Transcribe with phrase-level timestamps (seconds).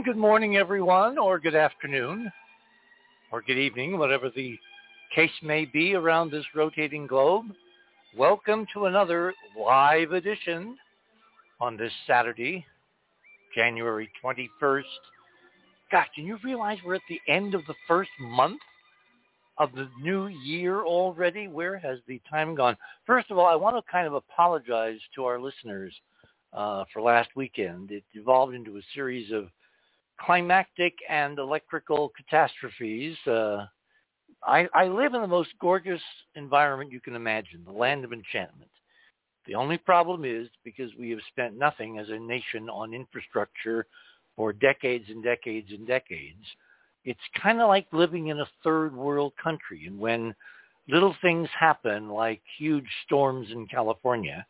[0.00, 2.32] And good morning, everyone, or good afternoon,
[3.30, 4.58] or good evening, whatever the
[5.14, 7.44] case may be around this rotating globe.
[8.16, 10.78] Welcome to another live edition
[11.60, 12.64] on this Saturday,
[13.54, 14.84] January 21st.
[15.92, 18.62] Gosh, can you realize we're at the end of the first month
[19.58, 21.46] of the new year already?
[21.46, 22.78] Where has the time gone?
[23.04, 25.92] First of all, I want to kind of apologize to our listeners
[26.54, 27.90] uh, for last weekend.
[27.90, 29.50] It evolved into a series of
[30.24, 33.16] climactic and electrical catastrophes.
[33.26, 33.66] Uh,
[34.46, 36.02] I, I live in the most gorgeous
[36.34, 38.70] environment you can imagine, the land of enchantment.
[39.46, 43.86] The only problem is because we have spent nothing as a nation on infrastructure
[44.36, 46.44] for decades and decades and decades,
[47.04, 49.86] it's kind of like living in a third world country.
[49.86, 50.34] And when
[50.88, 54.46] little things happen like huge storms in California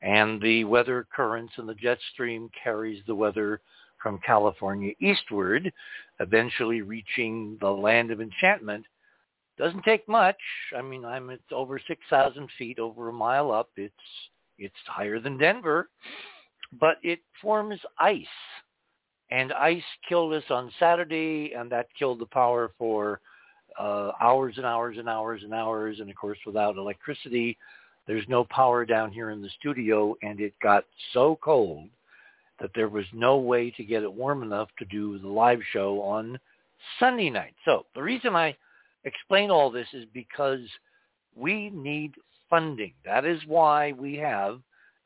[0.00, 3.60] and the weather currents and the jet stream carries the weather
[4.02, 5.72] from California eastward,
[6.20, 8.84] eventually reaching the land of enchantment.
[9.58, 10.38] Doesn't take much.
[10.76, 13.70] I mean, I'm at over 6,000 feet, over a mile up.
[13.76, 13.94] It's
[14.58, 15.88] it's higher than Denver,
[16.78, 18.26] but it forms ice,
[19.30, 23.20] and ice killed us on Saturday, and that killed the power for
[23.80, 25.98] uh, hours and hours and hours and hours.
[26.00, 27.56] And of course, without electricity,
[28.06, 31.88] there's no power down here in the studio, and it got so cold
[32.62, 36.00] that there was no way to get it warm enough to do the live show
[36.00, 36.38] on
[37.00, 37.54] Sunday night.
[37.64, 38.56] So the reason I
[39.02, 40.60] explain all this is because
[41.34, 42.14] we need
[42.48, 42.92] funding.
[43.04, 44.60] That is why we have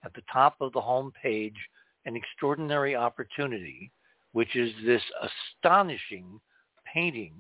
[0.05, 1.57] at the top of the home page
[2.05, 3.91] an extraordinary opportunity,
[4.33, 5.03] which is this
[5.57, 6.39] astonishing
[6.93, 7.33] painting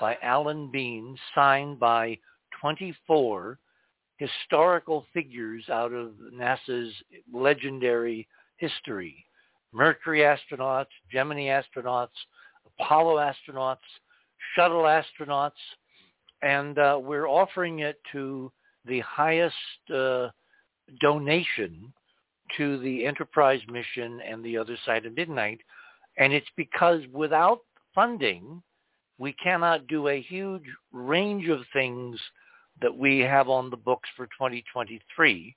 [0.00, 2.18] by Alan Bean signed by
[2.62, 3.58] 24
[4.16, 6.94] historical figures out of NASA's
[7.30, 8.26] legendary
[8.56, 9.26] history.
[9.72, 12.08] Mercury astronauts, Gemini astronauts,
[12.80, 13.76] Apollo astronauts,
[14.54, 15.52] shuttle astronauts,
[16.42, 18.50] and uh, we're offering it to
[18.86, 19.54] the highest
[19.94, 20.28] uh,
[21.00, 21.92] donation
[22.56, 25.60] to the Enterprise mission and the other side of midnight.
[26.18, 27.60] And it's because without
[27.94, 28.62] funding,
[29.18, 32.18] we cannot do a huge range of things
[32.80, 35.54] that we have on the books for 2023.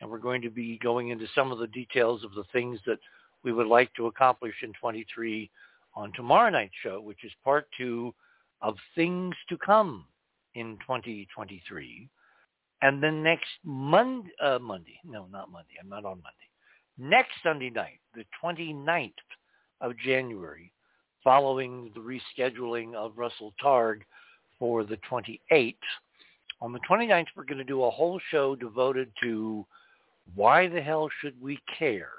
[0.00, 2.98] And we're going to be going into some of the details of the things that
[3.44, 5.50] we would like to accomplish in 23
[5.94, 8.14] on tomorrow night's show, which is part two
[8.60, 10.04] of things to come
[10.54, 12.08] in 2023.
[12.82, 15.74] And then next Monday, uh, Monday, no, not Monday.
[15.80, 16.48] I'm not on Monday.
[16.98, 19.12] Next Sunday night, the 29th
[19.80, 20.72] of January,
[21.24, 24.00] following the rescheduling of Russell Targ
[24.58, 25.74] for the 28th.
[26.60, 29.66] On the 29th, we're going to do a whole show devoted to
[30.34, 32.12] why the hell should we care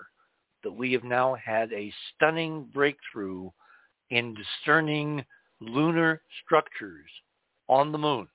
[0.64, 3.50] that we have now had a stunning breakthrough
[4.10, 5.24] in discerning
[5.60, 7.10] lunar structures
[7.68, 8.28] on the moon.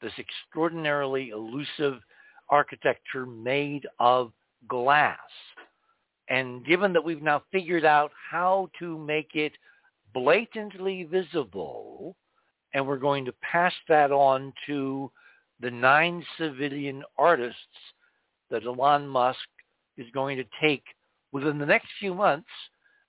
[0.00, 2.00] This extraordinarily elusive
[2.48, 4.32] architecture made of
[4.68, 5.18] glass.
[6.28, 9.52] And given that we've now figured out how to make it
[10.14, 12.16] blatantly visible,
[12.74, 15.10] and we're going to pass that on to
[15.60, 17.56] the nine civilian artists
[18.50, 19.38] that Elon Musk
[19.96, 20.84] is going to take
[21.32, 22.48] within the next few months,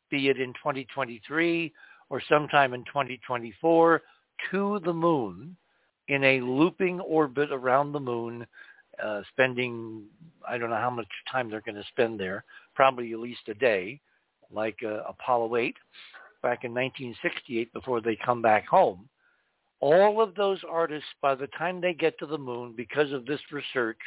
[0.09, 1.73] be it in 2023
[2.09, 4.01] or sometime in 2024,
[4.51, 5.56] to the moon
[6.07, 8.45] in a looping orbit around the moon,
[9.03, 10.03] uh, spending,
[10.47, 12.44] I don't know how much time they're going to spend there,
[12.75, 14.00] probably at least a day,
[14.51, 15.75] like uh, Apollo 8
[16.42, 19.07] back in 1968 before they come back home.
[19.80, 23.42] All of those artists, by the time they get to the moon, because of this
[23.51, 23.97] research,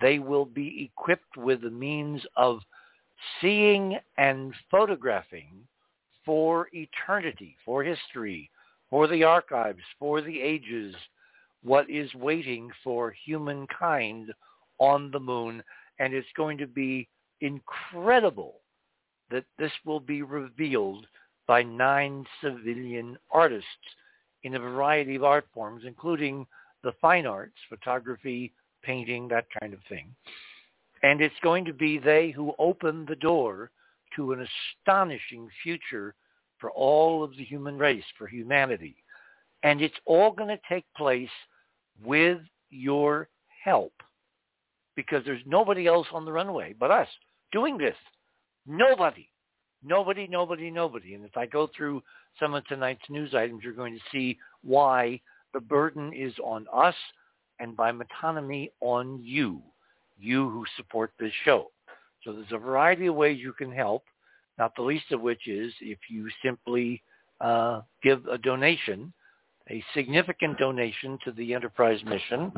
[0.00, 2.60] they will be equipped with the means of
[3.40, 5.66] seeing and photographing
[6.24, 8.50] for eternity, for history,
[8.90, 10.94] for the archives, for the ages,
[11.62, 14.32] what is waiting for humankind
[14.78, 15.62] on the moon.
[15.98, 17.08] And it's going to be
[17.40, 18.60] incredible
[19.30, 21.06] that this will be revealed
[21.46, 23.68] by nine civilian artists
[24.44, 26.46] in a variety of art forms, including
[26.82, 30.14] the fine arts, photography, painting, that kind of thing.
[31.04, 33.70] And it's going to be they who open the door
[34.16, 34.46] to an
[34.88, 36.14] astonishing future
[36.58, 38.96] for all of the human race, for humanity.
[39.62, 41.28] And it's all going to take place
[42.02, 42.38] with
[42.70, 43.28] your
[43.62, 43.92] help
[44.96, 47.08] because there's nobody else on the runway but us
[47.52, 47.96] doing this.
[48.66, 49.28] Nobody.
[49.84, 51.12] Nobody, nobody, nobody.
[51.12, 52.02] And if I go through
[52.40, 55.20] some of tonight's news items, you're going to see why
[55.52, 56.94] the burden is on us
[57.60, 59.60] and by metonymy on you
[60.18, 61.70] you who support this show.
[62.22, 64.04] So there's a variety of ways you can help.
[64.58, 67.02] not the least of which is if you simply
[67.40, 69.12] uh, give a donation,
[69.70, 72.52] a significant donation to the enterprise mission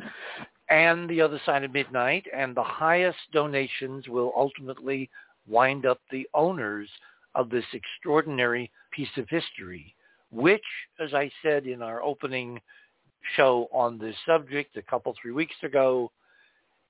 [0.69, 5.09] and the other side of midnight, and the highest donations will ultimately
[5.49, 6.89] wind up the owners
[7.35, 9.95] of this extraordinary piece of history,
[10.31, 10.65] which,
[11.01, 12.61] as I said in our opening
[13.37, 16.11] show on this subject a couple, three weeks ago,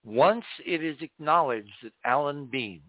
[0.06, 2.80] once it is acknowledged that Alan Bean,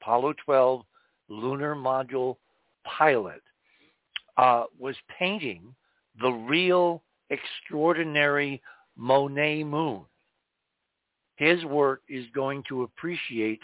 [0.00, 0.82] Apollo 12
[1.28, 2.36] lunar module
[2.84, 3.42] pilot,
[4.38, 5.74] uh, was painting
[6.20, 8.60] the real extraordinary
[8.96, 10.00] Monet moon,
[11.36, 13.60] his work is going to appreciate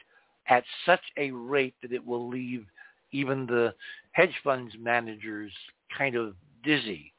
[0.48, 2.66] at such a rate that it will leave
[3.12, 3.74] even the
[4.12, 5.52] hedge funds managers
[5.96, 7.12] kind of dizzy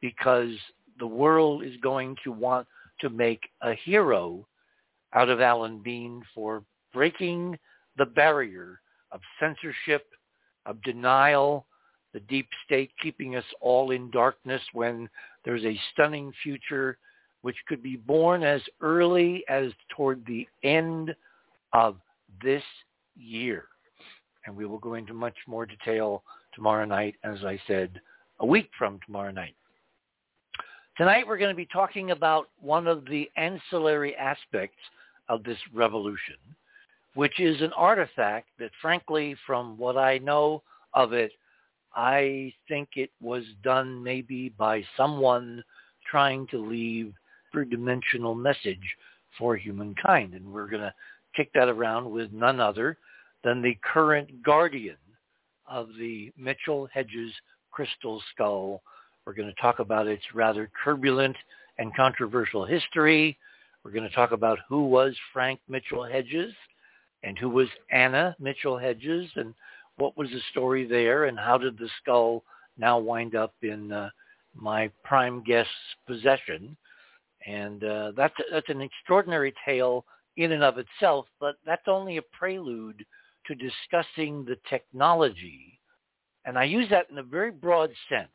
[0.00, 0.50] because
[0.98, 2.66] the world is going to want
[3.00, 4.46] to make a hero
[5.14, 6.62] out of Alan Bean for
[6.92, 7.58] breaking
[7.96, 8.80] the barrier
[9.12, 10.06] of censorship,
[10.66, 11.66] of denial,
[12.12, 15.08] the deep state keeping us all in darkness when
[15.44, 16.98] there's a stunning future
[17.42, 21.14] which could be born as early as toward the end
[21.72, 21.96] of
[22.42, 22.62] this
[23.16, 23.66] year.
[24.46, 26.22] And we will go into much more detail
[26.54, 28.00] tomorrow night, as I said,
[28.40, 29.54] a week from tomorrow night.
[30.96, 34.78] Tonight we're going to be talking about one of the ancillary aspects
[35.28, 36.36] of this revolution,
[37.14, 40.62] which is an artifact that frankly, from what I know
[40.92, 41.32] of it,
[41.94, 45.62] I think it was done maybe by someone
[46.10, 47.14] trying to leave
[47.54, 48.96] a dimensional message
[49.38, 50.34] for humankind.
[50.34, 50.94] And we're going to
[51.36, 52.96] kick that around with none other
[53.42, 54.96] than the current guardian
[55.68, 57.32] of the Mitchell Hedges
[57.70, 58.82] crystal skull.
[59.24, 61.36] We're going to talk about its rather turbulent
[61.78, 63.38] and controversial history.
[63.84, 66.54] We're going to talk about who was Frank Mitchell Hedges
[67.22, 69.54] and who was Anna Mitchell Hedges and
[69.96, 72.42] what was the story there and how did the skull
[72.78, 74.08] now wind up in uh,
[74.54, 75.70] my prime guest's
[76.06, 76.76] possession.
[77.46, 80.04] And uh, that's, that's an extraordinary tale
[80.36, 83.04] in and of itself, but that's only a prelude
[83.46, 85.78] to discussing the technology.
[86.46, 88.28] And I use that in a very broad sense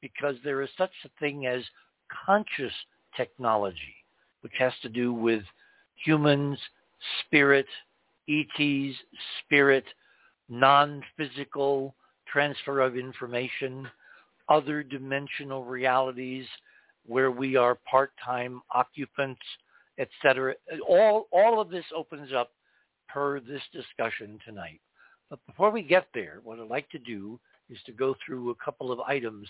[0.00, 1.62] because there is such a thing as
[2.26, 2.72] conscious
[3.16, 3.94] technology,
[4.42, 5.42] which has to do with
[6.04, 6.58] humans,
[7.24, 7.66] spirit,
[8.28, 8.96] ETs,
[9.44, 9.84] spirit,
[10.48, 11.94] non-physical
[12.30, 13.88] transfer of information,
[14.48, 16.46] other dimensional realities,
[17.06, 19.40] where we are part-time occupants,
[19.98, 20.54] etc.
[20.86, 22.52] All, all of this opens up
[23.08, 24.80] per this discussion tonight.
[25.30, 28.64] But before we get there, what I'd like to do is to go through a
[28.64, 29.48] couple of items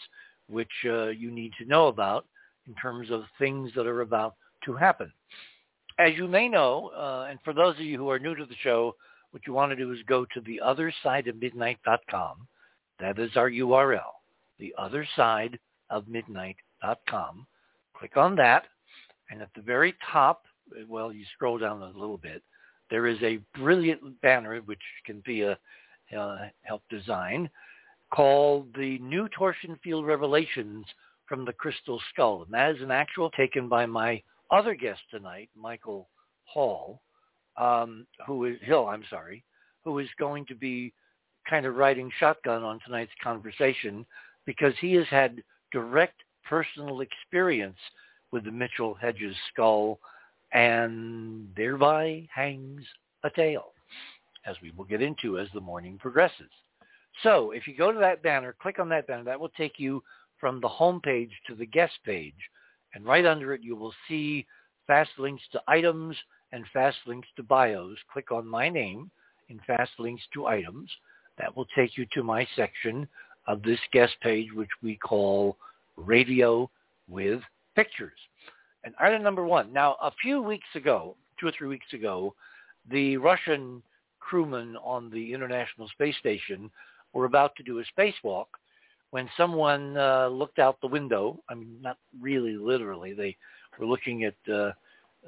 [0.49, 2.27] which uh, you need to know about
[2.67, 4.35] in terms of things that are about
[4.65, 5.13] to happen.
[5.99, 8.57] As you may know, uh, and for those of you who are new to the
[8.63, 8.95] show,
[9.31, 12.49] what you want to do is go to theothersideofmidnight.com.
[13.01, 14.15] That is our URL,
[14.61, 15.59] theothersideofmidnight.com
[17.09, 17.47] com.
[17.97, 18.65] Click on that,
[19.31, 20.45] and at the very top,
[20.89, 22.43] well, you scroll down a little bit,
[22.91, 25.59] there is a brilliant banner which can be a
[26.17, 27.51] uh, help design
[28.15, 30.87] called the New Torsion Field Revelations
[31.27, 32.45] from the Crystal Skull.
[32.45, 36.09] And that is an actual taken by my other guest tonight, Michael
[36.45, 37.01] Hall,
[37.57, 39.45] um, who is Hill, I'm sorry,
[39.85, 40.93] who is going to be
[41.49, 44.07] kind of riding shotgun on tonight's conversation
[44.45, 47.79] because he has had direct personal experience
[48.31, 49.99] with the Mitchell Hedges skull
[50.53, 52.83] and thereby hangs
[53.25, 53.73] a tale,
[54.47, 56.51] as we will get into as the morning progresses.
[57.23, 60.03] So if you go to that banner, click on that banner, that will take you
[60.39, 62.35] from the home page to the guest page.
[62.95, 64.47] And right under it, you will see
[64.87, 66.17] fast links to items
[66.53, 67.97] and fast links to bios.
[68.13, 69.11] Click on my name
[69.49, 70.91] in fast links to items.
[71.39, 73.07] That will take you to my section
[73.47, 75.57] of this guest page, which we call
[75.97, 76.71] radio
[77.09, 77.41] with
[77.75, 78.19] pictures.
[78.85, 79.73] And item number one.
[79.73, 82.35] Now, a few weeks ago, two or three weeks ago,
[82.91, 83.83] the Russian
[84.21, 86.71] crewmen on the International Space Station
[87.13, 88.47] were about to do a spacewalk
[89.11, 91.43] when someone uh, looked out the window.
[91.49, 93.15] I mean, not really literally.
[93.15, 93.37] They
[93.79, 94.73] were looking at uh,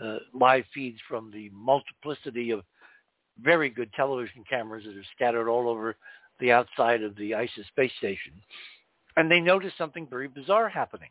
[0.03, 2.63] uh, live feeds from the multiplicity of
[3.41, 5.97] very good television cameras that are scattered all over
[6.41, 8.33] the outside of the ISS space station
[9.17, 11.11] and they noticed something very bizarre happening.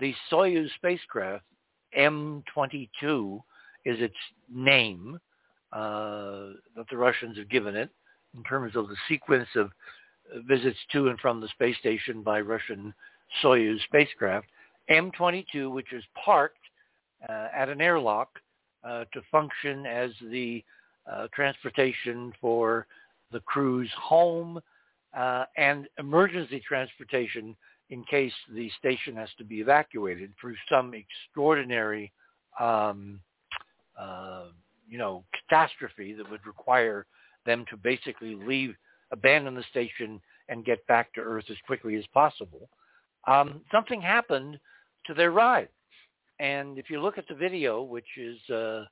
[0.00, 1.44] The Soyuz spacecraft,
[1.96, 3.40] M22
[3.84, 4.14] is its
[4.52, 5.18] name
[5.72, 7.90] uh, that the Russians have given it
[8.36, 9.70] in terms of the sequence of
[10.46, 12.94] visits to and from the space station by Russian
[13.42, 14.46] Soyuz spacecraft.
[14.90, 16.58] M22, which is parked
[17.28, 18.28] uh, at an airlock
[18.84, 20.62] uh, to function as the
[21.10, 22.86] uh, transportation for
[23.32, 24.60] the crew's home,
[25.16, 27.56] uh, and emergency transportation
[27.90, 32.12] in case the station has to be evacuated through some extraordinary,
[32.58, 33.20] um,
[33.98, 34.44] uh,
[34.88, 37.06] you know, catastrophe that would require
[37.46, 38.74] them to basically leave,
[39.12, 42.68] abandon the station, and get back to Earth as quickly as possible.
[43.26, 44.58] Um, something happened
[45.06, 45.68] to their ride,
[46.38, 48.84] and if you look at the video, which is uh,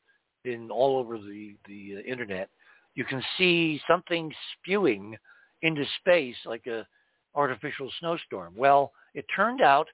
[0.44, 2.48] been all over the the uh, internet,
[2.94, 5.16] you can see something spewing
[5.62, 6.86] into space like a
[7.34, 8.52] artificial snowstorm.
[8.56, 9.88] Well, it turned out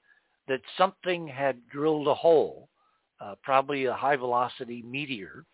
[0.47, 2.69] that something had drilled a hole,
[3.21, 5.45] uh, probably a high velocity meteor,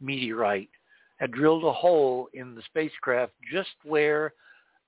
[0.00, 0.70] meteorite,
[1.18, 4.32] had drilled a hole in the spacecraft just where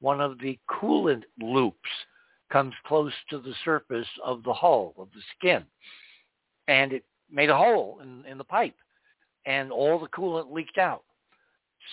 [0.01, 1.79] one of the coolant loops
[2.51, 5.65] comes close to the surface of the hull, of the skin.
[6.69, 8.75] And it made a hole in, in the pipe
[9.47, 11.03] and all the coolant leaked out.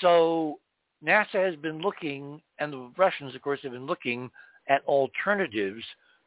[0.01, 0.59] So
[1.03, 4.29] NASA has been looking, and the Russians, of course, have been looking
[4.67, 5.83] at alternatives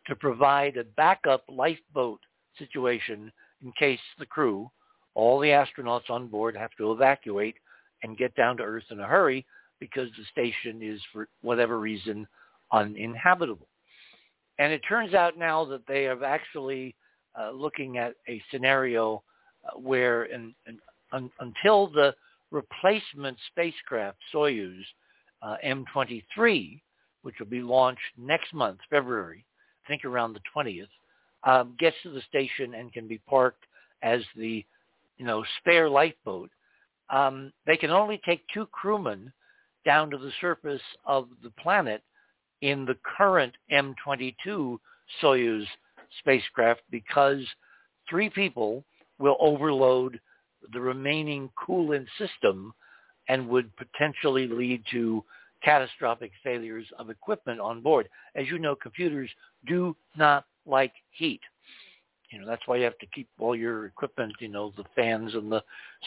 [0.06, 2.20] to provide a backup lifeboat
[2.58, 3.30] situation
[3.62, 4.70] in case the crew,
[5.14, 7.56] all the astronauts on board, have to evacuate
[8.02, 9.46] and get down to Earth in a hurry
[9.78, 12.26] because the station is, for whatever reason,
[12.72, 13.68] uninhabitable.
[14.58, 16.94] And it turns out now that they are actually
[17.38, 19.22] uh, looking at a scenario
[19.64, 20.78] uh, where in, in,
[21.12, 22.14] un, until the
[22.50, 24.82] replacement spacecraft Soyuz
[25.42, 26.80] uh, M23,
[27.22, 29.44] which will be launched next month, February,
[29.84, 30.88] I think around the 20th,
[31.44, 33.64] um, gets to the station and can be parked
[34.02, 34.64] as the,
[35.16, 36.50] you know, spare lifeboat.
[37.10, 39.32] Um, they can only take two crewmen
[39.84, 42.02] down to the surface of the planet
[42.60, 44.78] in the current M22
[45.22, 45.64] Soyuz
[46.18, 47.42] spacecraft because
[48.08, 48.84] three people
[49.18, 50.20] will overload
[50.72, 52.72] the remaining coolant system
[53.28, 55.24] and would potentially lead to
[55.62, 58.08] catastrophic failures of equipment on board.
[58.34, 59.30] As you know, computers
[59.66, 61.40] do not like heat.
[62.30, 65.34] You know, that's why you have to keep all your equipment, you know, the fans
[65.34, 65.62] and the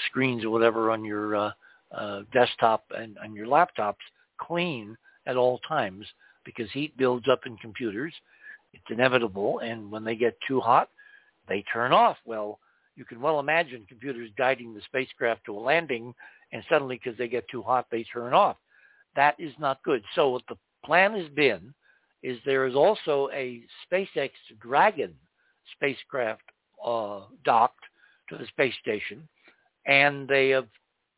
[0.07, 1.51] screens or whatever on your uh,
[1.95, 3.95] uh, desktop and, and your laptops
[4.37, 6.05] clean at all times
[6.45, 8.13] because heat builds up in computers.
[8.73, 9.59] It's inevitable.
[9.59, 10.89] And when they get too hot,
[11.47, 12.17] they turn off.
[12.25, 12.59] Well,
[12.95, 16.13] you can well imagine computers guiding the spacecraft to a landing
[16.51, 18.57] and suddenly because they get too hot, they turn off.
[19.15, 20.03] That is not good.
[20.15, 21.73] So what the plan has been
[22.21, 23.61] is there is also a
[23.91, 25.13] SpaceX Dragon
[25.75, 26.43] spacecraft
[26.85, 27.83] uh, docked
[28.29, 29.27] to the space station,
[29.85, 30.67] and they have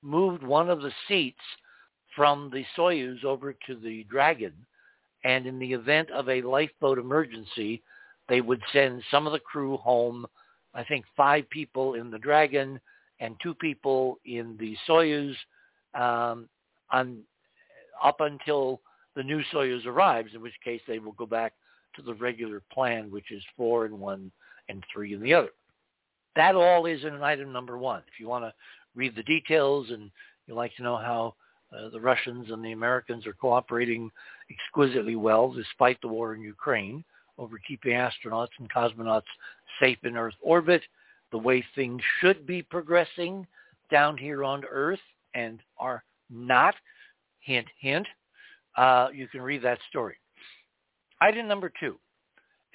[0.02, 1.40] moved one of the seats
[2.16, 4.54] from the Soyuz over to the Dragon.
[5.24, 7.82] And in the event of a lifeboat emergency,
[8.30, 10.28] they would send some of the crew home
[10.76, 12.80] I think five people in the Dragon
[13.22, 15.34] and two people in the Soyuz
[15.94, 16.50] um,
[16.92, 17.20] on,
[18.04, 18.82] up until
[19.16, 21.54] the new Soyuz arrives, in which case they will go back
[21.96, 24.32] to the regular plan, which is four in one
[24.70, 25.50] and three in the other.
[26.36, 28.02] That all is in item number one.
[28.12, 28.54] If you want to
[28.96, 30.12] read the details and
[30.48, 31.36] you'd like to know how
[31.76, 34.12] uh, the Russians and the Americans are cooperating
[34.50, 37.04] exquisitely well despite the war in Ukraine,
[37.38, 39.24] over keeping astronauts and cosmonauts
[39.80, 40.82] safe in Earth orbit,
[41.32, 43.46] the way things should be progressing
[43.92, 45.00] down here on Earth
[45.34, 46.76] and are not.
[47.42, 48.08] Hint, hint.
[48.76, 50.16] Uh, you can read that story.
[51.26, 51.98] Item number two.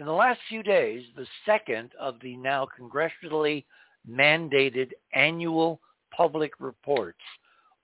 [0.00, 3.64] In the last few days, the second of the now congressionally
[4.10, 5.80] mandated annual
[6.10, 7.20] public reports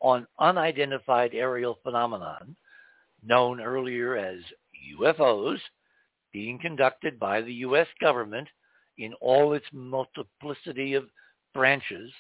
[0.01, 2.57] on unidentified aerial phenomenon,
[3.25, 4.41] known earlier as
[5.01, 5.59] UFOs,
[6.33, 7.87] being conducted by the U.S.
[8.01, 8.49] government
[8.99, 11.05] in all its multiplicity of
[11.55, 12.11] branches,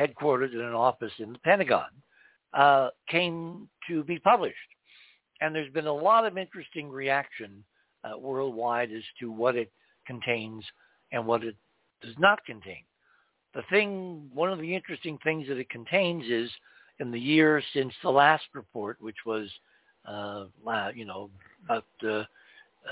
[0.00, 1.90] headquartered in an office in the Pentagon,
[2.54, 4.56] uh, came to be published.
[5.42, 7.62] And there's been a lot of interesting reaction
[8.04, 9.70] uh, worldwide as to what it
[10.06, 10.64] contains
[11.12, 11.56] and what it
[12.02, 12.82] does not contain.
[13.54, 16.50] The thing, one of the interesting things that it contains is
[17.00, 19.48] in the year since the last report, which was,
[20.06, 20.44] uh,
[20.94, 21.30] you know,
[21.64, 22.24] about uh,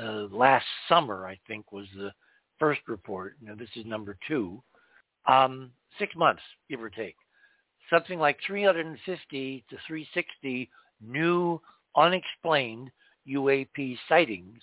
[0.01, 2.13] uh, last summer, I think, was the
[2.59, 3.37] first report.
[3.41, 4.63] Now this is number two.
[5.27, 7.17] Um, six months, give or take.
[7.91, 11.61] Something like 350 to 360 new
[11.97, 12.91] unexplained
[13.29, 14.61] UAP sightings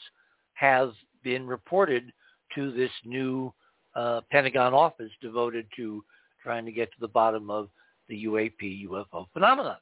[0.56, 0.94] have
[1.24, 2.12] been reported
[2.56, 3.54] to this new
[3.96, 6.04] uh, Pentagon office devoted to
[6.44, 7.70] trying to get to the bottom of
[8.10, 9.78] the UAP UFO phenomenon.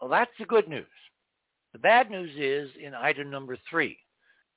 [0.00, 0.86] Well, that's the good news.
[1.72, 3.98] The bad news is in item number three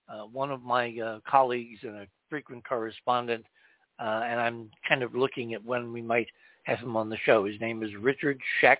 [0.10, 3.46] uh, one of my uh, colleagues and a frequent correspondent,
[4.00, 6.28] uh, and I'm kind of looking at when we might
[6.64, 7.46] have him on the show.
[7.46, 8.78] His name is Richard Scheck.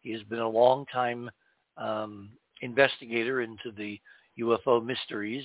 [0.00, 1.30] He has been a long time
[1.76, 4.00] um, investigator into the
[4.38, 5.44] UFO mysteries,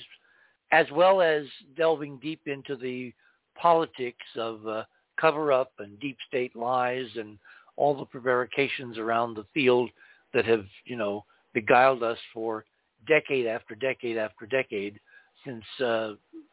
[0.72, 1.44] as well as
[1.76, 3.12] delving deep into the
[3.56, 4.84] politics of uh,
[5.20, 7.38] cover-up and deep state lies and
[7.76, 9.90] all the prevarications around the field
[10.32, 12.64] that have, you know, beguiled us for
[13.08, 14.98] decade after decade after decade
[15.44, 16.12] since, uh,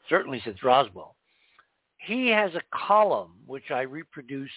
[0.10, 1.16] certainly since Roswell.
[2.00, 4.52] He has a column which I reproduce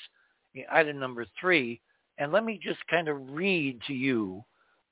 [0.54, 1.80] in item number three,
[2.18, 4.44] and let me just kind of read to you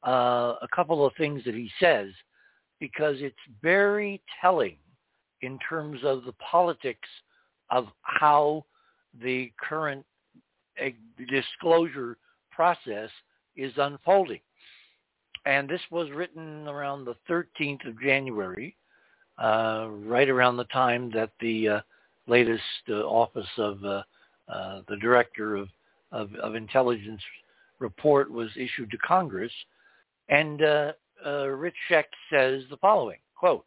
[0.07, 2.09] uh, a couple of things that he says
[2.81, 4.77] because it's very telling
[5.43, 7.09] in terms of the politics
[7.71, 8.65] of how
[9.23, 10.05] the current
[10.85, 10.89] uh,
[11.29, 12.17] disclosure
[12.51, 13.11] process
[13.57, 14.41] is unfolding.
[15.47, 18.77] And this was written around the 13th of January,
[19.43, 21.81] uh, right around the time that the uh,
[22.27, 24.03] latest uh, office of uh,
[24.49, 25.69] uh, the director of,
[26.13, 27.23] of, of, intelligence
[27.79, 29.53] report was issued to Congress.
[30.29, 30.61] And
[31.25, 33.65] Uh, Rich Sheck says the following, quote,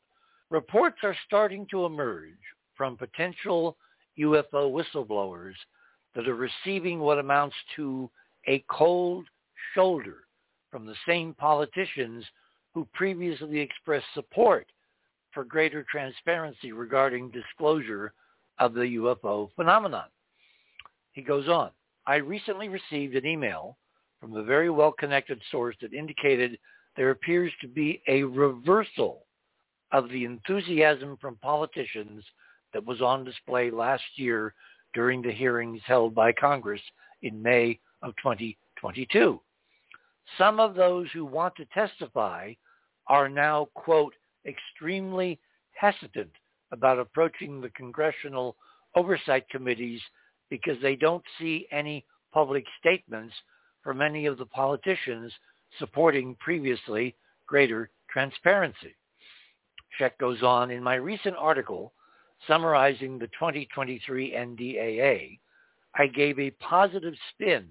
[0.49, 2.37] reports are starting to emerge
[2.75, 3.77] from potential
[4.19, 5.53] UFO whistleblowers
[6.15, 8.09] that are receiving what amounts to
[8.47, 9.25] a cold
[9.73, 10.25] shoulder
[10.69, 12.25] from the same politicians
[12.73, 14.67] who previously expressed support
[15.33, 18.13] for greater transparency regarding disclosure
[18.59, 20.05] of the UFO phenomenon.
[21.13, 21.71] He goes on,
[22.05, 23.77] I recently received an email
[24.19, 26.57] from a very well-connected source that indicated
[26.95, 29.25] there appears to be a reversal
[29.91, 32.23] of the enthusiasm from politicians
[32.73, 34.53] that was on display last year
[34.93, 36.81] during the hearings held by Congress
[37.21, 39.39] in May of 2022.
[40.37, 42.53] Some of those who want to testify
[43.07, 44.13] are now, quote,
[44.45, 45.39] extremely
[45.73, 46.31] hesitant
[46.71, 48.55] about approaching the congressional
[48.95, 50.01] oversight committees
[50.49, 53.33] because they don't see any public statements
[53.83, 55.31] from any of the politicians
[55.79, 57.15] supporting previously
[57.47, 58.95] greater transparency.
[59.99, 61.93] Sheck goes on, in my recent article
[62.47, 65.39] summarizing the 2023 NDAA,
[65.95, 67.67] I gave a positive spin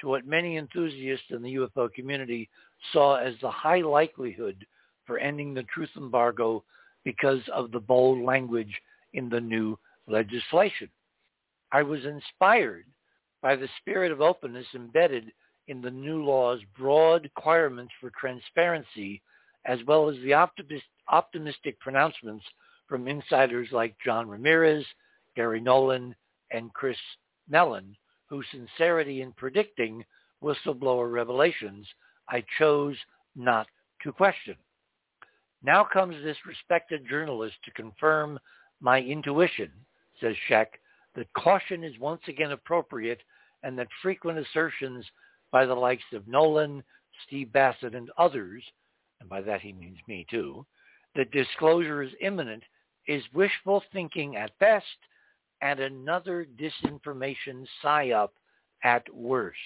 [0.00, 2.48] to what many enthusiasts in the UFO community
[2.92, 4.66] saw as the high likelihood
[5.06, 6.64] for ending the truth embargo
[7.04, 8.74] because of the bold language
[9.14, 10.88] in the new legislation.
[11.72, 12.86] I was inspired
[13.42, 15.32] by the spirit of openness embedded
[15.68, 19.22] in the new law's broad requirements for transparency,
[19.66, 22.44] as well as the optimist, optimistic pronouncements
[22.88, 24.84] from insiders like John Ramirez,
[25.36, 26.14] Garry Nolan,
[26.50, 26.96] and Chris
[27.48, 27.94] Mellon,
[28.26, 30.04] whose sincerity in predicting
[30.42, 31.86] whistleblower revelations
[32.28, 32.96] I chose
[33.36, 33.66] not
[34.02, 34.56] to question.
[35.62, 38.38] Now comes this respected journalist to confirm
[38.80, 39.72] my intuition,
[40.20, 40.66] says Sheck,
[41.14, 43.20] that caution is once again appropriate
[43.62, 45.04] and that frequent assertions
[45.50, 46.82] by the likes of Nolan,
[47.26, 48.62] Steve Bassett, and others,
[49.20, 50.64] and by that he means me too,
[51.16, 52.62] that disclosure is imminent
[53.06, 54.84] is wishful thinking at best
[55.62, 58.28] and another disinformation psyop
[58.84, 59.58] at worst.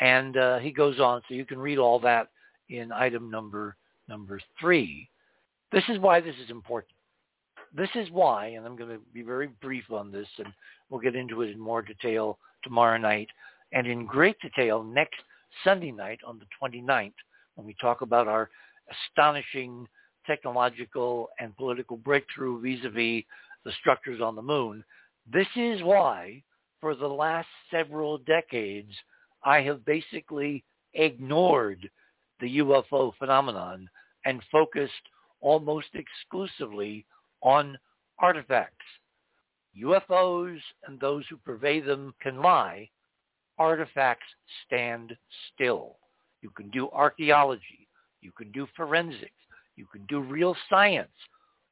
[0.00, 2.28] And uh, he goes on, so you can read all that
[2.68, 3.76] in item number
[4.08, 5.08] number three.
[5.70, 6.94] This is why this is important.
[7.74, 10.48] This is why, and I'm going to be very brief on this, and
[10.88, 13.28] we'll get into it in more detail tomorrow night,
[13.72, 15.20] and in great detail next
[15.64, 17.12] Sunday night on the 29th,
[17.54, 18.50] when we talk about our
[19.10, 19.86] astonishing
[20.26, 23.24] technological and political breakthrough vis-a-vis
[23.64, 24.84] the structures on the moon.
[25.30, 26.42] This is why,
[26.80, 28.92] for the last several decades,
[29.44, 31.88] I have basically ignored
[32.40, 33.88] the UFO phenomenon
[34.24, 34.92] and focused
[35.40, 37.04] almost exclusively
[37.42, 37.78] on
[38.18, 38.76] artifacts.
[39.80, 42.88] UFOs and those who purvey them can lie.
[43.58, 44.26] Artifacts
[44.66, 45.16] stand
[45.52, 45.96] still.
[46.42, 47.88] You can do archaeology.
[48.20, 49.32] You can do forensics.
[49.76, 51.08] You can do real science.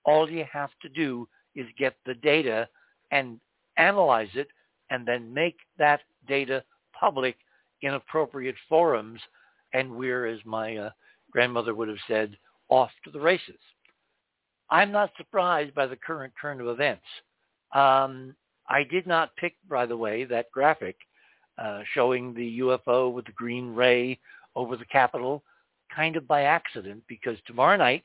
[0.04, 2.68] All you have to do is get the data
[3.10, 3.40] and
[3.78, 4.48] analyze it
[4.90, 6.62] and then make that data
[6.98, 7.36] public
[7.82, 9.20] in appropriate forums.
[9.72, 10.90] And we're, as my uh,
[11.30, 12.36] grandmother would have said,
[12.68, 13.58] off to the races.
[14.70, 17.04] I'm not surprised by the current turn of events.
[17.72, 18.34] Um,
[18.68, 20.96] I did not pick, by the way, that graphic
[21.58, 24.18] uh, showing the UFO with the green ray
[24.54, 25.42] over the Capitol
[25.94, 28.04] kind of by accident because tomorrow night,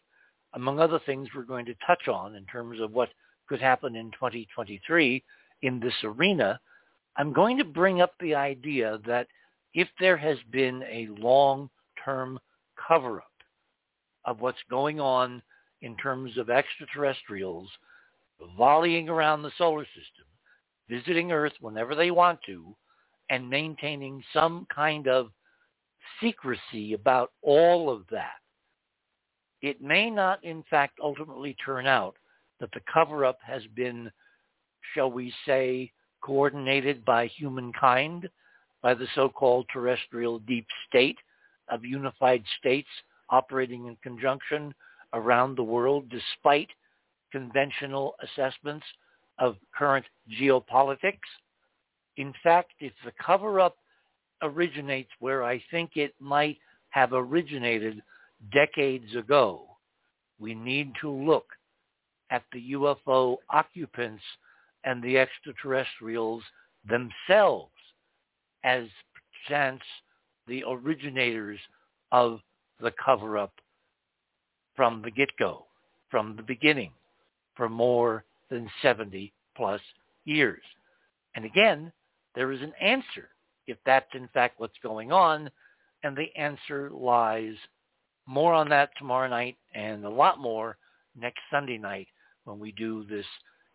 [0.54, 3.10] among other things we're going to touch on in terms of what
[3.48, 5.24] could happen in 2023
[5.62, 6.60] in this arena,
[7.18, 9.28] I'm going to bring up the idea that
[9.74, 12.40] if there has been a long-term
[12.88, 13.26] cover-up
[14.26, 15.42] of what's going on
[15.82, 17.70] in terms of extraterrestrials
[18.58, 20.26] volleying around the solar system,
[20.90, 22.76] visiting Earth whenever they want to,
[23.32, 25.32] and maintaining some kind of
[26.20, 28.36] secrecy about all of that,
[29.62, 32.16] it may not in fact ultimately turn out
[32.60, 34.12] that the cover-up has been,
[34.94, 35.90] shall we say,
[36.22, 38.30] coordinated by humankind,
[38.82, 41.18] by the so-called terrestrial deep state
[41.70, 42.90] of unified states
[43.30, 44.74] operating in conjunction
[45.14, 46.68] around the world despite
[47.32, 48.86] conventional assessments
[49.40, 50.06] of current
[50.40, 51.20] geopolitics.
[52.18, 53.78] In fact, if the cover-up
[54.42, 56.58] originates where I think it might
[56.90, 58.02] have originated
[58.52, 59.66] decades ago,
[60.40, 61.46] we need to look
[62.30, 64.24] at the UFO occupants
[64.84, 66.44] and the extraterrestrials
[66.90, 67.72] themselves
[68.64, 68.88] as
[69.48, 69.82] chance
[70.48, 71.60] the originators
[72.12, 72.40] of
[72.82, 73.54] the cover-up
[74.76, 75.66] from the get-go,
[76.10, 76.92] from the beginning,
[77.56, 79.82] for more than 70 plus
[80.26, 80.64] years.
[81.36, 81.92] And again,
[82.36, 83.30] there is an answer
[83.68, 85.50] if that's in fact what's going on,
[86.04, 87.56] and the answer lies
[88.26, 90.78] more on that tomorrow night and a lot more
[91.16, 92.08] next Sunday night
[92.46, 93.26] when we do this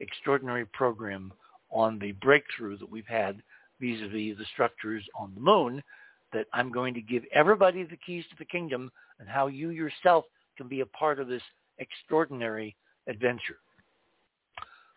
[0.00, 1.32] extraordinary program
[1.70, 3.42] on the breakthrough that we've had
[3.80, 5.82] vis-a-vis the structures on the moon
[6.32, 10.24] that I'm going to give everybody the keys to the kingdom and how you yourself
[10.56, 11.42] can be a part of this
[11.78, 12.74] extraordinary
[13.06, 13.58] adventure.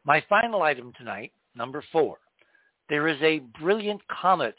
[0.06, 2.17] My final item tonight, number four.
[2.89, 4.56] There is a brilliant comet,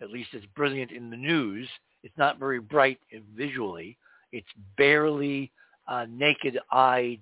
[0.00, 1.68] at least it's brilliant in the news.
[2.02, 2.98] It's not very bright
[3.36, 3.96] visually.
[4.32, 5.52] It's barely
[5.86, 7.18] uh, naked eye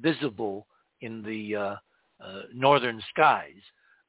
[0.00, 0.66] visible
[1.00, 1.76] in the uh,
[2.24, 3.60] uh, northern skies.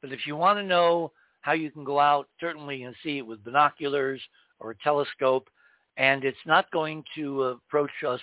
[0.02, 3.28] But if you want to know how you can go out, certainly and see it
[3.28, 4.22] with binoculars
[4.60, 5.50] or a telescope,
[5.98, 8.22] and it's not going to approach us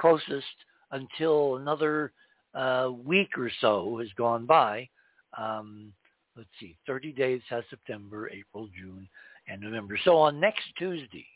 [0.00, 0.46] closest
[0.92, 2.12] until another
[2.54, 4.88] uh, week or so has gone by.
[5.36, 5.92] Um,
[6.36, 9.08] let's see, 30 days has September, April, June,
[9.48, 9.98] and November.
[10.04, 11.26] So on next Tuesday,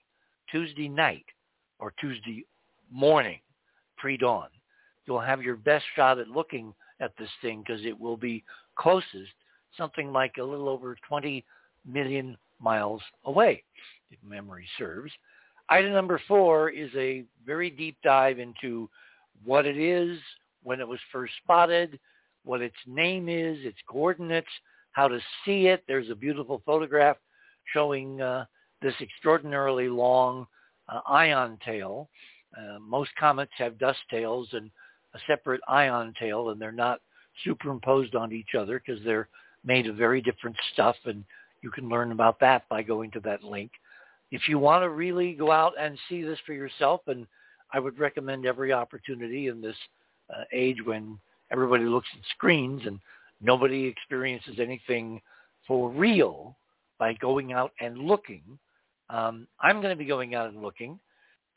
[0.50, 1.24] Tuesday night
[1.78, 2.44] or Tuesday
[2.90, 3.38] morning,
[3.96, 4.48] pre-dawn,
[5.06, 8.42] you'll have your best shot at looking at this thing because it will be
[8.76, 9.32] closest,
[9.76, 11.44] something like a little over 20
[11.87, 13.62] million miles away,
[14.11, 15.12] if memory serves.
[15.68, 18.88] Item number four is a very deep dive into
[19.44, 20.18] what it is,
[20.64, 21.98] when it was first spotted,
[22.44, 24.48] what its name is, its coordinates,
[24.98, 25.84] how to see it.
[25.87, 27.18] There's a beautiful photograph
[27.72, 28.46] showing uh,
[28.82, 30.44] this extraordinarily long
[30.88, 32.08] uh, ion tail.
[32.56, 34.72] Uh, most comets have dust tails and
[35.14, 36.98] a separate ion tail, and they're not
[37.44, 39.28] superimposed on each other because they're
[39.64, 41.22] made of very different stuff, and
[41.62, 43.70] you can learn about that by going to that link.
[44.32, 47.24] If you want to really go out and see this for yourself, and
[47.72, 49.76] I would recommend every opportunity in this
[50.28, 51.20] uh, age when
[51.52, 52.98] everybody looks at screens and
[53.40, 55.20] nobody experiences anything
[55.66, 56.57] for real
[56.98, 58.42] by going out and looking.
[59.11, 60.98] Um, I'm going to be going out and looking.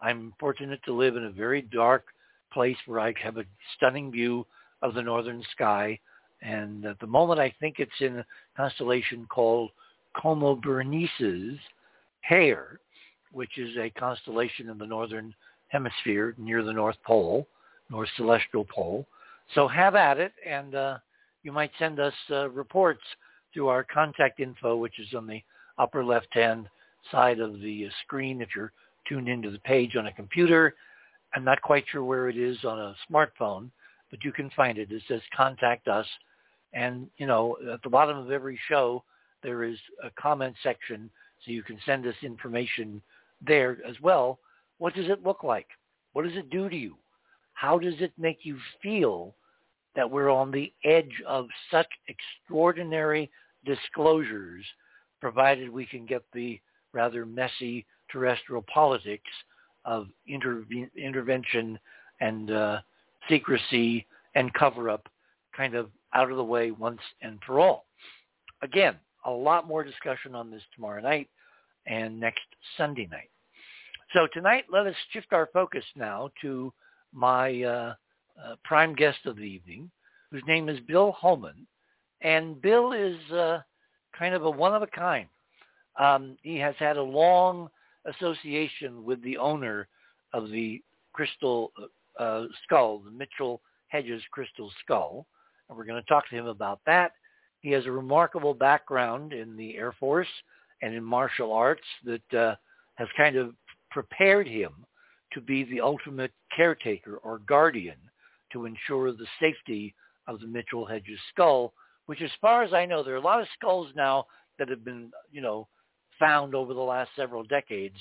[0.01, 2.05] I'm fortunate to live in a very dark
[2.53, 4.45] place where I have a stunning view
[4.81, 5.99] of the northern sky.
[6.41, 8.25] And at the moment, I think it's in a
[8.57, 9.71] constellation called
[10.19, 11.57] Coma Berenices
[12.21, 12.79] Hair,
[13.31, 15.33] which is a constellation in the northern
[15.69, 17.47] hemisphere near the North Pole,
[17.89, 19.05] North Celestial Pole.
[19.55, 20.97] So have at it, and uh,
[21.43, 23.01] you might send us uh, reports
[23.53, 25.41] through our contact info, which is on the
[25.77, 26.67] upper left-hand
[27.11, 28.71] side of the screen if you're
[29.07, 30.75] tuned into the page on a computer.
[31.33, 33.71] I'm not quite sure where it is on a smartphone,
[34.09, 34.91] but you can find it.
[34.91, 36.05] It says contact us.
[36.73, 39.03] And, you know, at the bottom of every show,
[39.43, 41.09] there is a comment section
[41.43, 43.01] so you can send us information
[43.45, 44.39] there as well.
[44.77, 45.67] What does it look like?
[46.13, 46.95] What does it do to you?
[47.53, 49.33] How does it make you feel
[49.95, 53.29] that we're on the edge of such extraordinary
[53.65, 54.65] disclosures,
[55.19, 56.59] provided we can get the
[56.93, 59.29] rather messy terrestrial politics
[59.85, 61.79] of intervention
[62.19, 62.79] and uh,
[63.29, 65.07] secrecy and cover-up
[65.55, 67.85] kind of out of the way once and for all.
[68.61, 71.29] Again, a lot more discussion on this tomorrow night
[71.87, 72.41] and next
[72.77, 73.29] Sunday night.
[74.13, 76.73] So tonight, let us shift our focus now to
[77.13, 77.93] my uh,
[78.43, 79.89] uh, prime guest of the evening,
[80.31, 81.65] whose name is Bill Homann.
[82.21, 83.59] And Bill is uh,
[84.17, 85.27] kind of a one of a kind.
[85.99, 87.69] Um, he has had a long
[88.05, 89.87] association with the owner
[90.33, 90.81] of the
[91.13, 95.25] crystal uh, uh, skull, the Mitchell Hedges crystal skull.
[95.67, 97.11] And we're going to talk to him about that.
[97.59, 100.27] He has a remarkable background in the Air Force
[100.81, 102.55] and in martial arts that uh,
[102.95, 103.53] has kind of
[103.91, 104.71] prepared him
[105.33, 107.97] to be the ultimate caretaker or guardian
[108.53, 109.93] to ensure the safety
[110.27, 111.73] of the Mitchell Hedges skull,
[112.05, 114.25] which as far as I know, there are a lot of skulls now
[114.59, 115.67] that have been, you know,
[116.19, 117.95] found over the last several decades.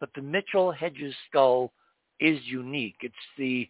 [0.00, 1.72] but the Mitchell Hedges skull
[2.20, 2.96] is unique.
[3.00, 3.68] It's the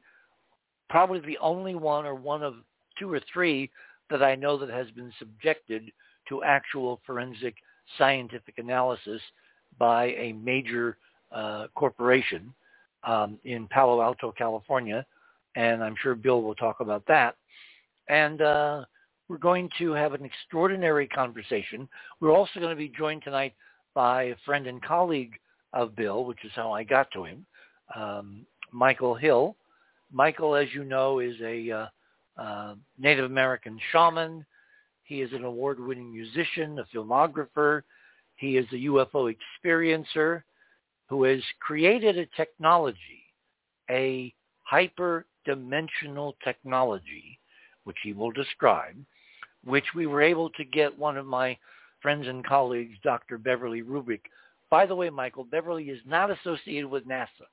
[0.89, 2.55] probably the only one or one of
[2.99, 3.71] two or three
[4.11, 5.91] that I know that has been subjected
[6.29, 7.55] to actual forensic
[7.99, 9.21] scientific analysis
[9.79, 10.97] by a major
[11.33, 12.53] uh, corporation
[13.05, 15.05] um, in Palo Alto, California,
[15.57, 17.37] and I'm sure Bill will talk about that.
[18.09, 18.85] And uh,
[19.29, 21.89] we're going to have an extraordinary conversation.
[22.21, 23.55] We're also going to be joined tonight
[23.95, 25.35] by a friend and colleague
[25.73, 27.47] of Bill, which is how I got to him,
[27.95, 29.57] um, Michael Hill.
[30.13, 31.87] Michael, as you know, is a uh,
[32.41, 34.45] uh, Native American shaman.
[35.05, 37.83] He is an award-winning musician, a filmographer.
[38.37, 40.43] He is a UFO experiencer
[41.09, 42.99] who has created a technology,
[43.91, 44.33] a
[45.45, 47.39] hyper-dimensional technology,
[47.85, 48.97] which he will describe,
[49.65, 51.57] which we were able to get one of my
[52.01, 53.39] friends and colleagues, Dr.
[53.39, 54.23] Beverly Rubik.
[54.71, 57.47] By the way, Michael, Beverly is not associated with NASA.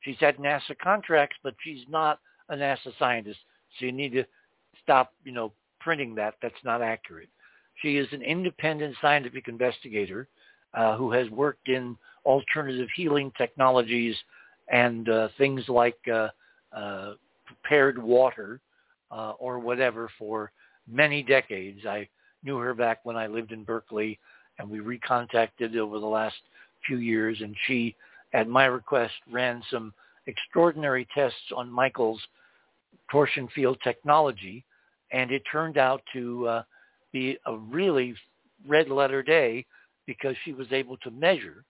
[0.00, 3.38] She's had NASA contracts, but she's not a NASA scientist.
[3.78, 4.24] So you need to
[4.82, 6.34] stop, you know, printing that.
[6.42, 7.28] That's not accurate.
[7.82, 10.28] She is an independent scientific investigator
[10.74, 14.16] uh, who has worked in alternative healing technologies
[14.68, 16.28] and uh, things like uh,
[16.72, 17.14] uh
[17.66, 18.60] prepared water
[19.10, 20.52] uh, or whatever for
[20.88, 21.84] many decades.
[21.86, 22.08] I
[22.44, 24.18] knew her back when I lived in Berkeley,
[24.58, 26.36] and we recontacted over the last
[26.86, 27.96] few years, and she,
[28.34, 29.92] at my request, ran some
[30.26, 32.20] extraordinary tests on Michael's
[33.10, 34.64] torsion field technology,
[35.12, 36.62] and it turned out to uh,
[37.12, 38.14] be a really
[38.66, 39.64] red letter day
[40.06, 41.64] because she was able to measure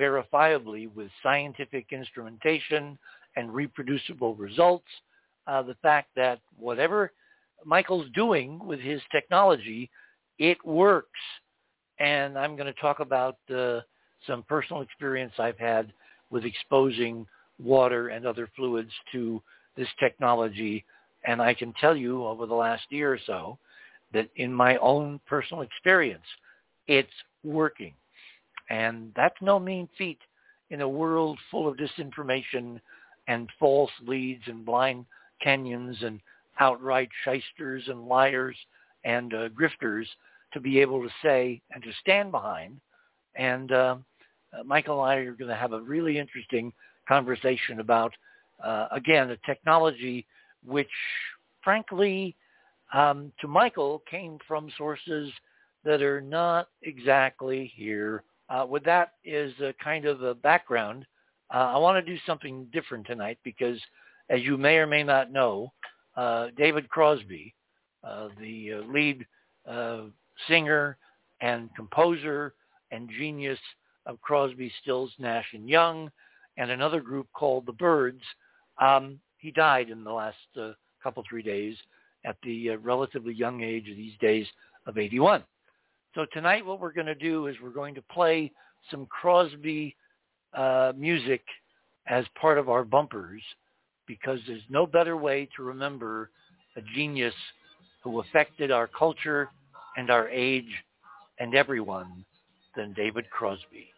[0.00, 2.98] verifiably with scientific instrumentation
[3.36, 4.88] and reproducible results
[5.46, 7.12] uh, the fact that whatever
[7.64, 9.90] Michael's doing with his technology,
[10.38, 11.20] it works.
[11.98, 13.80] And I'm going to talk about uh,
[14.26, 15.92] some personal experience I've had
[16.30, 17.26] with exposing
[17.62, 19.40] water and other fluids to
[19.76, 20.84] this technology.
[21.26, 23.58] And I can tell you over the last year or so
[24.12, 26.24] that in my own personal experience,
[26.86, 27.08] it's
[27.42, 27.94] working.
[28.70, 30.18] And that's no mean feat
[30.70, 32.80] in a world full of disinformation
[33.28, 35.06] and false leads and blind
[35.44, 36.20] Kenyans and
[36.60, 38.56] outright shysters and liars
[39.04, 40.06] and uh, grifters
[40.52, 42.80] to be able to say and to stand behind.
[43.34, 43.96] And uh,
[44.52, 46.72] uh, Michael and I are going to have a really interesting
[47.08, 48.12] conversation about,
[48.62, 50.26] uh, again, a technology
[50.64, 50.88] which,
[51.62, 52.36] frankly,
[52.92, 55.30] um, to Michael came from sources
[55.84, 58.22] that are not exactly here.
[58.48, 61.04] Uh, with that is a kind of a background.
[61.52, 63.78] Uh, I want to do something different tonight because
[64.30, 65.72] as you may or may not know,
[66.16, 67.54] uh, David Crosby,
[68.02, 69.26] uh, the uh, lead
[69.68, 70.02] uh,
[70.48, 70.96] singer
[71.40, 72.54] and composer
[72.90, 73.58] and genius
[74.06, 76.10] of Crosby, Stills, Nash and Young,
[76.56, 78.22] and another group called the Byrds.
[78.80, 81.76] Um, he died in the last uh, couple three days
[82.24, 84.46] at the uh, relatively young age of these days
[84.86, 85.42] of 81.
[86.14, 88.52] So tonight, what we're going to do is we're going to play
[88.90, 89.96] some Crosby
[90.96, 91.42] music
[92.06, 93.42] as part of our bumpers
[94.06, 96.30] because there's no better way to remember
[96.76, 97.34] a genius
[98.02, 99.48] who affected our culture
[99.96, 100.70] and our age
[101.38, 102.24] and everyone
[102.76, 103.88] than David Crosby.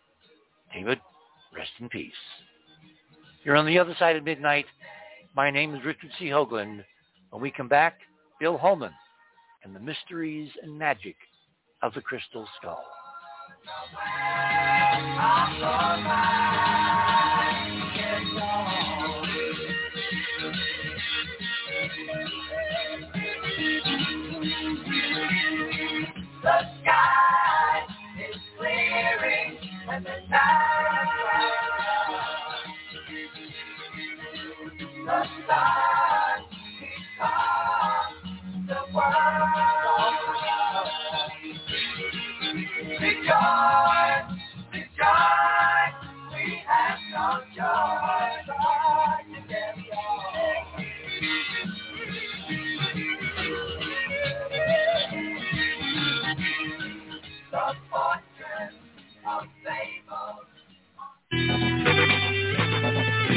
[0.72, 1.00] David,
[1.54, 2.12] rest in peace.
[3.44, 4.66] You're on the other side of midnight.
[5.34, 6.26] My name is Richard C.
[6.26, 6.84] Hoagland.
[7.30, 7.98] When we come back,
[8.40, 8.94] Bill Homann
[9.64, 11.16] and the mysteries and magic
[11.82, 12.84] of the crystal skull.
[26.42, 27.82] The sky
[28.20, 29.58] is clearing
[29.90, 31.48] and the night
[35.06, 35.24] The
[36.82, 40.16] is on the world.
[43.00, 44.38] Rejoice,
[44.72, 45.96] rejoice,
[46.32, 48.45] we have no joy.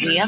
[0.00, 0.18] The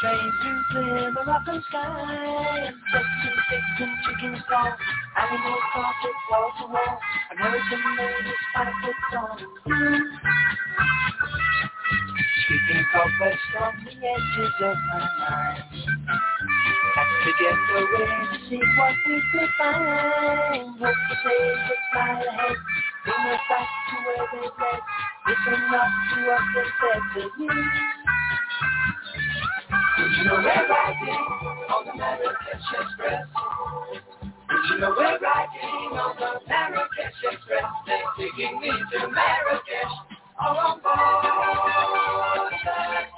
[0.00, 2.64] train through clear the Moroccan sky.
[2.66, 4.72] And Texan pigs and chickens call.
[5.20, 6.98] Animal carpet wall to wall.
[7.32, 9.36] American ladies five foot tall.
[12.46, 15.64] Sweeping cobwebs from the edges of my mind.
[16.96, 20.80] Had to get away to see what we could find.
[20.80, 22.56] Hope to say goodbye ahead.
[23.04, 24.80] Bring us back to where they led.
[25.28, 28.49] Listen up to what they said to you.
[30.00, 31.08] You know we're riding
[31.68, 33.26] on the Marrakesh Express?
[34.70, 37.64] You know we're riding on the Marrakesh Express?
[37.86, 39.92] They're taking me to Marrakesh.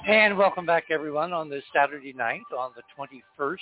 [0.09, 3.55] And welcome back, everyone, on this Saturday night on the 21st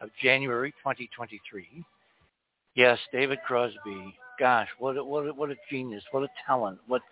[0.00, 1.84] of January, 2023.
[2.76, 4.14] Yes, David Crosby.
[4.38, 6.04] Gosh, what a, what a, what a genius!
[6.12, 6.78] What a talent!
[6.86, 7.02] What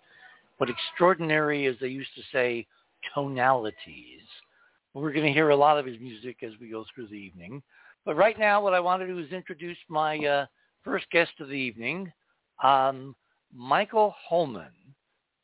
[0.57, 2.65] what extraordinary, as they used to say,
[3.13, 4.21] tonalities.
[4.97, 7.61] We're going to hear a lot of his music as we go through the evening.
[8.03, 10.45] But right now, what I want to do is introduce my uh,
[10.83, 12.11] first guest of the evening,
[12.63, 13.15] um,
[13.53, 14.71] Michael Homann.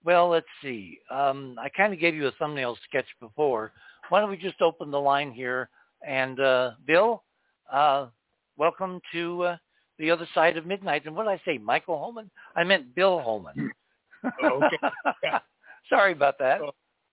[0.03, 0.97] Well, let's see.
[1.11, 3.73] Um, I kind of gave you a thumbnail sketch before.
[4.09, 5.69] Why don't we just open the line here?
[6.07, 7.21] And uh, Bill,
[7.71, 8.07] uh,
[8.57, 9.57] welcome to uh,
[9.99, 11.05] the other side of midnight.
[11.05, 12.31] And what did I say, Michael Homann?
[12.55, 13.69] I meant Bill Homann.
[14.43, 14.77] okay.
[15.23, 15.39] Yeah.
[15.89, 16.59] Sorry about that.
[16.59, 16.71] Oh,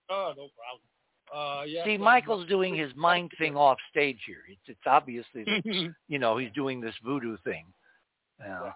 [0.09, 0.90] Oh, no problem.
[1.35, 1.85] Uh, yeah.
[1.85, 4.43] See, Michael's doing his mind thing off stage here.
[4.49, 7.67] It's, it's obviously that, you know he's doing this voodoo thing.
[8.45, 8.71] Uh,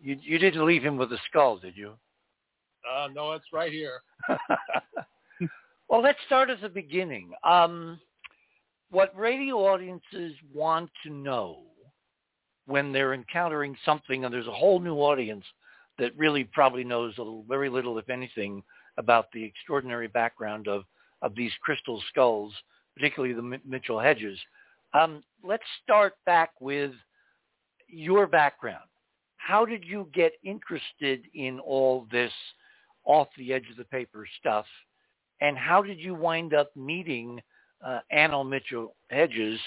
[0.00, 1.94] you you didn't leave him with a skull, did you?
[2.90, 4.02] uh, no, it's right here.
[5.88, 7.32] well, let's start at the beginning.
[7.42, 7.98] Um,
[8.90, 11.62] what radio audiences want to know
[12.66, 15.44] when they're encountering something, and there's a whole new audience
[15.98, 18.62] that really probably knows a little, very little, if anything,
[18.96, 20.84] about the extraordinary background of,
[21.24, 22.52] of these crystal skulls,
[22.94, 24.38] particularly the Mi- Mitchell Hedges.
[24.92, 26.92] Um, let's start back with
[27.88, 28.84] your background.
[29.38, 32.32] How did you get interested in all this
[33.04, 34.66] off the edge of the paper stuff?
[35.40, 37.40] And how did you wind up meeting
[37.84, 39.58] uh, Anna Mitchell Hedges?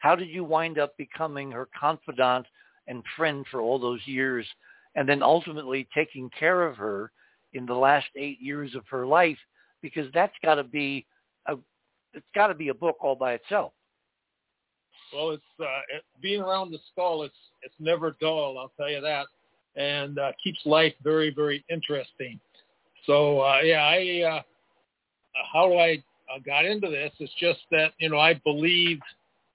[0.00, 2.46] How did you wind up becoming her confidant
[2.88, 4.46] and friend for all those years,
[4.96, 7.12] and then ultimately taking care of her
[7.52, 9.38] in the last eight years of her life?
[9.82, 11.06] Because that's got to be
[11.46, 11.56] a
[12.14, 13.72] it's got to be a book all by itself.
[15.12, 17.22] Well, it's uh, it, being around the skull.
[17.22, 18.58] It's it's never dull.
[18.58, 19.26] I'll tell you that,
[19.76, 22.40] and uh, keeps life very very interesting.
[23.06, 24.42] So uh, yeah, I uh,
[25.52, 29.02] how do I uh, got into this is just that you know I believed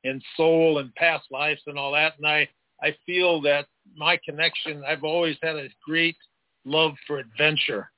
[0.03, 2.47] in soul and past lives and all that, and I
[2.82, 3.65] I feel that
[3.95, 4.84] my connection.
[4.88, 6.17] I've always had a great
[6.65, 7.89] love for adventure,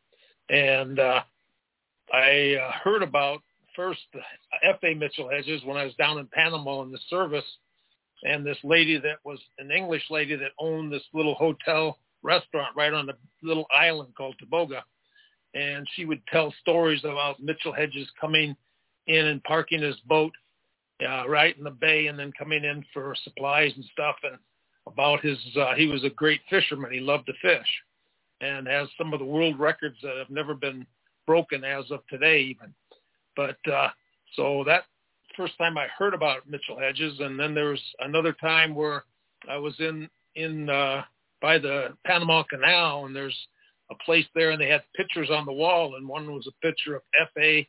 [0.50, 1.22] and uh,
[2.14, 3.42] I uh, heard about
[3.76, 4.00] first
[4.64, 4.94] F.A.
[4.94, 7.46] Mitchell Hedges when I was down in Panama in the service,
[8.24, 12.94] and this lady that was an English lady that owned this little hotel restaurant right
[12.94, 14.82] on the little island called Taboga,
[15.54, 18.56] and she would tell stories about Mitchell Hedges coming
[19.08, 20.34] in and parking his boat
[21.08, 24.38] uh, right in the bay, and then coming in for supplies and stuff, and
[24.88, 26.92] about his uh, he was a great fisherman.
[26.92, 27.68] He loved to fish,
[28.42, 30.86] and has some of the world records that have never been
[31.30, 32.74] broken as of today even.
[33.36, 33.90] But uh,
[34.36, 34.86] so that
[35.38, 39.04] first time I heard about Mitchell Hedges, and then there was another time where
[39.48, 41.04] I was in in uh,
[41.40, 43.38] by the Panama Canal, and there's
[43.92, 46.96] a place there, and they had pictures on the wall, and one was a picture
[46.96, 47.68] of F.A.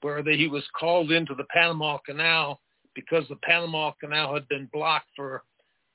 [0.00, 2.58] where they, he was called into the Panama Canal
[2.94, 5.42] because the Panama Canal had been blocked for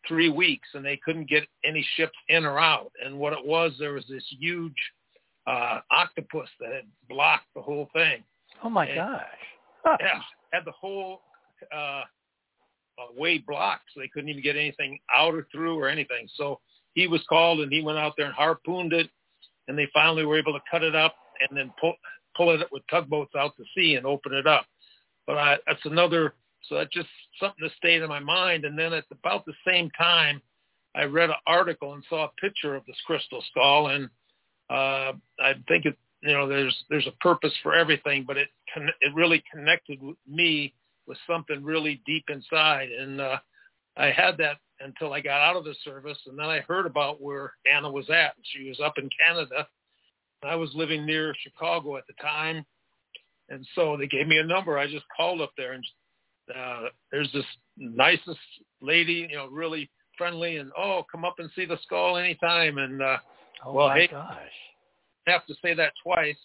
[0.07, 2.91] three weeks, and they couldn't get any ships in or out.
[3.03, 4.77] And what it was, there was this huge
[5.49, 8.23] uh, octopus that had blocked the whole thing
[8.63, 9.97] Oh my And- gosh!
[10.01, 10.21] yeah,
[10.51, 11.21] had the whole
[11.73, 12.03] uh,
[12.99, 16.27] uh, way blocked, so they couldn't even get anything out or through or anything.
[16.35, 16.59] So
[16.93, 19.09] he was called and he went out there and harpooned it,
[19.67, 21.93] and they finally were able to cut it up and then pull
[22.35, 24.65] pull it up with tugboats out to sea and open it up.
[25.25, 26.33] But I, that's another.
[26.63, 27.07] So that's just
[27.39, 28.65] something that stayed in my mind.
[28.65, 30.41] And then at about the same time,
[30.95, 34.09] I read an article and saw a picture of this crystal skull, and
[34.69, 38.91] uh, I think it, you know, there's there's a purpose for everything, but it con-
[39.01, 40.73] it really connected with me
[41.07, 43.37] with something really deep inside, and uh,
[43.97, 47.21] I had that until I got out of the service, and then I heard about
[47.21, 48.35] where Anna was at.
[48.43, 49.67] She was up in Canada.
[50.43, 52.65] I was living near Chicago at the time,
[53.49, 54.77] and so they gave me a number.
[54.77, 55.83] I just called up there, and
[56.55, 57.45] uh, there's this
[57.77, 58.39] nicest
[58.81, 62.77] lady, you know, really friendly, and oh, come up and see the skull anytime.
[62.77, 63.17] And uh,
[63.65, 64.37] Oh well, my hey- gosh.
[65.27, 66.37] I have to say that twice.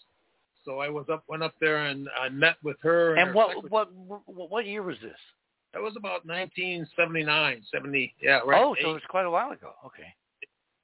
[0.65, 3.15] So I was up, went up there, and I met with her.
[3.17, 3.71] And her what secretary.
[3.71, 5.17] what what year was this?
[5.75, 8.15] That was about 1979, 70.
[8.23, 8.63] Yeah, right.
[8.63, 9.73] Oh, so it was quite a while ago.
[9.85, 10.07] Okay.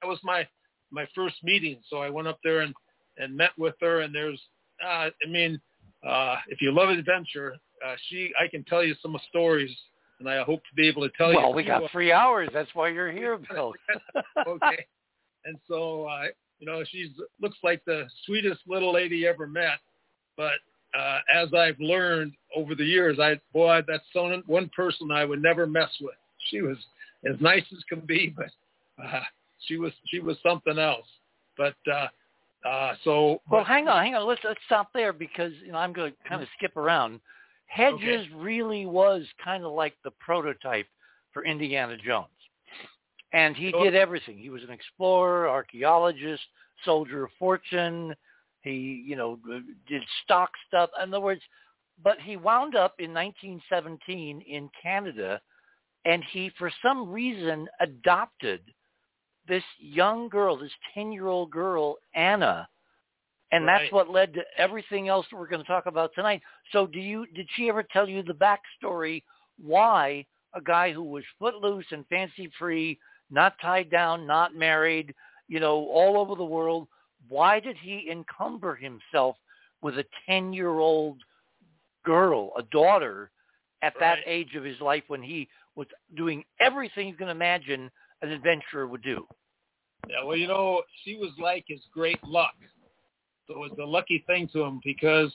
[0.02, 0.46] that was my
[0.90, 1.78] my first meeting.
[1.88, 2.74] So I went up there and
[3.16, 4.00] and met with her.
[4.00, 4.40] And there's,
[4.84, 5.60] uh, I mean,
[6.06, 7.56] uh, if you love adventure,
[7.86, 9.70] uh, she I can tell you some stories,
[10.18, 11.38] and I hope to be able to tell you.
[11.38, 12.48] Well, we got three hours.
[12.52, 13.72] That's why you're here, Bill.
[14.46, 14.86] okay.
[15.44, 16.26] And so, uh,
[16.58, 17.08] you know, she's
[17.40, 19.78] looks like the sweetest little lady ever met.
[20.36, 20.58] But
[20.98, 25.42] uh, as I've learned over the years, I boy, that's someone, one person I would
[25.42, 26.14] never mess with.
[26.50, 26.76] She was
[27.28, 28.50] as nice as can be, but
[29.02, 29.20] uh,
[29.66, 31.06] she was she was something else.
[31.56, 34.26] But uh, uh, so Well, hang on, hang on.
[34.26, 37.20] Let's let's stop there because you know I'm going to kind of skip around.
[37.66, 40.86] Hedges really was kind of like the prototype
[41.32, 42.26] for Indiana Jones,
[43.32, 44.38] and he did everything.
[44.38, 46.42] He was an explorer, archaeologist,
[46.84, 48.14] soldier of fortune.
[48.62, 49.38] He, you know,
[49.88, 50.90] did stock stuff.
[51.02, 51.42] In other words,
[52.02, 55.40] but he wound up in 1917 in Canada,
[56.04, 58.60] and he, for some reason, adopted
[59.46, 62.68] this young girl, this 10-year-old girl, Anna,
[63.52, 63.92] and that's Right.
[63.92, 66.40] what led to everything else that we're going to talk about tonight.
[66.72, 69.22] So, do you did she ever tell you the backstory
[69.58, 70.24] why
[70.54, 72.98] a guy who was footloose and fancy free,
[73.30, 75.14] not tied down, not married,
[75.48, 76.88] you know, all over the world,
[77.28, 79.36] why did he encumber himself
[79.82, 81.18] with a 10-year-old
[82.04, 83.30] girl, a daughter,
[83.82, 87.90] at that age of his life when he was doing everything you can imagine
[88.22, 89.26] an adventurer would do?
[90.08, 92.54] Yeah, well, you know, she was like his great luck.
[93.46, 95.32] So was a lucky thing to him because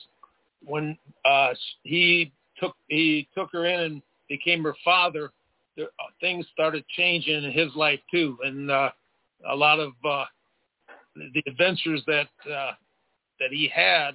[0.64, 1.50] when uh
[1.82, 5.30] he took he took her in and became her father,
[5.76, 8.90] there, uh, things started changing in his life too, and uh,
[9.50, 10.24] a lot of uh,
[11.14, 12.72] the adventures that uh,
[13.40, 14.12] that he had,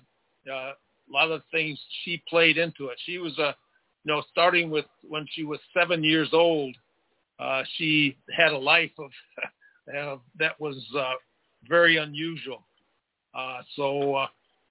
[0.51, 2.97] uh, a lot of things she played into it.
[3.05, 3.55] She was a,
[4.03, 6.75] you know, starting with when she was seven years old,
[7.39, 9.11] uh, she had a life of
[9.97, 11.13] uh, that was uh,
[11.67, 12.63] very unusual.
[13.33, 14.27] Uh, so uh,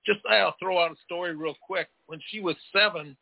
[0.06, 1.88] just I'll throw out a story real quick.
[2.06, 3.16] When she was seven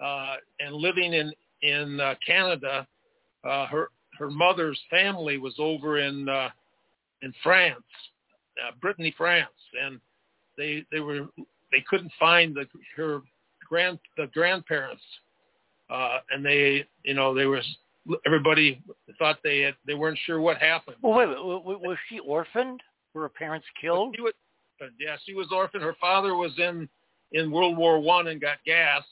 [0.00, 2.86] uh, and living in in uh, Canada,
[3.44, 3.88] uh, her
[4.18, 6.48] her mother's family was over in uh,
[7.22, 7.82] in France,
[8.64, 9.48] uh, Brittany, France,
[9.84, 10.00] and
[10.56, 11.26] they they were
[11.72, 12.66] they couldn't find the
[12.96, 13.20] her
[13.68, 15.02] grand the grandparents,
[15.90, 17.64] uh, and they you know they was
[18.26, 18.82] everybody
[19.18, 20.96] thought they had they weren't sure what happened.
[21.02, 22.80] Well, wait, wait, wait, was she orphaned?
[23.14, 24.14] Were her parents killed?
[24.16, 24.32] She was,
[24.98, 25.82] yeah, she was orphaned.
[25.82, 26.88] Her father was in
[27.32, 29.06] in World War One and got gassed,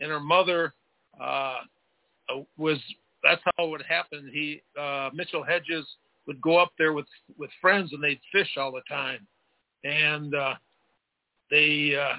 [0.00, 0.74] and her mother
[1.20, 1.58] uh,
[2.56, 2.78] was.
[3.26, 4.30] That's how it would happen.
[4.32, 5.86] He uh, Mitchell Hedges
[6.26, 7.06] would go up there with
[7.36, 9.26] with friends, and they'd fish all the time,
[9.84, 10.54] and uh,
[11.50, 12.16] they uh,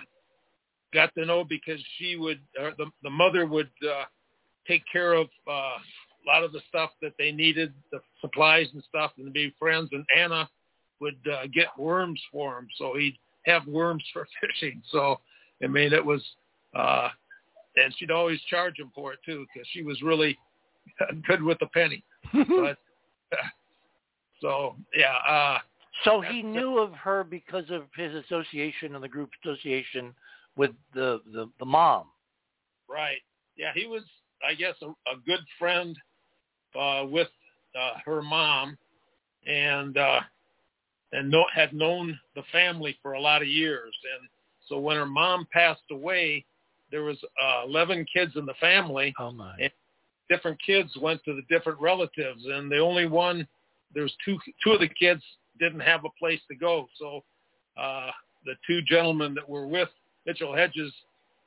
[0.93, 4.03] got to know because she would uh, the the mother would uh,
[4.67, 8.83] take care of uh, a lot of the stuff that they needed, the supplies and
[8.83, 9.89] stuff, and be friends.
[9.93, 10.49] And Anna
[10.99, 14.81] would uh, get worms for him, so he'd have worms for fishing.
[14.91, 15.19] So,
[15.63, 16.21] I mean, it was,
[16.75, 17.09] uh,
[17.77, 20.37] and she'd always charge him for it too, because she was really
[21.27, 22.03] good with a penny.
[22.33, 22.77] But
[24.41, 25.59] so, yeah, uh,
[26.03, 30.13] so he knew of her because of his association and the group association
[30.55, 32.05] with the the, the mom.
[32.89, 33.19] right,
[33.57, 34.03] yeah, he was,
[34.47, 35.97] I guess, a, a good friend
[36.79, 37.29] uh, with
[37.79, 38.77] uh, her mom,
[39.47, 40.21] and uh,
[41.11, 43.93] and no, had known the family for a lot of years.
[44.19, 44.29] And
[44.67, 46.45] so when her mom passed away,
[46.91, 49.13] there was uh, 11 kids in the family.
[49.19, 49.55] Oh my!
[49.59, 49.71] And
[50.29, 53.47] different kids went to the different relatives, and the only one,
[53.93, 55.21] there's two two of the kids
[55.59, 56.87] didn't have a place to go.
[56.99, 57.23] So
[57.77, 58.11] uh,
[58.45, 59.89] the two gentlemen that were with
[60.25, 60.93] Mitchell Hedges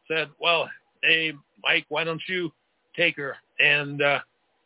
[0.09, 0.69] said, "Well,
[1.03, 2.53] hey Mike, why don't you
[2.97, 4.21] take her and uh,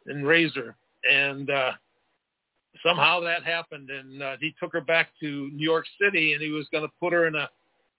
[0.07, 0.77] and raise her?"
[1.11, 1.73] And uh,
[2.85, 6.51] somehow that happened, and uh, he took her back to New York City, and he
[6.51, 7.49] was going to put her in a,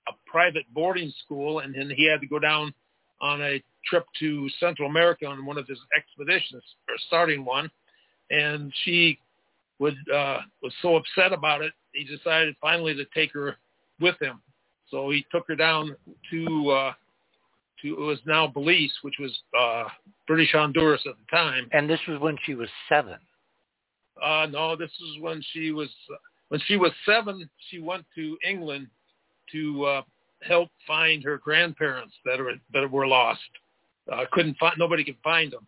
[0.08, 2.74] a private boarding school, and then he had to go down
[3.22, 7.70] on a trip to Central America on one of his expeditions, or starting one,
[8.30, 9.20] and she
[9.80, 13.58] would uh, was so upset about it, he decided finally to take her
[14.00, 14.42] with him.
[14.90, 15.96] So he took her down
[16.32, 16.94] to uh,
[17.82, 19.86] to it was now Belize, which was uh,
[20.28, 21.68] British Honduras at the time.
[21.72, 23.18] And this was when she was seven.
[24.22, 25.90] Uh, no, this is when she was
[26.50, 27.50] when she was seven.
[27.70, 28.88] She went to England
[29.52, 30.02] to uh,
[30.42, 33.42] help find her grandparents that are that were lost.
[34.12, 35.66] Uh, couldn't find nobody could find them.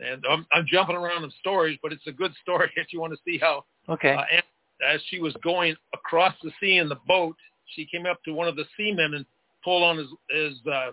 [0.00, 3.12] And I'm, I'm jumping around in stories, but it's a good story if you want
[3.12, 3.64] to see how.
[3.88, 4.14] Okay.
[4.14, 4.40] Uh,
[4.84, 7.36] as she was going across the sea in the boat,
[7.74, 9.24] she came up to one of the seamen and
[9.62, 10.90] pulled on his his uh,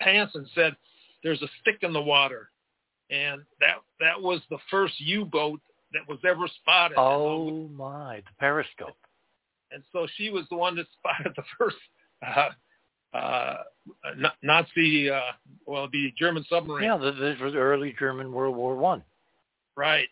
[0.00, 0.76] pants and said,
[1.22, 2.50] "There's a stick in the water,"
[3.10, 5.60] and that that was the first U-boat
[5.92, 6.96] that was ever spotted.
[6.98, 8.96] Oh my, the periscope.
[9.72, 11.76] And so she was the one that spotted the first
[12.26, 12.50] uh,
[13.14, 13.56] uh,
[14.42, 15.20] Nazi, uh,
[15.66, 16.84] well, the German submarine.
[16.84, 19.02] Yeah, this was early German World War One.
[19.76, 20.08] Right.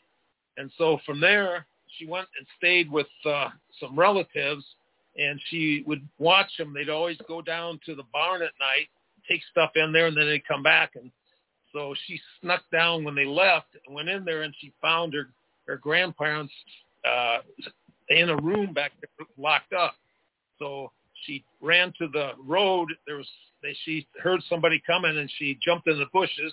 [0.56, 1.66] And so from there,
[1.98, 3.48] she went and stayed with uh,
[3.80, 4.64] some relatives,
[5.18, 6.72] and she would watch them.
[6.72, 8.88] They'd always go down to the barn at night,
[9.28, 10.92] take stuff in there, and then they'd come back.
[10.94, 11.10] And
[11.72, 15.28] so she snuck down when they left and went in there, and she found her
[15.66, 16.52] her grandparents
[17.04, 17.38] uh,
[18.08, 19.94] in a room back there locked up.
[20.58, 20.92] So
[21.26, 22.88] she ran to the road.
[23.06, 23.28] There was
[23.84, 26.52] she heard somebody coming and she jumped in the bushes,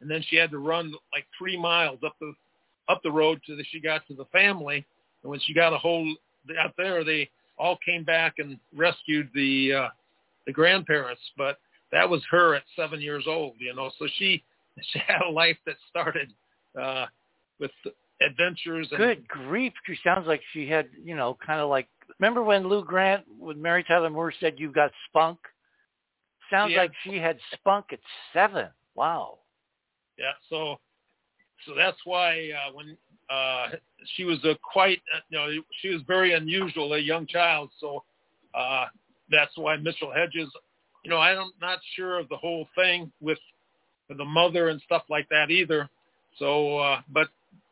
[0.00, 2.32] and then she had to run like three miles up the
[2.88, 4.84] up the road to the she got to the family.
[5.22, 6.16] And when she got a hold
[6.58, 9.88] out there, they all came back and rescued the uh,
[10.46, 11.22] the grandparents.
[11.36, 11.58] But
[11.92, 13.90] that was her at seven years old, you know.
[13.98, 14.42] So she
[14.92, 16.32] she had a life that started
[16.80, 17.06] uh,
[17.58, 17.70] with
[18.20, 18.88] adventures.
[18.90, 19.72] And, Good grief!
[19.86, 21.88] She sounds like she had, you know, kind of like.
[22.18, 25.38] Remember when Lou Grant with Mary Tyler Moore said you've got spunk?
[26.50, 26.78] Sounds Yeah.
[26.82, 28.00] like she had spunk at
[28.32, 28.68] seven.
[28.94, 29.38] Wow.
[30.18, 30.32] Yeah.
[30.48, 30.78] So
[31.66, 32.96] so that's why uh, when
[33.30, 33.68] uh,
[34.16, 37.70] she was a quite, uh, you know, she was very unusual, a young child.
[37.80, 38.02] So
[38.54, 38.86] uh,
[39.30, 40.50] that's why Mitchell Hedges,
[41.04, 43.38] you know, I'm not sure of the whole thing with,
[44.08, 45.88] with the mother and stuff like that either.
[46.38, 47.28] So, uh, but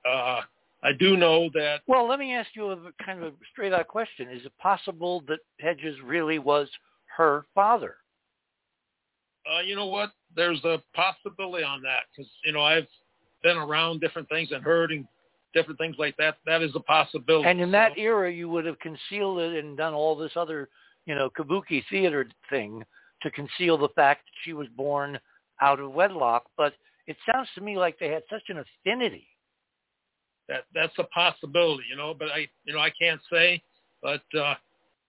[0.09, 0.43] uh,
[0.83, 3.89] I do know that Well, let me ask you a kind of a straight out
[3.89, 4.29] question.
[4.31, 6.69] Is it possible that Hedges really was
[7.17, 7.97] her father?
[9.51, 10.11] uh, you know what?
[10.37, 12.87] There's a possibility on that because you know I've
[13.43, 15.07] been around different things and heard and
[15.55, 16.37] different things like that.
[16.47, 17.49] That is a possibility.
[17.49, 20.69] And in that So- era, you would have concealed it and done all this other,
[21.07, 22.85] you know, kabuki theater thing
[23.23, 25.19] to conceal the fact that she was born
[25.61, 26.45] out of wedlock.
[26.57, 26.75] But
[27.07, 29.27] it sounds to me like they had such an affinity.
[30.49, 32.15] That that's a possibility, you know.
[32.19, 33.63] But I, you know, I can't say,
[34.03, 34.55] but uh,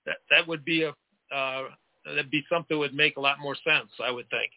[0.06, 0.90] that that would be a
[1.36, 1.64] uh,
[2.06, 4.52] that'd be something that would make a lot more sense, I would think.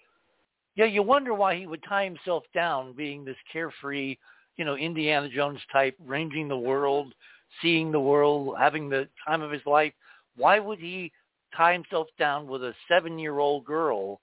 [0.74, 4.16] Yeah, you wonder why he would tie himself down, being this carefree,
[4.56, 7.12] you know, Indiana Jones type, ranging the world,
[7.60, 9.92] seeing the world, having the time of his life.
[10.36, 11.12] Why would he
[11.54, 14.20] tie himself down with a seven-year-old girl,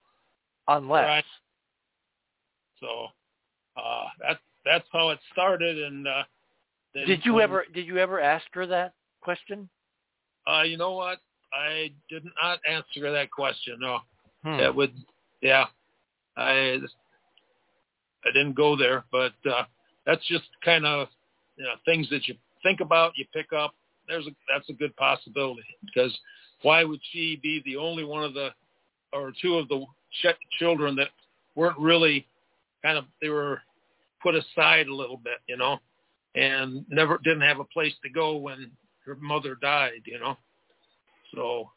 [0.67, 1.05] unless?
[1.05, 1.25] Right.
[2.79, 3.07] So
[3.77, 5.77] uh, that that's how it started.
[5.77, 6.23] And uh,
[6.93, 9.69] Did you ever did you ever ask her that question?
[10.47, 11.19] Uh, you know what?
[11.53, 13.77] I did not answer that question.
[13.79, 13.99] No,
[14.43, 14.57] Hmm.
[14.57, 14.93] that would,
[15.41, 15.65] yeah.
[16.37, 16.79] I
[18.25, 19.63] I didn't go there, but uh,
[20.05, 21.07] that's just kind of
[21.57, 23.73] you know things that you think about, you pick up.
[24.07, 26.17] There's a that's a good possibility because
[26.61, 28.49] why would she be the only one of the
[29.13, 29.85] or two of the
[30.21, 31.09] ch- children that
[31.55, 32.27] weren't really
[32.83, 33.61] kind of they were
[34.21, 35.79] put aside a little bit, you know,
[36.35, 38.71] and never didn't have a place to go when
[39.05, 40.37] her mother died, you know.
[41.35, 41.69] So,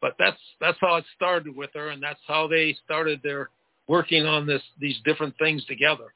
[0.00, 3.50] but that's that's how it started with her, and that's how they started their
[3.86, 6.14] working on this these different things together.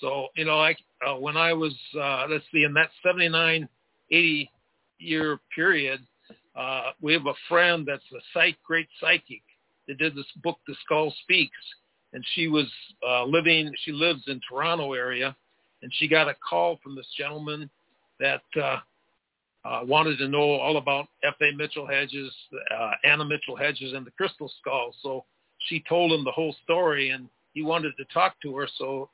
[0.00, 3.68] So, you know, I uh, when I was uh, let's see, in that 79,
[4.10, 4.50] 80
[4.98, 6.00] year period,
[6.54, 9.42] uh, we have a friend that's a psych, great psychic
[9.88, 11.56] that did this book, The Skull Speaks,
[12.12, 12.66] and she was
[13.06, 13.72] uh, living.
[13.84, 15.36] She lives in Toronto area,
[15.82, 17.70] and she got a call from this gentleman
[18.20, 18.78] that uh,
[19.64, 21.52] uh, wanted to know all about F.A.
[21.56, 22.32] Mitchell Hedges,
[22.76, 24.94] uh, Anna Mitchell Hedges, and the Crystal Skull.
[25.02, 25.24] So
[25.68, 28.68] she told him the whole story, and he wanted to talk to her.
[28.78, 29.10] So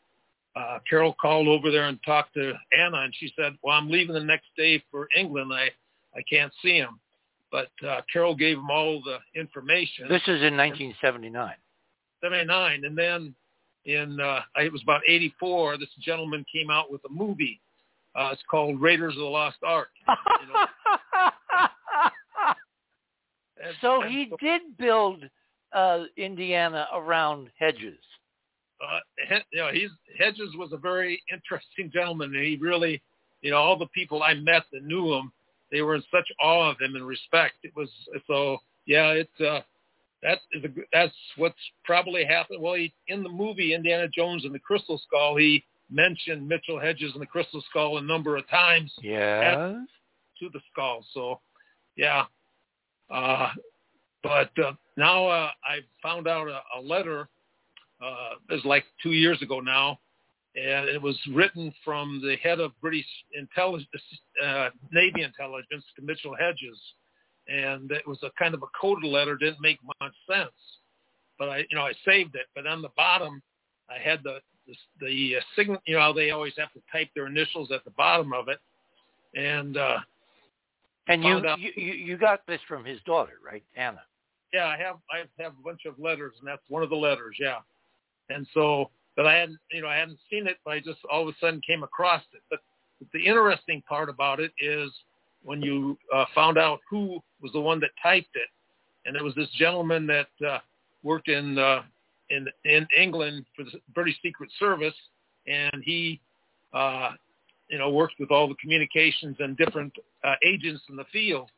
[0.55, 4.15] uh, Carol called over there and talked to Anna, and she said, "Well, I'm leaving
[4.15, 5.53] the next day for England.
[5.53, 5.71] I
[6.17, 7.01] I can't see him."
[7.51, 10.09] But uh, Carol gave him all the information.
[10.09, 11.55] This is in 1979.
[12.23, 13.35] 79, and then
[13.85, 15.78] in uh, it was about 84.
[15.78, 17.61] This gentleman came out with a movie
[18.14, 19.89] Uh, it's called Raiders of the Lost Ark.
[20.09, 20.66] You know?
[23.64, 25.24] And- so and he did build
[25.72, 27.99] uh, Indiana around Hedges.
[28.83, 28.99] uh,
[29.53, 33.01] you know, he's Hedges was a very interesting gentleman, and he really,
[33.41, 35.33] you know, all the people I met that knew him,
[35.70, 37.55] they were in such awe of him and respect.
[37.62, 37.89] It was
[38.26, 39.61] so, yeah, it's uh,
[40.23, 41.55] that is a, that's what's
[41.85, 42.62] probably happened.
[42.62, 47.12] Well, he, in the movie Indiana Jones and the Crystal Skull, he mentioned Mitchell Hedges
[47.12, 49.57] and the Crystal Skull a number of times Yes.
[50.41, 51.05] to the skull.
[51.12, 51.41] So,
[51.97, 52.25] yeah.
[53.11, 53.51] Uh,
[54.23, 57.29] but uh, now uh, I found out a, a letter.
[58.03, 59.99] Uh, it was like two years ago now,
[60.57, 63.07] and it was written from the head of British
[63.39, 63.89] intelligence,
[64.45, 66.79] uh, Navy intelligence to Mitchell Hedges,
[67.49, 69.36] and it was a kind of a coded letter.
[69.36, 70.53] Didn't make much sense,
[71.38, 72.47] but I, you know, I saved it.
[72.55, 73.43] But on the bottom,
[73.90, 75.76] I had the the, the uh, sign.
[75.86, 78.59] You know, they always have to type their initials at the bottom of it,
[79.34, 79.99] and uh,
[81.09, 84.03] And you, out- you you you got this from his daughter, right, Anna?
[84.53, 87.36] Yeah, I have I have a bunch of letters, and that's one of the letters.
[87.40, 87.59] Yeah,
[88.28, 91.22] and so, but I hadn't, you know, I hadn't seen it, but I just all
[91.22, 92.43] of a sudden came across it.
[92.51, 92.61] But
[93.12, 94.90] the interesting part about it is
[95.45, 98.49] when you uh, found out who was the one that typed it,
[99.07, 100.59] and it was this gentleman that uh,
[101.03, 101.82] worked in uh,
[102.30, 104.95] in in England for the British Secret Service,
[105.47, 106.20] and he,
[106.72, 107.11] uh,
[107.68, 109.93] you know, worked with all the communications and different
[110.24, 111.51] uh, agents in the field,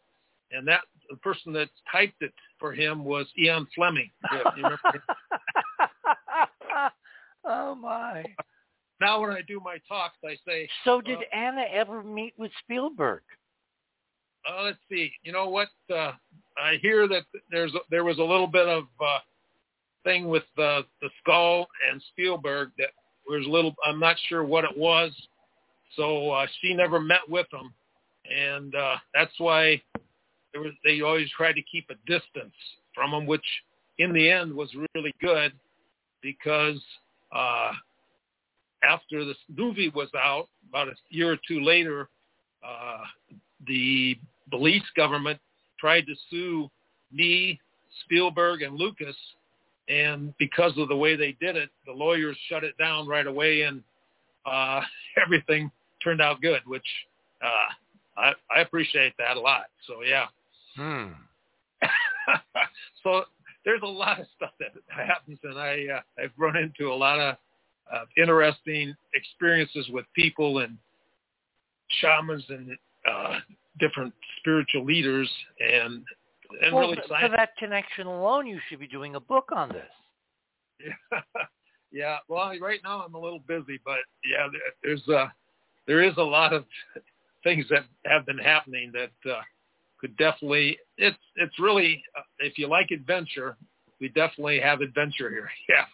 [0.52, 0.80] and that
[1.10, 4.10] the person that typed it for him was Ian Fleming.
[4.32, 4.80] Yeah, you remember
[7.44, 8.24] oh my!
[9.00, 12.50] now when I do my talks, I say, So did Uh, Anna ever meet with
[12.62, 13.22] Spielberg?
[14.48, 15.68] Uh, let's see, you know what?
[15.92, 16.12] Uh,
[16.56, 19.18] I hear that there's there was a little bit of uh,
[20.04, 22.90] thing with the the skull and Spielberg that
[23.28, 23.74] was a little.
[23.84, 25.12] I'm not sure what it was.
[25.96, 27.72] So uh, she never met with him,
[28.30, 29.80] and uh, that's why
[30.52, 32.54] there was, they always tried to keep a distance
[32.94, 33.44] from him, which
[33.98, 35.52] in the end was really good
[36.22, 36.82] because
[37.34, 37.72] uh,
[38.82, 42.08] after this movie was out, about a year or two later,
[42.66, 43.04] uh,
[43.66, 44.16] the
[44.50, 45.38] Belize government
[45.78, 46.70] tried to sue
[47.12, 47.60] me,
[48.04, 49.16] Spielberg, and Lucas,
[49.88, 53.62] and because of the way they did it, the lawyers shut it down right away,
[53.62, 53.82] and
[54.46, 54.80] uh,
[55.24, 55.70] everything
[56.02, 56.86] turned out good, which
[57.42, 59.66] uh, I, I appreciate that a lot.
[59.86, 60.26] So yeah,
[60.76, 61.06] Hmm.
[63.02, 63.24] so
[63.64, 67.18] there's a lot of stuff that happens, and I uh, I've run into a lot
[67.18, 67.36] of
[67.92, 70.76] uh, interesting experiences with people and
[72.00, 72.76] shamans and
[73.08, 73.38] uh,
[73.78, 76.04] different spiritual leaders, and
[76.62, 77.30] and well, really science.
[77.30, 79.90] for that connection alone, you should be doing a book on this.
[80.80, 81.20] yeah.
[81.92, 82.16] yeah.
[82.28, 85.28] Well, right now I'm a little busy, but yeah, there- there's uh
[85.86, 86.64] there is a lot of
[87.44, 89.40] things that have been happening that uh,
[90.00, 90.78] could definitely.
[90.98, 93.56] It's it's really uh, if you like adventure,
[94.00, 95.50] we definitely have adventure here.
[95.68, 95.84] Yeah.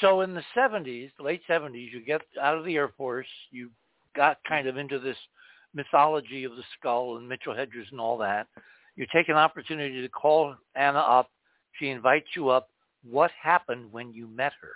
[0.00, 3.70] So in the 70s, late 70s, you get out of the Air Force, you
[4.14, 5.16] got kind of into this
[5.74, 8.46] mythology of the skull and Mitchell Hedges and all that.
[8.96, 11.30] You take an opportunity to call Anna up.
[11.78, 12.68] She invites you up.
[13.08, 14.72] What happened when you met her?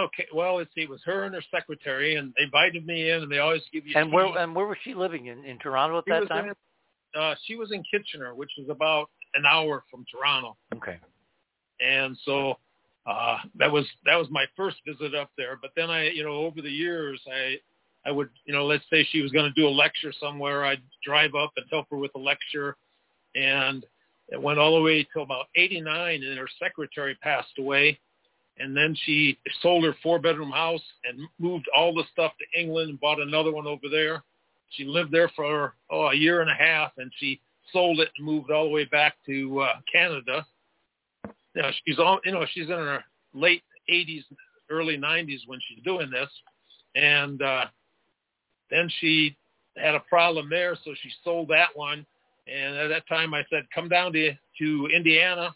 [0.00, 0.26] Okay.
[0.34, 0.82] Well, let's see.
[0.82, 3.86] It was her and her secretary, and they invited me in, and they always give
[3.86, 3.94] you.
[3.96, 6.46] And where and where was she living in in Toronto at She that time?
[7.14, 10.56] in, uh, she was in Kitchener, which is about an hour from Toronto.
[10.76, 10.98] Okay.
[11.80, 12.58] and so
[13.06, 16.32] uh that was that was my first visit up there but then i you know
[16.32, 17.56] over the years i
[18.06, 20.80] i would you know let's say she was going to do a lecture somewhere i'd
[21.06, 22.76] drive up and help her with a lecture.
[23.34, 23.86] And
[24.28, 27.98] it went all the way till about 89 and her secretary passed away.
[28.58, 32.90] And then she sold her four bedroom house and moved all the stuff to england
[32.90, 34.24] and bought another one over there.
[34.70, 37.40] She lived there for oh a year and a half and she
[37.72, 40.44] sold it and moved all the way back to uh canada.
[41.54, 43.02] Know, she's all, you know, she's in her
[43.32, 44.24] late 80s,
[44.68, 46.28] early 90s when she's doing this,
[46.94, 47.64] and uh,
[48.70, 49.36] then she
[49.76, 52.06] had a problem there, so she sold that one.
[52.48, 55.54] And at that time, I said, "Come down to to Indiana."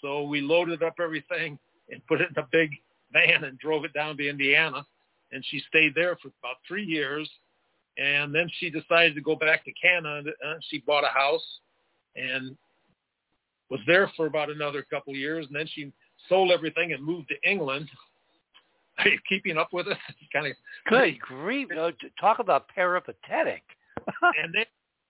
[0.00, 1.58] So we loaded up everything
[1.90, 2.70] and put it in a big
[3.12, 4.86] van and drove it down to Indiana.
[5.32, 7.30] And she stayed there for about three years,
[7.98, 10.32] and then she decided to go back to Canada.
[10.68, 11.60] She bought a house
[12.16, 12.56] and
[13.68, 15.92] was there for about another couple of years, and then she
[16.28, 17.88] sold everything and moved to England.
[18.98, 19.96] Are you keeping up with it?
[20.32, 20.52] kind of.
[20.88, 21.68] Good grief!
[22.00, 23.62] T- talk about peripatetic.
[24.42, 24.64] And then,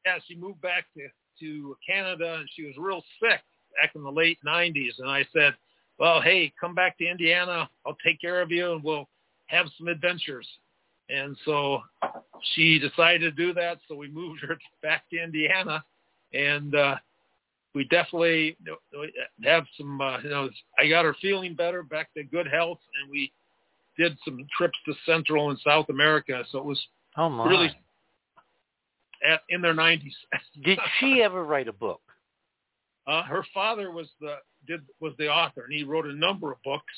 [0.04, 1.08] yeah, she moved back to
[1.40, 3.40] to Canada, and she was real sick
[3.80, 4.98] back in the late '90s.
[4.98, 5.54] And I said,
[5.98, 7.68] "Well, hey, come back to Indiana.
[7.86, 9.08] I'll take care of you, and we'll
[9.46, 10.46] have some adventures."
[11.08, 11.80] And so
[12.54, 13.78] she decided to do that.
[13.88, 15.84] So we moved her back to Indiana,
[16.32, 16.96] and uh,
[17.74, 18.56] we definitely
[19.44, 20.00] have some.
[20.00, 23.32] Uh, you know, I got her feeling better, back to good health, and we
[24.00, 26.42] did some trips to Central and South America.
[26.50, 26.80] So it was
[27.16, 27.48] Oh my.
[27.48, 27.70] really
[29.28, 30.12] at in their 90s.
[30.64, 32.00] Did she ever write a book?
[33.06, 34.36] Uh, her father was the
[34.66, 36.92] did was the author, and he wrote a number of books.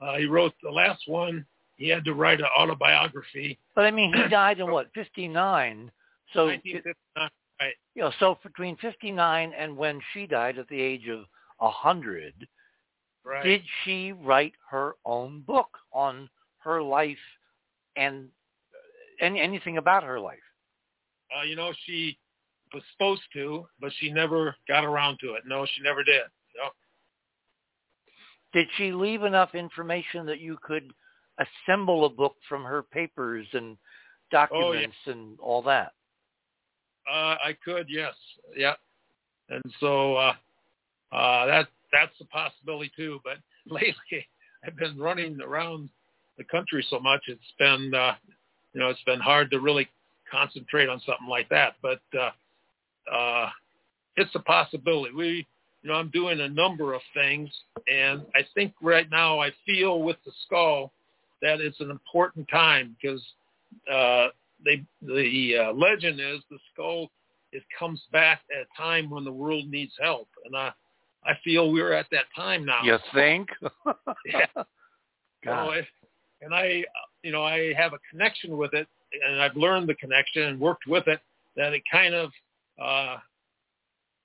[0.00, 1.44] Uh, he wrote the last one.
[1.76, 3.58] He had to write an autobiography.
[3.74, 5.90] But I mean, he died in what, 59?
[6.34, 6.60] So, Right.
[7.94, 11.26] you know, so between 59 and when she died at the age of
[11.58, 12.46] 100,
[13.24, 13.42] Right.
[13.44, 16.28] did she write her own book on
[16.68, 17.16] her life
[17.96, 18.28] and
[19.20, 20.38] any, anything about her life?
[21.36, 22.18] uh, you know, she
[22.72, 25.42] was supposed to, but she never got around to it.
[25.46, 26.22] No, she never did.
[26.56, 26.70] No.
[28.52, 30.92] Did she leave enough information that you could
[31.38, 33.76] assemble a book from her papers and
[34.30, 35.92] documents and all that?
[37.10, 38.14] Uh, I could, yes,
[38.54, 38.74] yeah,
[39.48, 40.34] and so uh,
[41.10, 43.18] uh, that that's a possibility too.
[43.24, 44.28] But lately,
[44.64, 45.88] I've been running around
[46.38, 48.14] the country so much; it's been, uh,
[48.72, 49.88] you know, it's been hard to really
[50.30, 51.74] concentrate on something like that.
[51.82, 53.50] But uh, uh,
[54.16, 55.14] it's a possibility.
[55.14, 55.46] We,
[55.82, 57.50] you know, I'm doing a number of things,
[57.86, 60.92] and I think right now I feel with the skull
[61.42, 63.22] that it's an important time because
[63.92, 64.28] uh,
[64.64, 67.10] they the uh, legend is the skull
[67.52, 70.72] it comes back at a time when the world needs help, and I
[71.24, 72.82] I feel we're at that time now.
[72.82, 73.48] You think?
[74.26, 74.46] Yeah.
[75.44, 75.84] God.
[76.42, 76.84] And I,
[77.22, 78.86] you know, I have a connection with it,
[79.26, 81.20] and I've learned the connection and worked with it.
[81.56, 82.30] That it kind of,
[82.80, 83.16] uh,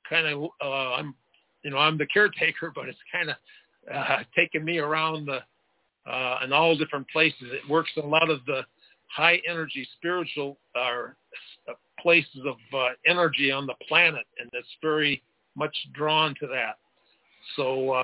[0.08, 1.16] kind of, uh, I'm,
[1.64, 3.36] you know, I'm the caretaker, but it's kind of
[3.92, 5.40] uh, taking me around the,
[6.10, 7.48] uh, in all different places.
[7.52, 8.62] It works in a lot of the
[9.08, 11.16] high energy spiritual or
[11.70, 15.24] uh, places of uh, energy on the planet, and it's very
[15.56, 16.78] much drawn to that.
[17.56, 18.04] So uh,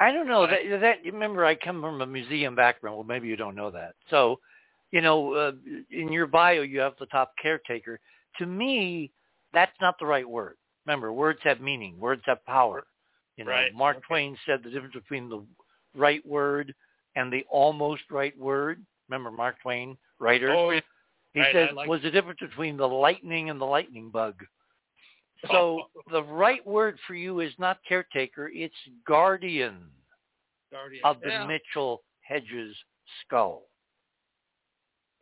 [0.00, 2.96] I don't know that that remember I come from a museum background.
[2.96, 3.94] Well, maybe you don't know that.
[4.10, 4.40] So,
[4.90, 5.52] you know, uh,
[5.90, 8.00] in your bio you have the top caretaker.
[8.38, 9.12] To me,
[9.52, 10.56] that's not the right word.
[10.86, 11.98] Remember, words have meaning.
[11.98, 12.84] Words have power.
[13.36, 13.74] You know, Right.
[13.74, 14.06] Mark Okay.
[14.06, 15.44] Twain said the difference between the
[15.94, 16.74] right word
[17.16, 18.84] and the almost right word.
[19.08, 20.52] Remember Mark Twain, writer.
[20.52, 20.80] oh, yeah.
[21.32, 24.44] he right, said like- was the difference between the lightning and the lightning bug.
[25.50, 28.74] So the right word for you is not caretaker, it's
[29.06, 29.86] guardian
[30.70, 31.02] Guardian.
[31.04, 32.76] of the yeah, Mitchell Hedges
[33.24, 33.62] skull.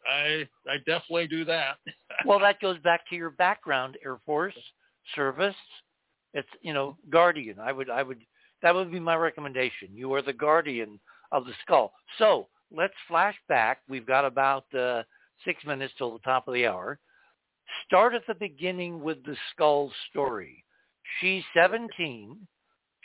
[0.07, 1.77] I I definitely do that.
[2.27, 4.55] Well, that goes back to your background, Air Force,
[5.17, 5.57] service.
[6.35, 7.59] It's you know guardian.
[7.59, 8.19] I would I would
[8.63, 9.89] that would be my recommendation.
[9.93, 11.01] You are the guardian
[11.33, 11.93] of the skull.
[12.19, 13.81] So let's flash back.
[13.89, 15.03] We've got about uh,
[15.45, 16.99] six minutes till the top of the hour.
[17.87, 20.65] Start at the beginning with the skull story.
[21.21, 22.37] She's 17.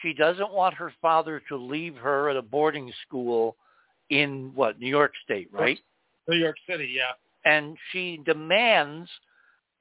[0.01, 3.57] She doesn't want her father to leave her at a boarding school
[4.09, 5.79] in what New York State, right?
[6.27, 7.13] New York City, yeah.
[7.45, 9.09] and she demands,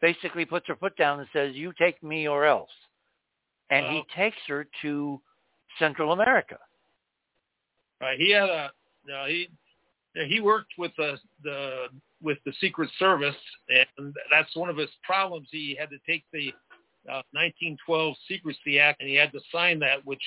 [0.01, 2.71] basically puts her foot down and says, "You take me or else."
[3.71, 4.05] And he Oh.
[4.15, 5.21] takes her to
[5.79, 6.59] Central America.
[8.01, 8.19] Right.
[8.19, 8.73] He had a
[9.05, 9.49] no, he
[10.25, 11.87] he worked with the the
[12.23, 13.37] with the Secret Service,
[13.69, 15.49] and that's one of his problems.
[15.51, 16.49] He had to take the
[17.09, 20.23] uh, 1912 Secrecy Act, and he had to sign that, which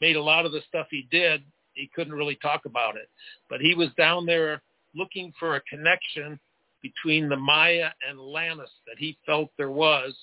[0.00, 1.42] made a lot of the stuff he did.
[1.74, 3.08] He couldn't really talk about it,
[3.50, 4.62] but he was down there
[4.94, 6.38] looking for a connection
[6.82, 10.14] between the Maya and Atlantis that he felt there was,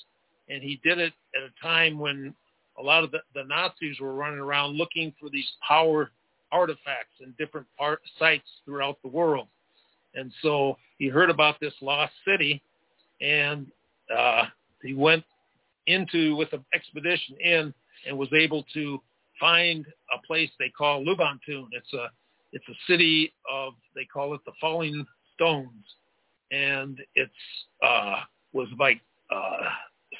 [0.50, 2.34] and he did it at a time when
[2.78, 6.12] a lot of the, the Nazis were running around looking for these power
[6.52, 9.48] artifacts in different part, sites throughout the world.
[10.16, 12.62] And so he heard about this lost city,
[13.22, 13.68] and
[14.16, 14.46] uh,
[14.82, 15.24] he went
[15.88, 17.74] into with an expedition in
[18.08, 19.02] and was able to
[19.40, 21.68] find a place they call Lubaantun.
[21.72, 22.08] It's a
[22.54, 25.86] it's a city of they call it the Falling Stones,
[26.52, 27.32] and it's
[27.84, 28.18] uh,
[28.54, 29.00] was like
[29.34, 29.70] uh,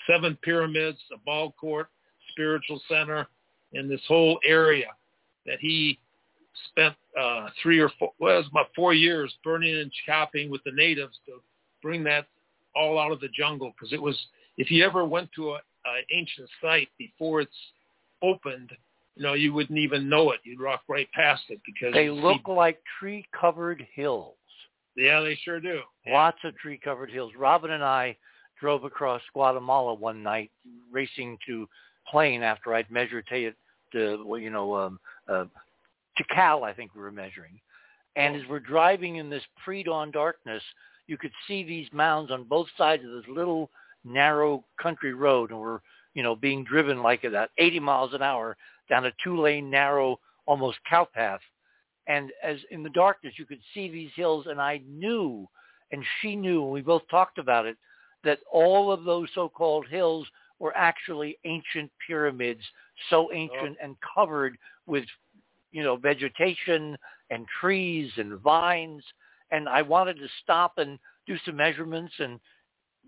[0.10, 1.88] seven pyramids, a ball court,
[2.32, 3.28] spiritual center,
[3.74, 4.88] in this whole area
[5.46, 6.00] that he
[6.70, 10.62] spent uh, three or four, well, it was about four years burning and chopping with
[10.64, 11.42] the natives to
[11.82, 12.28] bring that
[12.76, 13.72] all out of the jungle.
[13.78, 14.18] Because it was,
[14.58, 17.52] if you ever went to a, a ancient site before it's
[18.22, 18.72] opened,
[19.16, 20.40] you know, you wouldn't even know it.
[20.44, 24.36] You'd walk right past it because They you'd see- look like tree-covered hills.
[24.96, 25.82] yeah, they sure do.
[26.08, 27.34] Lots of tree-covered hills.
[27.38, 28.16] Robin and I
[28.60, 30.52] drove across Guatemala one night,
[30.92, 31.68] racing to
[32.10, 33.52] plane after I'd measured to,
[33.94, 35.46] to you know, um, uh,
[36.30, 37.60] Cal, I think we were measuring.
[38.16, 40.64] And as we're driving in this pre-dawn darkness,
[41.08, 43.70] you could see these mounds on both sides of this little
[44.04, 45.80] narrow country road, and we're
[46.14, 48.58] you know being driven like at 80 miles an hour
[48.90, 51.40] down a two-lane narrow, almost cow path.
[52.08, 55.48] And as in the darkness, you could see these hills, and I knew,
[55.92, 57.78] and she knew, and we both talked about it,
[58.24, 60.28] that all of those so-called hills
[60.60, 62.62] were actually ancient pyramids,
[63.10, 63.34] so oh.
[63.34, 63.86] ancient oh.
[63.86, 64.58] and covered
[64.88, 65.06] with,
[65.72, 66.98] you know, vegetation
[67.30, 69.04] and trees and vines.
[69.52, 70.98] And I wanted to stop and
[71.28, 72.40] do some measurements, and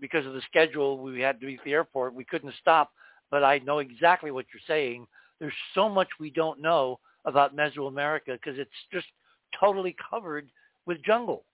[0.00, 2.14] because of the schedule, we had to be at the airport.
[2.14, 2.92] We couldn't stop,
[3.30, 5.06] but I know exactly what you're saying.
[5.40, 9.06] There's so much we don't know about Mesoamerica because it's just
[9.58, 10.48] totally covered
[10.86, 11.44] with jungle.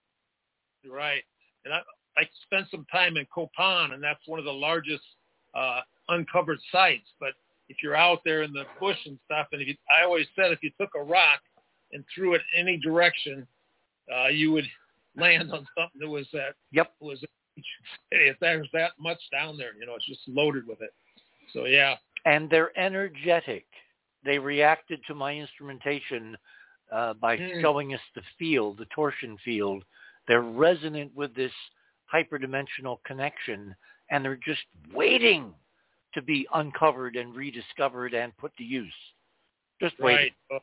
[0.89, 1.23] Right.
[1.65, 1.81] And I,
[2.17, 5.05] I spent some time in Copan, and that's one of the largest
[5.55, 7.07] uh, uncovered sites.
[7.19, 7.31] But
[7.71, 10.51] if you're out there in the bush and stuff, and if you, I always said
[10.51, 11.41] if you took a rock
[11.93, 13.47] and threw it any direction,
[14.15, 14.67] uh, you would
[15.17, 17.25] land on something that was that yep was
[18.11, 20.93] if there's that much down there, you know, it's just loaded with it.
[21.53, 21.95] So yeah.
[22.25, 23.67] And they're energetic.
[24.25, 26.37] They reacted to my instrumentation
[26.93, 27.61] uh, by mm.
[27.61, 29.85] showing us the field, the torsion field.
[30.27, 31.53] They're resonant with this
[32.13, 33.75] hyperdimensional connection,
[34.11, 34.61] and they're just
[34.93, 35.55] waiting
[36.15, 38.93] to be uncovered and rediscovered and put to use.
[39.81, 40.33] Just waiting.
[40.51, 40.63] Right.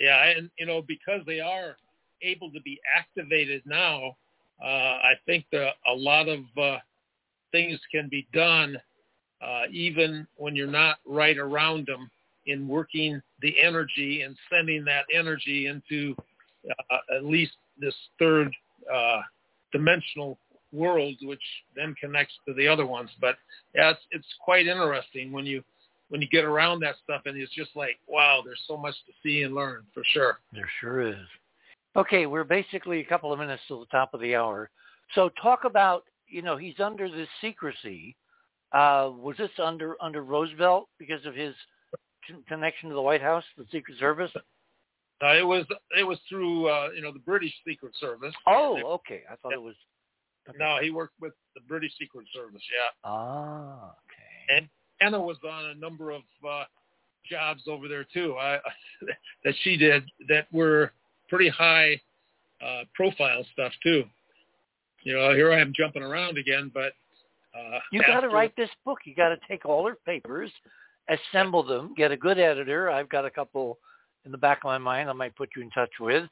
[0.00, 1.76] Yeah, and you know because they are
[2.22, 4.16] able to be activated now,
[4.62, 6.78] uh, I think that a lot of uh,
[7.52, 8.76] things can be done
[9.40, 12.10] uh, even when you're not right around them
[12.46, 16.16] in working the energy and sending that energy into
[16.90, 18.50] uh, at least this third
[18.92, 19.20] uh,
[19.72, 20.38] dimensional
[20.72, 21.42] world, which
[21.74, 23.10] then connects to the other ones.
[23.20, 23.36] But
[23.74, 25.62] yeah, it's it's quite interesting when you
[26.08, 29.12] when you get around that stuff, and it's just like, wow, there's so much to
[29.22, 30.38] see and learn for sure.
[30.52, 31.26] There sure is.
[31.96, 34.70] Okay, we're basically a couple of minutes to the top of the hour.
[35.14, 38.16] So talk about, you know, he's under this secrecy.
[38.72, 41.54] Uh, was this under under Roosevelt because of his
[42.46, 44.30] connection to the White House, the Secret Service?
[45.22, 45.64] Uh, it was
[45.98, 48.34] it was through uh, you know the British Secret Service.
[48.46, 49.22] Oh, okay.
[49.30, 49.56] I thought yeah.
[49.56, 49.74] it was.
[50.58, 52.62] No, he worked with the British Secret Service.
[52.72, 53.10] Yeah.
[53.10, 54.56] Ah, okay.
[54.56, 54.68] And
[55.00, 56.64] Anna was on a number of uh,
[57.28, 58.36] jobs over there too.
[58.38, 58.58] I,
[59.44, 60.92] that she did that were
[61.28, 62.00] pretty high
[62.64, 64.04] uh, profile stuff too.
[65.02, 66.92] You know, here I am jumping around again, but
[67.54, 68.98] uh, you got to write this book.
[69.04, 70.50] You got to take all her papers,
[71.08, 72.90] assemble them, get a good editor.
[72.90, 73.78] I've got a couple
[74.24, 76.24] in the back of my mind I might put you in touch with.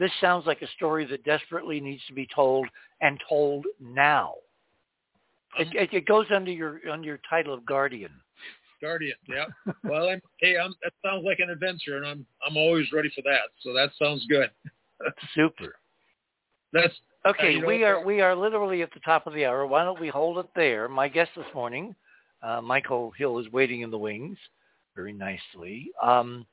[0.00, 2.66] This sounds like a story that desperately needs to be told
[3.02, 4.32] and told now.
[5.58, 8.10] It, um, it, it goes under your under your title of guardian.
[8.80, 9.44] Guardian, yeah.
[9.84, 13.20] well, I'm, hey, I'm, that sounds like an adventure, and I'm I'm always ready for
[13.22, 13.50] that.
[13.60, 14.50] So that sounds good.
[15.34, 15.76] Super.
[16.72, 16.94] That's
[17.26, 17.48] okay.
[17.48, 19.66] Uh, you know, we are we are literally at the top of the hour.
[19.66, 20.88] Why don't we hold it there?
[20.88, 21.94] My guest this morning
[22.42, 24.38] uh, Michael Hill is waiting in the wings
[24.96, 25.90] very nicely.
[26.02, 26.46] Um,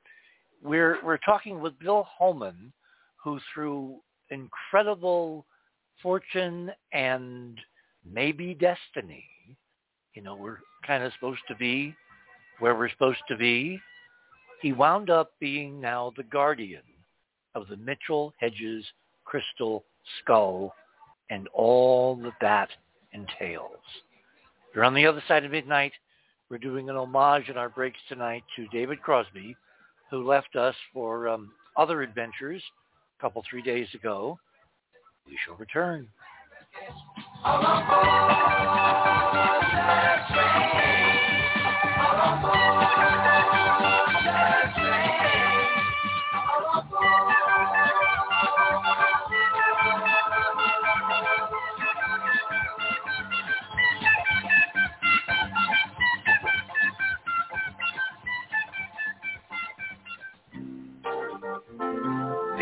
[0.62, 2.72] we're we're talking with Bill Homann,
[3.28, 3.98] who through
[4.30, 5.46] incredible
[6.02, 7.60] fortune and
[8.10, 9.26] maybe destiny,
[10.14, 11.94] you know, we're kind of supposed to be
[12.60, 13.82] where we're supposed to be.
[14.62, 16.84] He wound up being now the guardian
[17.54, 18.86] of the Mitchell Hedges
[19.26, 19.84] crystal
[20.22, 20.74] skull
[21.30, 22.70] and all that that
[23.12, 23.84] entails.
[24.74, 25.92] You're on the other side of midnight.
[26.50, 29.58] We're doing an homage in our breaks tonight to David Crosby,
[30.10, 32.64] who left us for um, other adventures
[33.20, 34.40] couple, three days ago.
[35.26, 36.08] We shall return.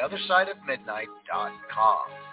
[0.00, 2.29] TheOtherSideOfMidnight.com.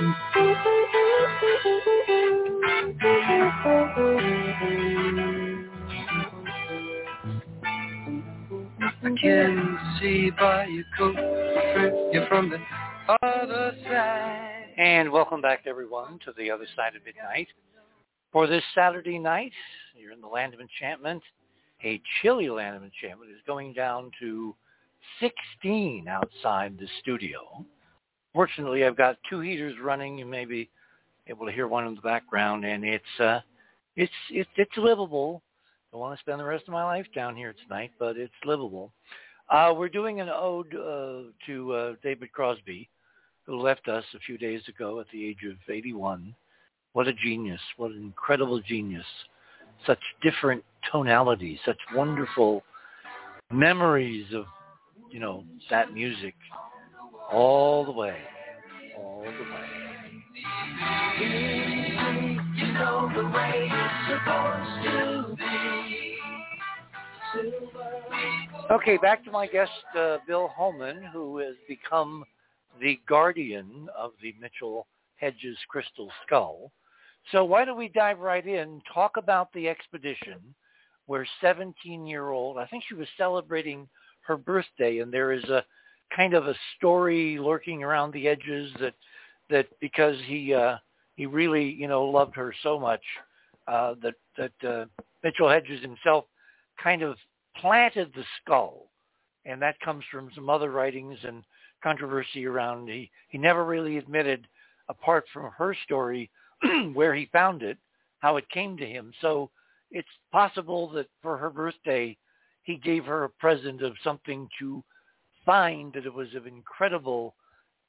[0.00, 0.04] I
[9.20, 11.16] can see by your coat
[12.12, 12.60] you're from the
[13.24, 14.66] other side.
[14.76, 17.48] And welcome back, everyone, to the other side of midnight.
[18.30, 19.50] For this Saturday night,
[19.96, 21.24] you're in the land of enchantment.
[21.82, 24.54] A chilly land of enchantment is going down to
[25.18, 27.64] 16 outside the studio.
[28.34, 30.18] Fortunately, I've got two heaters running.
[30.18, 30.68] You may be
[31.26, 33.40] able to hear one in the background, and it's uh,
[33.96, 35.42] it's it's it's livable.
[35.92, 38.92] Don't want to spend the rest of my life down here tonight, but it's livable.
[39.50, 42.88] Uh, we're doing an ode uh, to uh, David Crosby,
[43.44, 46.34] who left us a few days ago at the age of 81.
[46.92, 47.60] What a genius!
[47.78, 49.06] What an incredible genius!
[49.86, 52.62] Such different tonalities, such wonderful
[53.50, 54.44] memories of
[55.10, 56.34] you know that music
[57.30, 58.16] all the way,
[58.96, 59.68] all the way.
[61.20, 66.18] You know the way it's supposed to be.
[68.70, 72.24] Okay, back to my guest, uh, Bill Homann, who has become
[72.80, 76.70] the guardian of the Mitchell Hedges crystal skull.
[77.32, 80.54] So why don't we dive right in, talk about the expedition
[81.06, 83.88] where 17-year-old, I think she was celebrating
[84.20, 85.64] her birthday, and there is a
[86.14, 88.94] kind of a story lurking around the edges that
[89.50, 90.76] that because he uh,
[91.16, 93.02] he really you know loved her so much
[93.66, 94.84] uh, that that uh,
[95.22, 96.24] Mitchell Hedges himself
[96.82, 97.16] kind of
[97.56, 98.90] planted the skull,
[99.44, 101.42] and that comes from some other writings and
[101.82, 102.88] controversy around.
[102.88, 104.46] He he never really admitted,
[104.88, 106.30] apart from her story,
[106.94, 107.78] where he found it,
[108.20, 109.12] how it came to him.
[109.20, 109.50] So
[109.90, 112.16] it's possible that for her birthday,
[112.62, 114.82] he gave her a present of something to
[115.48, 117.34] find that it was of incredible,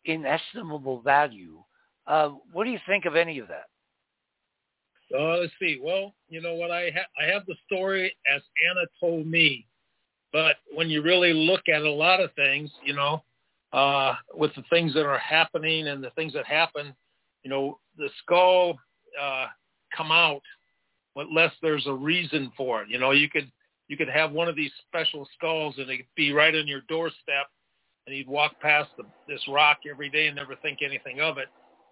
[0.05, 1.62] inestimable value.
[2.07, 3.66] Uh, what do you think of any of that?
[5.14, 5.78] Uh, let's see.
[5.84, 6.72] Well, you know what?
[6.72, 9.66] I ha- I have the story as Anna told me,
[10.32, 13.24] but when you really look at a lot of things, you know,
[13.74, 16.93] uh, with the things that are happening and the things that happen,
[17.43, 18.80] you know, the skull
[19.22, 19.47] uh,
[19.95, 20.41] come out
[21.18, 22.89] unless there's a reason for it.
[22.89, 23.51] You know, you could
[23.90, 27.48] you could have one of these special skulls and it'd be right on your doorstep,
[28.08, 31.48] and you'd walk past the, this rock every day and never think anything of it,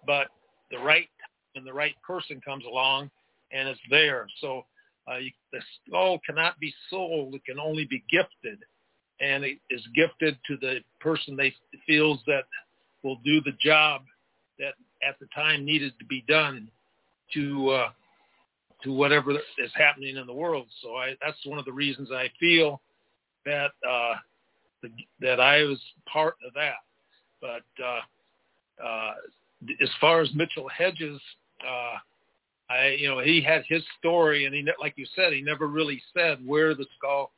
[0.06, 0.28] but
[0.72, 1.10] the right
[1.56, 3.10] and the right person comes along
[3.52, 4.28] and it's there.
[4.39, 4.66] So
[5.12, 8.60] uh, you, the skull cannot be sold; it can only be gifted,
[9.20, 11.54] and it is gifted to the person they
[11.88, 12.43] feels that
[13.04, 14.02] will do the job
[14.60, 14.74] that
[15.08, 16.70] at the time needed to be done
[17.34, 17.89] to uh,
[18.84, 20.68] to whatever is happening in the world.
[20.82, 22.82] So I, that's one of the reasons I feel
[23.46, 24.16] that uh,
[24.82, 24.90] the,
[25.22, 25.80] that I was
[26.12, 26.76] part of that.
[27.42, 29.14] But uh, uh,
[29.82, 31.20] as far as Mitchell Hedges,
[31.68, 31.98] uh,
[32.70, 36.02] I you know he had his story, and he like you said, he never really
[36.14, 37.32] said where the skull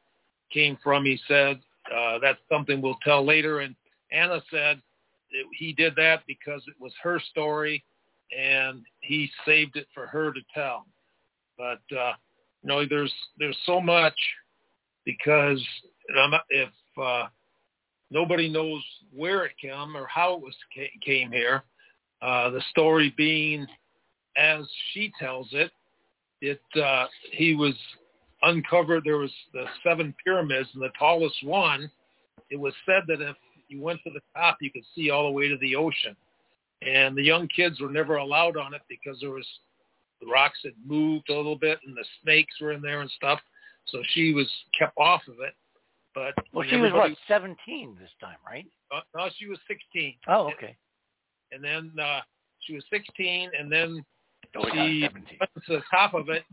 [0.52, 1.06] came from.
[1.06, 1.60] He said
[1.96, 3.60] uh, that's something we'll tell later.
[3.60, 3.76] And
[4.12, 4.82] Anna said
[5.32, 7.84] it, he did that because it was her story,
[8.38, 10.86] and he saved it for her to tell.
[11.60, 12.14] But uh,
[12.64, 14.16] you know, there's there's so much
[15.06, 15.62] because
[16.50, 17.28] if uh,
[18.10, 18.82] nobody knows
[19.14, 20.56] where it came or how it was
[21.06, 21.64] came here,
[22.22, 23.68] uh, the story being
[24.38, 25.72] as she tells it,
[26.42, 27.76] it uh, he was
[28.42, 29.04] uncovered.
[29.04, 31.92] There was the seven pyramids, and the tallest one.
[32.50, 33.36] It was said that if
[33.68, 36.16] you went to the top, you could see all the way to the ocean.
[36.82, 39.46] And the young kids were never allowed on it because there was
[40.22, 43.40] the rocks had moved a little bit and the snakes were in there and stuff.
[43.88, 44.48] So she was
[44.78, 45.54] kept off of it.
[46.14, 48.66] But Well, she was what, 17 this time, right?
[48.92, 50.16] Uh, no, she was 16.
[50.28, 50.76] Oh, okay.
[51.52, 52.22] And then uh,
[52.62, 54.04] she was 16, and then
[54.56, 55.38] Oh, she 17.
[55.40, 56.44] went to the top of it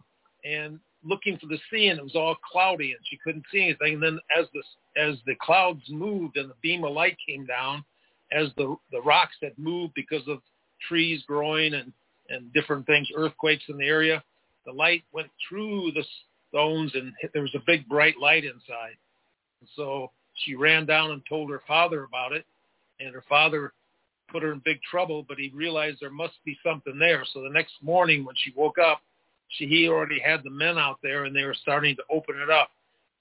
[0.44, 3.94] and looking for the sea, and it was all cloudy, and she couldn't see anything.
[3.94, 4.62] And then as the
[5.00, 7.84] as the clouds moved and the beam of light came down,
[8.32, 10.40] as the the rocks had moved because of
[10.86, 11.92] trees growing and
[12.28, 14.22] and different things, earthquakes in the area,
[14.64, 16.04] the light went through the
[16.48, 18.96] stones, and hit, there was a big bright light inside.
[19.60, 20.10] And so
[20.44, 22.44] she ran down and told her father about it,
[23.00, 23.72] and her father
[24.28, 27.24] put her in big trouble, but he realized there must be something there.
[27.32, 29.00] So the next morning when she woke up,
[29.48, 32.50] she he already had the men out there and they were starting to open it
[32.50, 32.70] up.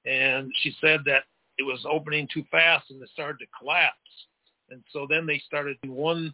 [0.05, 1.23] And she said that
[1.57, 3.97] it was opening too fast and it started to collapse.
[4.69, 6.33] And so then they started one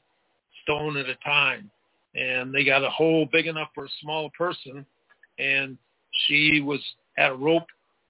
[0.64, 1.70] stone at a time.
[2.16, 4.86] And they got a hole big enough for a small person.
[5.40, 5.78] And
[6.28, 6.82] she was
[7.18, 7.68] had a rope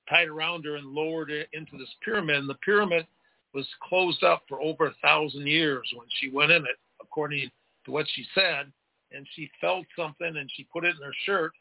[0.09, 2.37] tied around her and lowered it into this pyramid.
[2.37, 3.05] And the pyramid
[3.53, 7.49] was closed up for over a thousand years when she went in it, according
[7.85, 8.71] to what she said.
[9.11, 11.51] And she felt something and she put it in her shirt.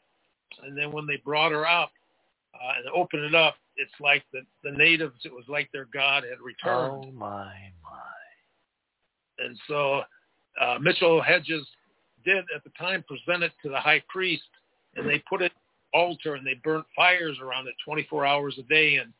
[0.63, 1.91] And then when they brought her up
[2.55, 6.23] uh, and opened it up, it's like the, the natives, it was like their God
[6.23, 7.05] had returned.
[7.07, 8.11] Oh, my, my.
[9.39, 10.01] And so
[10.59, 11.65] uh, Mitchell Hedges
[12.25, 14.43] did at the time present it to the high priest
[14.95, 15.51] and they put it
[15.93, 19.11] altar and they burnt fires around it 24 hours a day and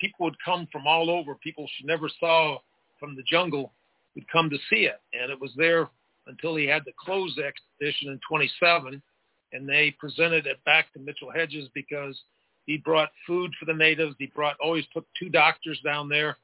[0.00, 1.34] people would come from all over.
[1.36, 2.58] People she never saw
[2.98, 3.72] from the jungle
[4.14, 5.00] would come to see it.
[5.12, 5.88] And it was there
[6.26, 9.02] until he had to close the expedition in 27
[9.52, 12.20] and they presented it back to Mitchell Hedges because
[12.66, 14.16] he brought food for the natives.
[14.18, 16.36] He brought always took two doctors down there.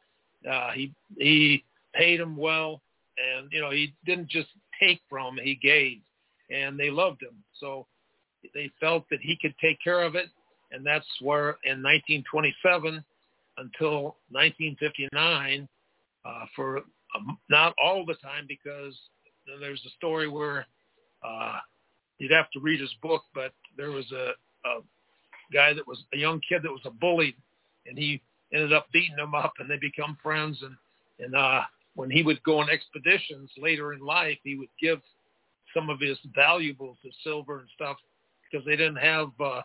[0.48, 2.80] Uh, he he paid them well.
[3.18, 4.48] And you know he didn't just
[4.80, 5.98] take from he gave
[6.50, 7.42] and they loved him.
[7.58, 7.86] So
[8.54, 10.26] they felt that he could take care of it
[10.72, 13.04] and that's where in 1927
[13.58, 15.68] until 1959
[16.24, 16.78] uh, for
[17.16, 18.94] um, not all the time because
[19.60, 20.66] there's a story where
[21.24, 21.58] uh,
[22.18, 24.30] you'd have to read his book but there was a,
[24.68, 24.80] a
[25.52, 27.34] guy that was a young kid that was a bully
[27.86, 28.22] and he
[28.52, 30.76] ended up beating him up and they become friends and
[31.18, 31.62] and uh
[32.00, 35.00] when he would go on expeditions later in life he would give
[35.76, 37.98] some of his valuables his silver and stuff
[38.50, 39.60] because they didn't have uh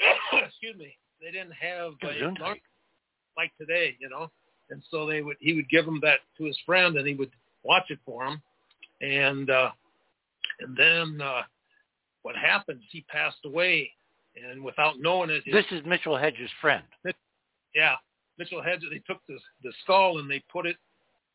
[0.32, 2.08] excuse me they didn't have uh,
[3.36, 4.28] like today you know?
[4.70, 7.30] And so they would he would give him that to his friend and he would
[7.62, 8.42] watch it for him
[9.00, 9.70] and uh
[10.58, 11.42] and then uh
[12.22, 13.88] what happened is he passed away
[14.50, 16.82] and without knowing it his This is Mitchell Hedges' friend.
[17.72, 17.94] yeah,
[18.38, 18.88] Mitchell Hedges.
[18.90, 20.76] They took the the skull and they put it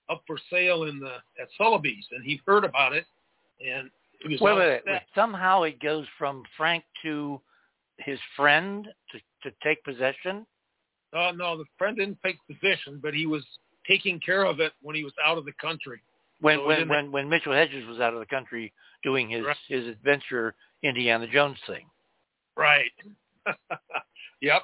[0.10, 3.06] up for sale in the at Sulliby's, and he heard about it,
[3.66, 3.90] and
[4.22, 7.40] he was Wait, wait, wait, Somehow it goes from Frank to
[7.98, 10.46] his friend to, to take possession.
[11.14, 13.46] Oh no, the friend didn't take possession, but he was
[13.88, 16.02] taking care of it when he was out of the country.
[16.42, 18.74] When So when when when Mitchell Hedges was out of the country
[19.04, 19.58] doing his Right.
[19.68, 21.86] his adventure Indiana Jones thing.
[22.56, 22.92] Right.
[24.42, 24.64] yep.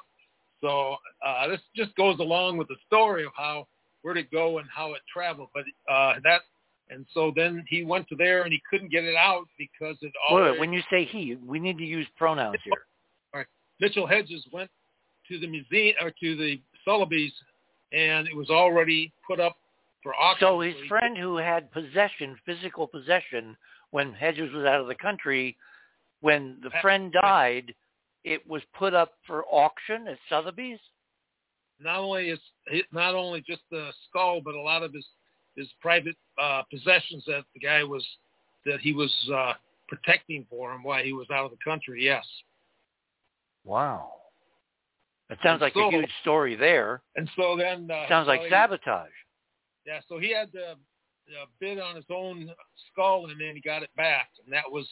[0.60, 3.66] So uh, this just goes along with the story of how
[4.02, 5.48] where to go and how it traveled.
[5.54, 6.42] But uh, that
[6.88, 10.12] and so then he went to there and he couldn't get it out because it
[10.28, 12.72] always wait, when you say he, we need to use pronouns here.
[13.80, 14.70] Mitchell Hedges went
[15.28, 17.32] to the museum or to the Sulliby's,
[17.92, 19.56] and it was already put up
[20.02, 20.46] for auction.
[20.46, 23.56] So his friend who had possession, physical possession,
[23.90, 25.56] when Hedges was out of the country,
[26.20, 27.74] when the friend died,
[28.26, 30.80] it was put up for auction at Sotheby's.
[31.80, 32.40] not only is
[32.92, 35.06] not only just the skull, but a lot of his
[35.56, 38.04] his private uh, possessions that the guy was
[38.66, 39.52] that he was uh,
[39.88, 42.04] protecting for him while he was out of the country.
[42.04, 42.26] Yes,
[43.64, 44.12] Wow.
[45.28, 47.02] That sounds like So- a huge story there.
[47.16, 49.10] and so then uh, Sounds like so he- sabotage.
[49.86, 52.50] Yeah, so he had to uh, bid on his own
[52.92, 54.86] skull, and then he got it back, and that was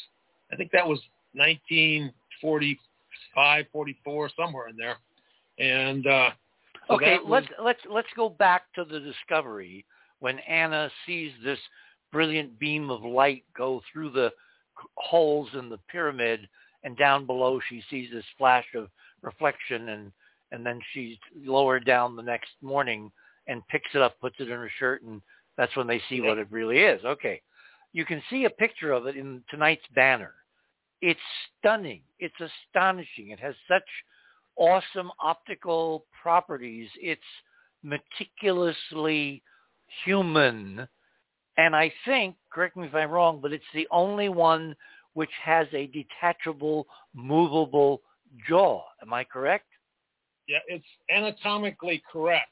[0.53, 1.01] I think that was
[3.35, 4.97] 1945, 44, somewhere in there,
[5.59, 6.07] and.
[6.07, 6.31] uh
[6.89, 9.85] so okay, was- let's let's let's go back to the discovery
[10.21, 11.59] when Anna sees this
[12.13, 14.33] brilliant beam of light go through the
[14.97, 16.49] holes in the pyramid,
[16.83, 18.89] and down below she sees this flash of
[19.23, 20.13] reflection, and
[20.53, 23.11] and then she's lowered down the next morning
[23.47, 25.21] and picks it up, puts it in her shirt, and
[25.57, 27.05] that's when they see what it really is.
[27.05, 27.41] Okay,
[27.93, 30.35] you can see a picture of it in tonight's banner.
[31.07, 31.21] It's
[31.59, 32.01] stunning.
[32.19, 33.29] It's astonishing.
[33.29, 33.83] It has such
[34.57, 36.89] awesome optical properties.
[36.99, 37.21] It's
[37.83, 39.43] meticulously
[40.07, 40.89] human.
[41.59, 44.75] And I think, correct me if I'm wrong, but it's the only one
[45.13, 48.01] which has a detachable, movable
[48.49, 48.83] jaw.
[49.03, 49.67] Am I correct?
[50.49, 52.49] Yeah, it's anatomically correct,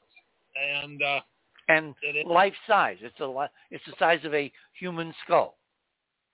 [0.55, 1.21] and uh,
[1.69, 2.97] And life size.
[3.01, 5.57] It's a li- it's the size of a human skull.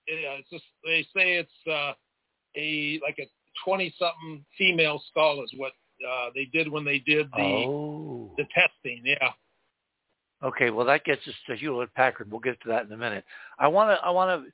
[0.06, 1.92] yeah, it's just they say it's uh,
[2.56, 3.28] a like a
[3.64, 5.72] twenty something female skull is what
[6.08, 8.32] uh, they did when they did the oh.
[8.36, 9.02] the testing.
[9.04, 9.30] Yeah,
[10.42, 12.30] Okay, well that gets us to Hewlett Packard.
[12.30, 13.24] We'll get to that in a minute.
[13.58, 14.52] I want to I want to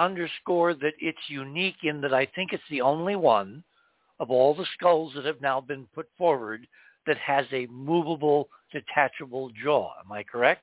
[0.00, 3.64] underscore that it's unique in that I think it's the only one
[4.20, 6.66] of all the skulls that have now been put forward
[7.06, 9.92] that has a movable, detachable jaw.
[10.04, 10.62] Am I correct?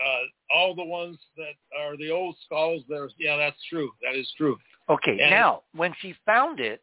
[0.00, 2.82] uh, all the ones that are the old skulls.
[2.88, 3.90] There's yeah, that's true.
[4.02, 4.56] That is true.
[4.88, 6.82] Okay, And- now when she found it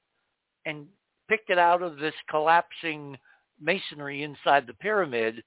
[0.65, 0.87] and
[1.27, 3.17] picked it out of this collapsing
[3.59, 5.43] masonry inside the pyramid,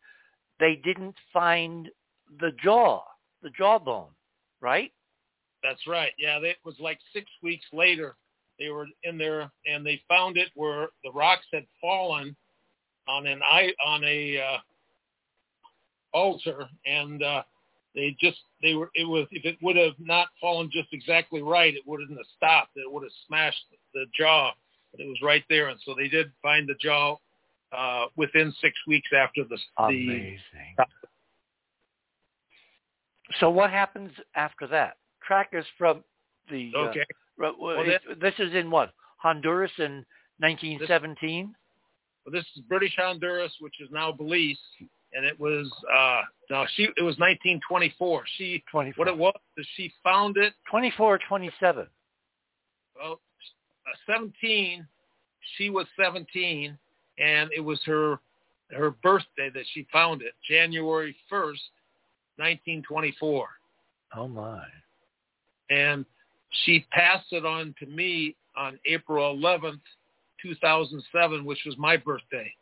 [0.61, 1.91] they didn't find
[2.39, 3.03] the jaw,
[3.43, 4.15] the jawbone,
[4.61, 4.93] right?
[5.63, 6.13] That's right.
[6.19, 8.17] Yeah, they, it was like six weeks later.
[8.59, 12.37] They were in there and they found it where the rocks had fallen
[13.09, 14.59] on an i on a uh,
[16.13, 17.43] altar, and uh,
[17.95, 21.75] they just they were it was if it would have not fallen just exactly right,
[21.75, 22.71] it wouldn't have stopped.
[22.77, 24.53] It would have smashed the jaw,
[24.91, 27.17] but it was right there, and so they did find the jaw
[27.77, 30.41] uh, within six weeks after the the Amazing.
[33.41, 34.97] So what happens after that?
[35.27, 36.05] Track us from
[36.51, 36.73] the.
[36.77, 37.05] uh, okay.
[37.39, 40.05] ro- Well, it- this is in what Honduras in
[40.39, 41.55] 1917.
[42.25, 44.59] Well, this is British Honduras, which is now Belize,
[45.15, 48.25] and it was uh no, she it was 1924.
[48.37, 49.05] She 24.
[49.05, 51.87] what it was is she found it 24 or 27.
[52.97, 53.21] well
[53.87, 54.87] uh, 17.
[55.59, 56.77] She was 17,
[57.19, 58.19] and it was her
[58.71, 61.61] her birthday that she found it, January 1st,
[62.37, 63.47] 1924,
[64.17, 64.65] Oh my.
[65.71, 66.05] and
[66.65, 69.81] she passed it on to me on April 11th,
[70.43, 72.53] 2007, which was my birthday.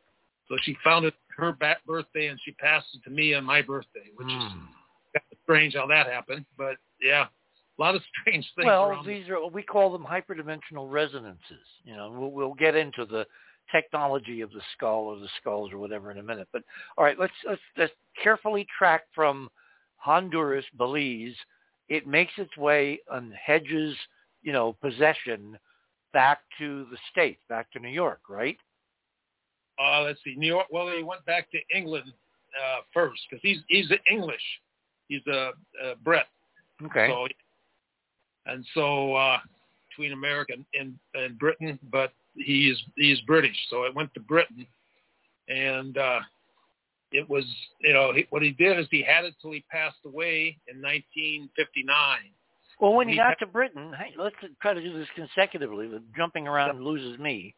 [0.48, 3.62] So she found it her ba- birthday, and she passed it to me on my
[3.62, 4.58] birthday, which is Hmm.
[5.14, 6.44] kind of strange how that happened.
[6.56, 8.66] But yeah, a lot of strange things.
[8.66, 11.66] Well, around these are we call them hyperdimensional resonances.
[11.84, 13.26] You know, we'll, we'll get into the
[13.70, 16.48] technology of the skull or the skulls or whatever in a minute.
[16.52, 16.62] But
[16.96, 17.92] all right, let's let's, let's
[18.22, 19.48] carefully track from
[19.96, 21.36] Honduras, Belize.
[21.88, 23.96] It makes its way on Hedges,
[24.42, 25.58] you know, possession
[26.12, 28.56] back to the states, back to New York, right?
[29.82, 30.66] Uh, let's see, New York.
[30.70, 32.12] Well, he went back to England
[32.56, 34.42] uh, first because he's he's English.
[35.08, 35.50] He's a,
[35.84, 36.26] a Brit.
[36.84, 37.08] Okay.
[37.08, 37.26] So,
[38.46, 39.38] and so uh,
[39.88, 43.56] between America and, and Britain, but he is he is British.
[43.70, 44.66] So it went to Britain,
[45.48, 46.20] and uh,
[47.12, 47.44] it was
[47.80, 50.80] you know he, what he did is he had it till he passed away in
[50.80, 52.18] 1959.
[52.80, 55.86] well, when he we got ha- to Britain, hey, let's try to do this consecutively.
[55.88, 57.54] The Jumping around loses me.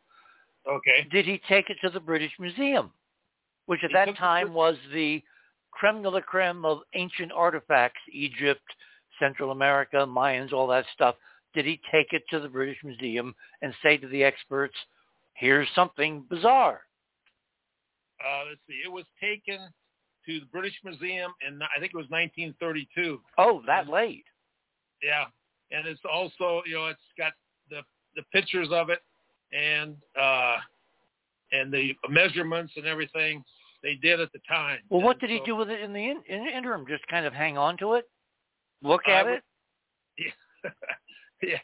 [0.70, 1.06] Okay.
[1.10, 2.90] did he take it to the British Museum,
[3.66, 5.22] which at He that took the time was the
[5.70, 8.62] creme de la creme of ancient artifacts, Egypt,
[9.18, 11.16] Central America, Mayans, all that stuff.
[11.54, 14.74] Did he take it to the British Museum and say to the experts,
[15.34, 16.82] here's something bizarre?
[18.24, 18.80] Uh, let's see.
[18.84, 19.58] It was taken
[20.26, 23.20] to the British Museum in I think it was 1932.
[23.38, 24.24] Oh, that late.
[25.02, 25.26] Yeah,
[25.70, 27.32] and it's also you know it's got
[27.68, 27.82] the
[28.16, 29.00] the pictures of it
[29.54, 30.56] and uh
[31.52, 33.44] and the measurements and everything
[33.82, 34.78] they did at the time.
[34.88, 36.84] Well, what And did he do with it in the in, in the interim?
[36.88, 38.08] Just kind of hang on to it?
[38.82, 40.32] Look I at would- it?
[41.42, 41.58] yeah.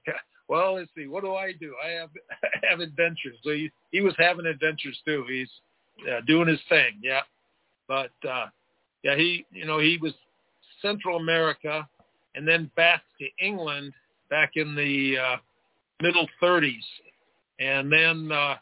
[0.48, 1.06] Well, let's see.
[1.06, 1.74] What do I do?
[1.84, 2.10] I have
[2.42, 3.36] I have adventures.
[3.42, 5.24] So he he was having adventures too.
[5.28, 5.48] He's
[6.10, 6.98] uh, doing his thing.
[7.02, 7.20] Yeah,
[7.88, 8.46] but uh
[9.02, 10.12] yeah, he you know he was
[10.82, 11.86] Central America
[12.34, 13.92] and then back to England
[14.28, 15.36] back in the uh,
[16.00, 16.78] middle 30s,
[17.60, 18.56] and then uh,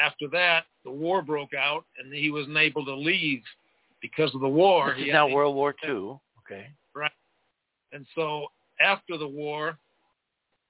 [0.00, 3.42] after that the war broke out and he wasn't able to leave
[4.00, 4.90] because of the war.
[4.90, 6.18] This is had now to- World War II.
[6.40, 6.66] Okay.
[6.94, 7.12] Right.
[7.92, 8.46] And so
[8.80, 9.78] after the war,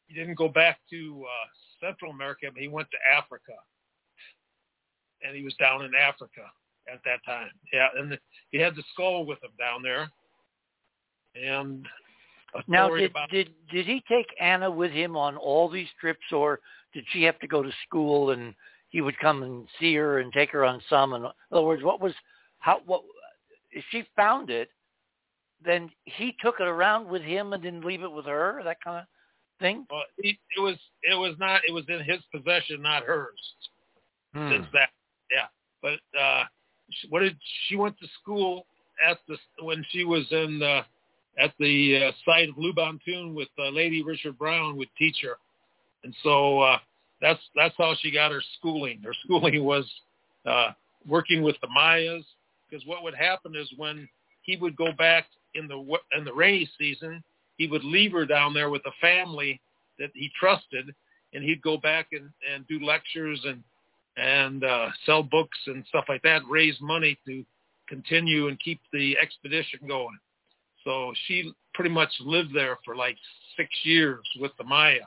[0.07, 3.55] he didn't go back to uh, Central America, but he went to Africa.
[5.25, 6.43] And he was down in Africa
[6.93, 7.49] at that time.
[7.73, 8.19] Yeah, and the,
[8.51, 10.11] he had the skull with him down there.
[11.41, 11.87] And
[12.69, 16.61] Now, did, did did he take Anna with him on all these trips, or
[16.93, 18.55] did she have to go to school and
[18.91, 21.15] he would come and see her and take her on some?
[21.15, 22.13] And in other words, what was
[22.59, 23.03] how what
[23.71, 24.69] if she found it?
[25.65, 28.61] Then he took it around with him and didn't leave it with her.
[28.65, 29.07] That kind of
[29.61, 29.87] thing.
[29.91, 33.41] well, he, it was it was not it was in his possession, not hers.
[34.35, 34.51] Hmm.
[34.51, 34.91] Since that,
[35.31, 35.47] yeah.
[35.81, 36.45] But uh,
[37.09, 37.37] what did
[37.69, 38.67] she went to school
[39.09, 40.81] at the when she was in the
[41.39, 45.37] at the uh, site of Lubaantun with uh, Lady Richmond Brown would teach her,
[46.05, 46.79] and so uh,
[47.21, 49.01] that's that's how she got her schooling.
[49.05, 49.91] Her schooling was
[50.47, 50.71] uh,
[51.07, 52.25] working with the Mayas,
[52.69, 54.09] because what would happen is when
[54.43, 55.79] he would go back in the
[56.17, 57.23] in the rainy season,
[57.57, 59.61] he would leave her down there with a family
[59.99, 60.95] that he trusted,
[61.33, 63.63] and he'd go back and and do lectures and
[64.17, 67.45] and uh, sell books and stuff like that, raise money to
[67.89, 70.19] continue and keep the expedition going.
[70.85, 73.17] So she pretty much lived there for like
[73.57, 75.07] six years with the Maya.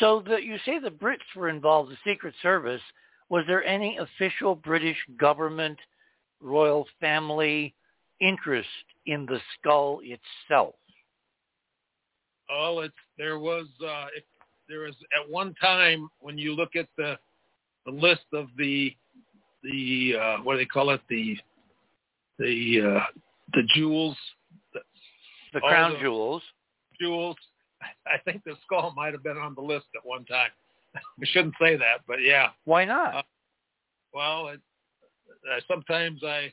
[0.00, 2.82] So the, you say the Brits were involved, the Secret Service.
[3.28, 5.78] Was there any official British government,
[6.40, 7.74] royal family
[8.20, 8.68] interest
[9.06, 10.74] in the skull itself?
[12.50, 14.24] Oh, it's there was uh, if
[14.68, 17.18] there was at one time when you look at the
[17.86, 18.94] the list of the
[19.64, 21.36] the uh, what do they call it the
[22.38, 23.04] the uh,
[23.54, 24.16] the jewels
[24.74, 24.80] the,
[25.54, 26.42] the crown the jewels
[27.00, 27.36] jewels
[28.06, 30.50] I think the skull might have been on the list at one time.
[31.18, 32.50] we shouldn't say that, but yeah.
[32.64, 33.14] Why not?
[33.14, 33.22] Uh,
[34.14, 34.60] well, it,
[35.50, 36.52] uh, sometimes I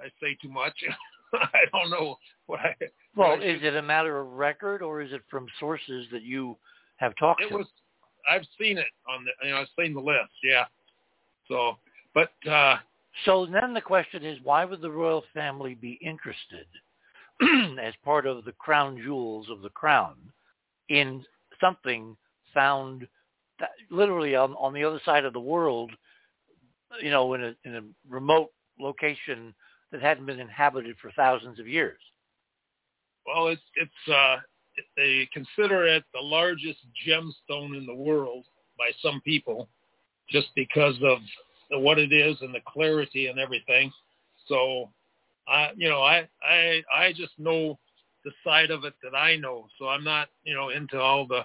[0.00, 0.74] I say too much.
[1.34, 2.74] I don't know what I.
[3.14, 6.22] Well, what I is it a matter of record, or is it from sources that
[6.22, 6.56] you
[6.96, 7.56] have talked it to?
[7.58, 7.66] was.
[8.28, 9.46] I've seen it on the.
[9.46, 10.32] You know, I've seen the list.
[10.42, 10.64] Yeah.
[11.48, 11.76] So,
[12.14, 12.32] but.
[12.50, 12.76] uh
[13.24, 16.66] So then the question is, why would the royal family be interested
[17.80, 20.16] as part of the crown jewels of the crown
[20.88, 21.24] in
[21.60, 22.16] something
[22.52, 23.06] found
[23.58, 25.90] that, literally on, on the other side of the world,
[27.02, 29.54] you know, in a, in a remote location
[29.92, 31.98] that hadn't been inhabited for thousands of years?
[33.26, 34.36] Well, it's it's uh,
[34.96, 38.44] they consider it the largest gemstone in the world
[38.78, 39.68] by some people,
[40.28, 41.18] just because of
[41.82, 43.92] what it is and the clarity and everything.
[44.46, 44.90] So
[45.48, 47.78] I, you know, I, I, I just know
[48.24, 49.66] the side of it that I know.
[49.78, 51.44] So I'm not, you know, into all the,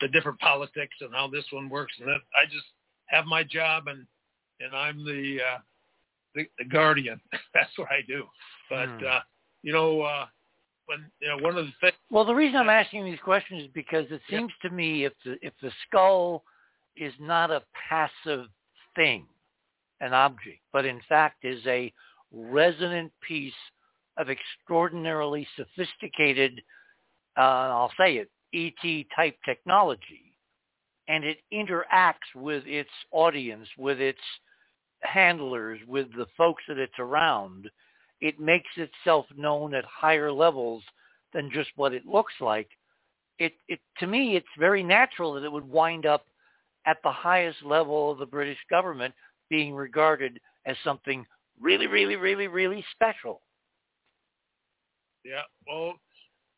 [0.00, 1.94] the different politics and how this one works.
[1.98, 2.66] And that I just
[3.06, 4.06] have my job and,
[4.60, 5.58] and I'm the, uh,
[6.34, 7.20] the, the guardian.
[7.54, 8.24] That's what I do.
[8.70, 9.06] But, hmm.
[9.06, 9.20] uh,
[9.62, 10.26] you know, uh,
[10.86, 11.94] when, you know, one of the things.
[12.10, 14.70] Well, the reason I'm asking these questions is because it seems yeah.
[14.70, 16.44] to me if the, if the skull
[16.96, 18.46] is not a passive
[18.94, 19.26] thing,
[20.00, 21.92] an object, but in fact is a
[22.32, 23.52] resonant piece
[24.16, 26.60] of extraordinarily sophisticated,
[27.36, 30.36] uh, I'll say it, ET type technology.
[31.08, 34.18] And it interacts with its audience, with its
[35.02, 37.70] handlers, with the folks that it's around.
[38.20, 40.82] It makes itself known at higher levels
[41.32, 42.68] than just what it looks like.
[43.38, 46.24] It, it, to me, it's very natural that it would wind up
[46.86, 49.14] at the highest level of the British government
[49.50, 51.26] being regarded as something
[51.60, 53.42] really, really, really, really special.
[55.24, 55.94] Yeah, well,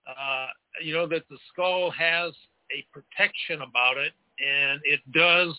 [0.06, 0.46] uh,
[0.82, 2.32] you know that the skull has
[2.70, 5.56] a protection about it, and it does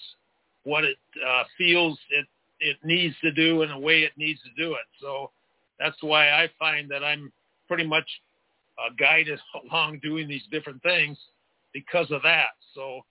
[0.64, 0.98] what it
[1.28, 2.26] uh, feels it
[2.60, 4.86] it needs to do in the way it needs to do it.
[5.02, 5.32] So
[5.80, 7.32] that's why I find that I'm
[7.68, 8.07] pretty much
[8.78, 9.40] uh, guided
[9.72, 11.18] along doing these different things
[11.74, 12.52] because of that.
[12.76, 13.02] So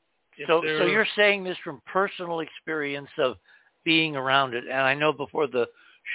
[0.47, 3.37] so so you're saying this from personal experience of
[3.85, 5.67] being around it, and I know before the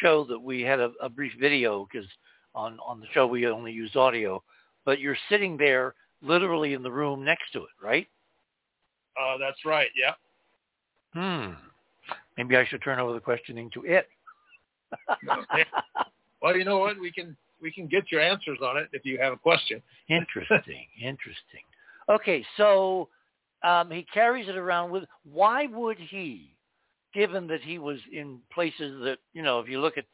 [0.02, 2.08] show that we had a, a brief video because
[2.56, 4.42] on on the show we only use audio,
[4.86, 8.08] but you're sitting there literally in the room next to it, right?
[9.20, 9.90] Uh, that's right.
[9.96, 10.14] Yeah.
[11.14, 11.54] Hmm.
[12.38, 14.08] Maybe I should turn over the questioning to it.
[16.42, 17.00] well, you know what?
[17.00, 19.82] We can we can get your answers on it if you have a question.
[20.10, 20.86] interesting.
[21.02, 21.62] Interesting.
[22.10, 23.08] Okay, so
[23.64, 25.06] um, he carries it around with.
[25.32, 26.53] Why would he?
[27.14, 30.06] Given that he was in places that, you know, if you look at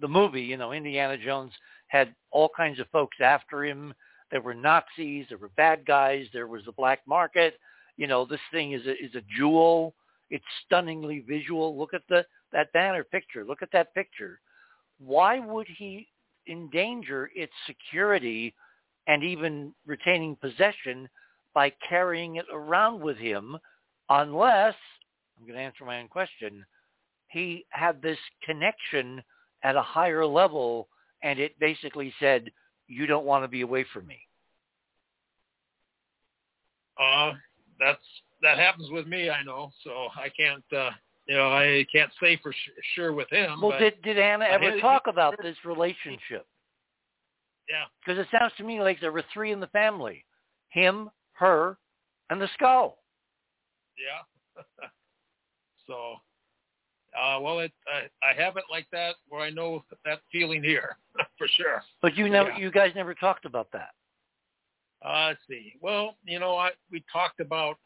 [0.00, 1.52] the movie, you know, Indiana Jones
[1.88, 3.92] had all kinds of folks after him.
[4.30, 7.58] There were Nazis, there were bad guys, there was the black market.
[7.96, 9.94] You know, this thing is a, is a jewel.
[10.30, 11.78] It's stunningly visual.
[11.78, 13.44] Look at the that banner picture.
[13.44, 14.40] Look at that picture.
[14.98, 16.08] Why would he
[16.48, 18.54] endanger its security
[19.06, 21.08] and even retaining possession
[21.54, 23.58] by carrying it around with him
[24.08, 24.74] unless
[25.42, 26.64] I'm going to answer my own question.
[27.26, 29.20] He had this connection
[29.64, 30.88] at a higher level,
[31.24, 32.48] and it basically said,
[32.86, 34.20] "You don't want to be away from me."
[36.96, 37.32] Uh,
[37.80, 38.04] that's
[38.42, 39.30] that happens with me.
[39.30, 40.62] I know, so I can't.
[40.72, 40.90] Uh,
[41.26, 42.54] you know, I can't say for
[42.94, 43.60] sure with him.
[43.60, 46.46] Well, did did Anna ever talk about this relationship?
[47.68, 50.24] Yeah, because it sounds to me like there were three in the family:
[50.68, 51.78] him, her,
[52.30, 52.98] and the skull.
[53.98, 54.62] Yeah.
[55.92, 56.14] So,
[57.18, 60.96] uh, well, it, I, I have it like that where I know that feeling here
[61.38, 61.82] for sure.
[62.00, 62.58] But you never, Yeah.
[62.58, 63.90] you guys never talked about that.
[65.04, 65.74] Uh, see.
[65.80, 67.76] Well, you know, I we talked about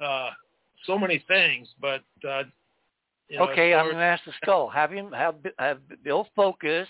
[0.00, 0.30] uh,
[0.86, 2.44] so many things, but uh,
[3.28, 4.68] you know, okay, I'm going to ask the skull.
[4.68, 6.88] Have him have have Bill focus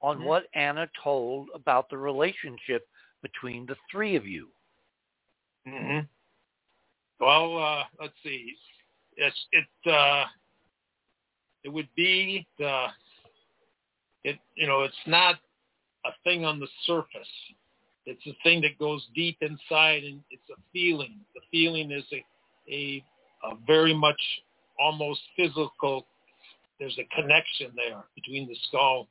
[0.00, 0.24] on Mhm.
[0.24, 2.86] what Anna told about the relationship
[3.22, 4.48] between the three of you.
[5.66, 6.00] hmm
[7.18, 8.56] Well, uh, let's see.
[9.16, 10.24] It's it uh,
[11.64, 12.86] it would be the
[14.24, 15.36] it you know it's not
[16.04, 17.28] a thing on the surface.
[18.04, 21.20] It's a thing that goes deep inside, and it's a feeling.
[21.34, 22.24] The feeling is a
[22.70, 23.04] a,
[23.44, 24.20] a very much
[24.78, 26.06] almost physical.
[26.78, 29.08] There's a connection there between the skull,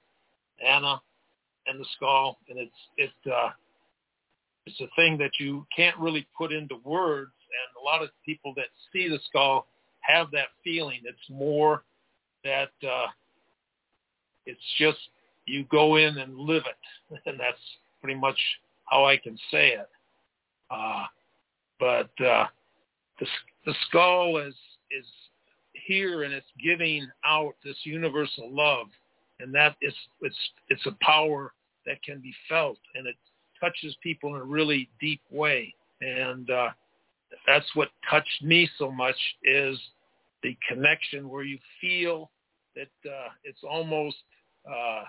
[0.65, 1.01] Anna,
[1.67, 3.31] and the skull, and it's it.
[3.31, 3.49] Uh,
[4.65, 8.53] it's a thing that you can't really put into words and a lot of people
[8.55, 9.67] that see the skull
[10.11, 10.99] have that feeling.
[11.03, 11.83] It's more
[12.43, 13.07] that uh
[14.45, 14.97] it's just
[15.45, 17.19] you go in and live it.
[17.25, 17.59] And that's
[18.01, 18.37] pretty much
[18.85, 19.89] how i can say it.
[20.69, 21.05] Uh
[21.79, 22.45] but uh
[23.19, 23.27] the
[23.65, 24.55] the skull is
[24.91, 25.05] is
[25.73, 28.87] here and it's giving out this universal love.
[29.39, 30.35] And that is it's
[30.69, 31.53] it's a power
[31.85, 33.15] that can be felt and it
[33.61, 35.73] touches people in a really deep way.
[36.01, 36.69] And uh,
[37.47, 39.77] that's what touched me so much is
[40.43, 42.31] the connection where you feel
[42.75, 44.17] that uh, it's almost
[44.69, 45.03] uh,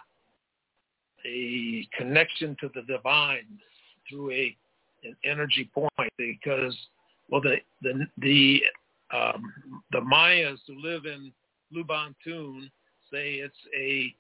[1.26, 3.59] a connection to the divine
[4.09, 4.56] through a
[5.04, 6.76] an energy point because
[7.28, 8.62] well the the the
[9.12, 9.52] um,
[9.90, 11.32] the Mayas who live in
[11.74, 12.70] Lubaantun
[13.12, 14.14] say it's a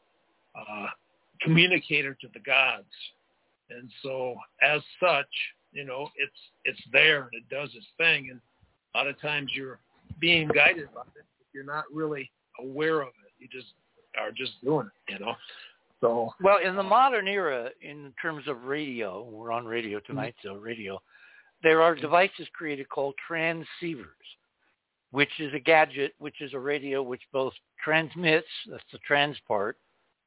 [0.58, 0.86] uh,
[1.40, 2.84] communicator to the gods
[3.76, 5.26] and so as such,
[5.72, 6.32] you know, it's
[6.64, 8.28] it's there and it does its thing.
[8.30, 8.40] And
[8.94, 9.78] a lot of times you're
[10.20, 11.24] being guided by it.
[11.52, 13.32] You're not really aware of it.
[13.38, 13.72] You just
[14.18, 15.34] are just doing it, you know.
[16.00, 20.56] So Well, in the modern era, in terms of radio, we're on radio tonight, mm-hmm.
[20.56, 21.00] so radio,
[21.62, 22.02] there are mm-hmm.
[22.02, 24.06] devices created called transceivers,
[25.12, 27.52] which is a gadget, which is a radio which both
[27.82, 29.76] transmits, that's the trans part,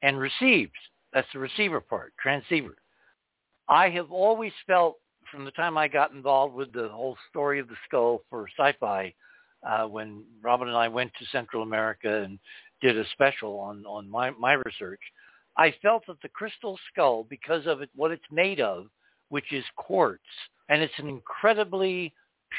[0.01, 0.71] and receives,
[1.13, 2.75] that's the receiver part, transceiver.
[3.67, 4.97] I have always felt
[5.31, 9.13] from the time I got involved with the whole story of the skull for sci-fi,
[9.65, 12.39] uh, when Robin and I went to Central America and
[12.81, 14.99] did a special on, on my, my research,
[15.57, 18.87] I felt that the crystal skull, because of it, what it's made of,
[19.29, 20.23] which is quartz,
[20.69, 22.13] and it's an incredibly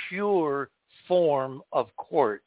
[0.09, 0.71] pure
[1.07, 2.45] form of quartz.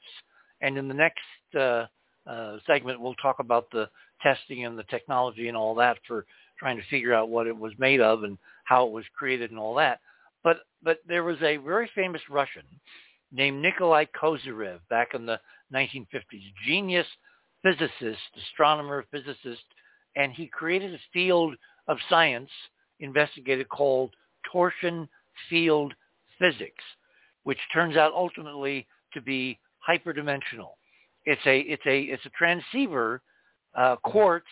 [0.62, 1.20] And in the next
[1.56, 1.86] uh,
[2.30, 3.90] uh, segment, we'll talk about the
[4.22, 6.26] testing and the technology and all that for
[6.58, 9.60] trying to figure out what it was made of and how it was created and
[9.60, 10.00] all that.
[10.44, 12.64] But but there was a very famous Russian
[13.32, 15.40] named Nikolai Kozyrev back in the
[15.74, 17.08] 1950s, genius
[17.64, 19.64] physicist, astronomer, physicist,
[20.16, 21.56] and he created a field
[21.88, 22.50] of science
[23.00, 24.12] investigated called
[24.52, 25.08] torsion
[25.50, 25.94] field
[26.38, 26.84] physics,
[27.44, 30.72] which turns out ultimately to be hyperdimensional.
[31.26, 33.22] It's a it's a it's a transceiver
[33.76, 34.48] uh, quartz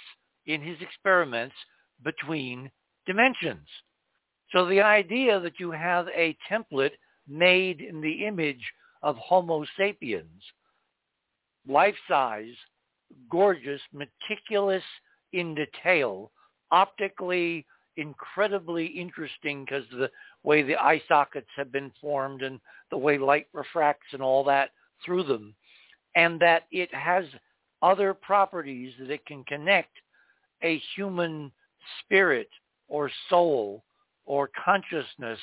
[0.46, 1.56] in his experiments
[2.04, 2.70] between
[3.06, 3.68] dimensions.
[4.52, 6.92] So the idea that you have a template
[7.28, 8.64] made in the image
[9.04, 10.44] of Homo sapiens,
[11.68, 12.56] life-size,
[13.30, 14.84] gorgeous, meticulous
[15.34, 16.32] in detail,
[16.72, 17.66] optically
[17.98, 20.12] incredibly interesting because of the
[20.44, 22.60] way the eye sockets have been formed and
[22.92, 24.70] the way light refracts and all that
[25.06, 25.56] through them,
[26.16, 27.26] and that it has
[27.82, 29.92] other properties that it can connect
[30.64, 31.52] a human
[32.00, 32.50] spirit
[32.88, 33.84] or soul
[34.26, 35.40] or consciousness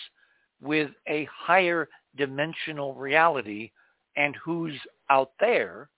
[0.65, 3.71] with a higher dimensional reality
[4.17, 4.79] and who's
[5.11, 5.91] out there,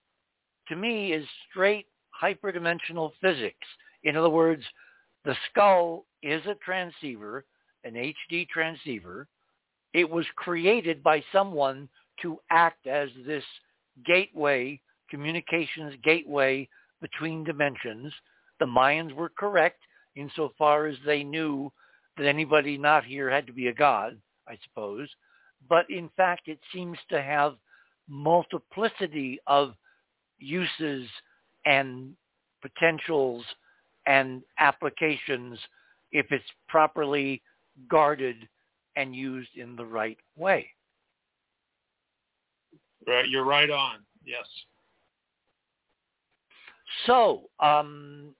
[0.68, 1.86] to me, is straight
[2.20, 3.66] hyperdimensional physics.
[4.02, 4.64] In other words,
[5.24, 7.44] the skull is a transceiver,
[7.84, 9.28] an HD transceiver.
[9.92, 11.88] It was created by someone
[12.22, 13.44] to act as this
[14.04, 14.80] gateway,
[15.10, 16.68] communications gateway
[17.00, 18.12] between dimensions.
[18.58, 19.80] The Mayans were correct
[20.16, 21.70] insofar as they knew
[22.16, 24.18] that anybody not here had to be a god,
[24.48, 25.08] I suppose.
[25.68, 27.56] But in fact, it seems to have
[28.08, 29.74] multiplicity of
[30.38, 31.08] uses
[31.64, 32.14] and
[32.62, 33.44] potentials
[34.06, 35.58] and applications
[36.12, 37.42] if it's properly
[37.88, 38.48] guarded
[38.96, 40.68] and used in the right way.
[43.06, 43.98] right, you're right on.
[44.24, 44.46] Yes.
[47.06, 48.34] So, um,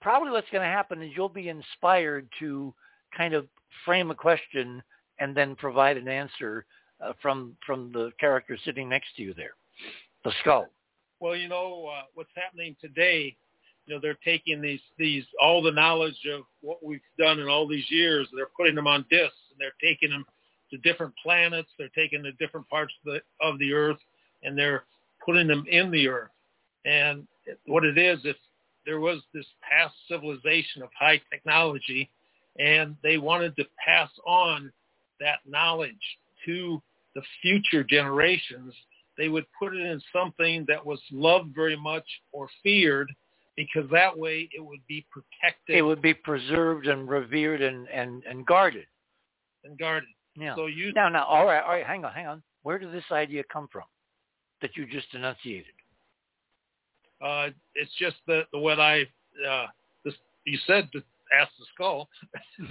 [0.00, 2.72] probably what's going to happen is you'll be inspired to
[3.16, 3.46] kind of
[3.84, 4.82] frame a question
[5.20, 6.66] and then provide an answer
[7.00, 9.54] uh, from from the character sitting next to you there,
[10.24, 10.66] the skull.
[11.20, 13.36] Well, you know uh, what's happening today
[13.86, 17.66] you know, they're taking these these all the knowledge of what we've done in all
[17.66, 18.28] these years.
[18.34, 20.24] They're putting them on discs and they're taking them
[20.70, 21.68] to different planets.
[21.78, 23.98] They're taking the different parts of the of the Earth
[24.42, 24.84] and they're
[25.24, 26.30] putting them in the Earth.
[26.86, 27.26] And
[27.66, 28.36] what it is, if
[28.86, 32.10] there was this past civilization of high technology,
[32.58, 34.72] and they wanted to pass on
[35.20, 35.94] that knowledge
[36.44, 36.80] to
[37.14, 38.74] the future generations,
[39.16, 43.10] they would put it in something that was loved very much or feared
[43.56, 45.76] because that way it would be protected.
[45.76, 48.86] It would be preserved and revered and, and, and guarded.
[49.64, 50.08] And guarded.
[50.36, 50.56] Yeah.
[50.56, 52.42] So you now, now, all right, all right, hang on, hang on.
[52.64, 53.84] Where did this idea come from
[54.60, 55.66] that you just enunciated?
[57.24, 59.02] Uh, it's just the, the what I
[59.48, 59.66] uh,
[60.04, 60.14] this,
[60.44, 61.02] you said to
[61.34, 62.08] ask the skull.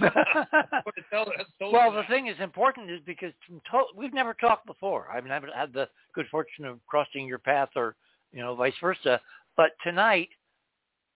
[1.72, 5.08] well, the thing is important is because to- we've never talked before.
[5.12, 7.96] I've never had the good fortune of crossing your path, or
[8.32, 9.20] you know, vice versa.
[9.56, 10.28] But tonight,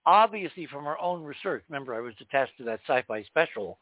[0.06, 3.78] obviously, from our own research, remember I was attached to that sci-fi special.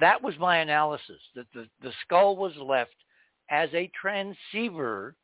[0.00, 2.94] That was my analysis that the, the skull was left
[3.50, 5.14] as a transceiver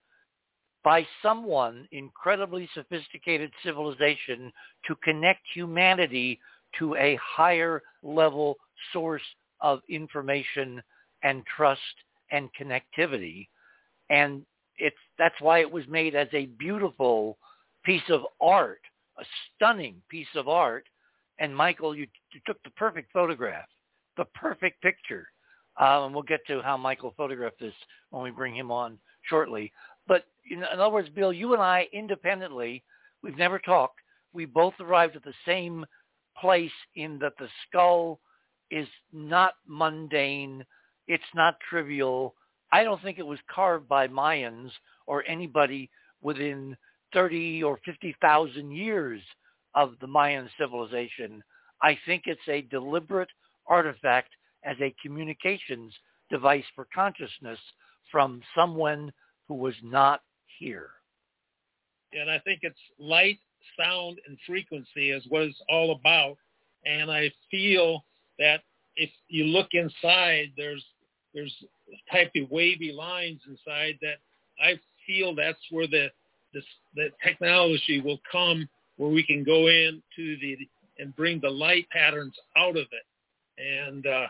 [0.85, 4.53] by someone incredibly sophisticated civilization
[4.87, 6.39] to connect humanity
[6.79, 8.57] to a higher level
[8.93, 9.23] source
[9.61, 10.83] of information
[11.23, 11.81] and trust
[12.31, 13.49] and connectivity.
[14.11, 14.45] And
[14.79, 17.39] it's that's why it was made as a beautiful
[17.85, 18.81] piece of art,
[19.19, 19.25] a
[19.55, 20.85] stunning piece of art.
[21.39, 23.67] And Michael, you, you took the perfect photograph,
[24.17, 25.29] the perfect picture.
[25.81, 27.75] Uh, and we'll get to how Michael photographed this
[28.11, 28.99] when we bring him on
[29.29, 29.73] shortly.
[30.07, 32.83] But in, in other words, Bill, you and I independently,
[33.23, 34.01] we've never talked.
[34.33, 35.85] We both arrived at the same
[36.41, 38.21] place in that the skull
[38.71, 40.65] is not mundane.
[41.07, 42.35] It's not trivial.
[42.73, 44.71] I don't think it was carved by Mayans
[45.07, 45.91] or anybody
[46.21, 46.77] within
[47.13, 49.23] 30 or 50,000 years
[49.75, 51.43] of the Mayan civilization.
[51.83, 53.29] I think it's a deliberate
[53.67, 54.31] artifact
[54.65, 55.93] as a communications
[56.31, 57.59] device for consciousness
[58.11, 59.13] from someone
[59.47, 60.23] who was not
[60.59, 60.91] here.
[62.13, 63.39] And I think it's light,
[63.79, 66.37] sound, and frequency is what it's all about.
[66.85, 68.05] And I feel
[68.39, 68.61] that
[68.97, 70.85] if you look inside, there's
[71.35, 71.55] there's
[72.11, 74.17] type of wavy lines inside that
[74.61, 76.09] I feel that's where the
[76.55, 76.65] this,
[76.95, 80.57] the technology will come where we can go in to the
[80.99, 84.27] and bring the light patterns out of it and uh,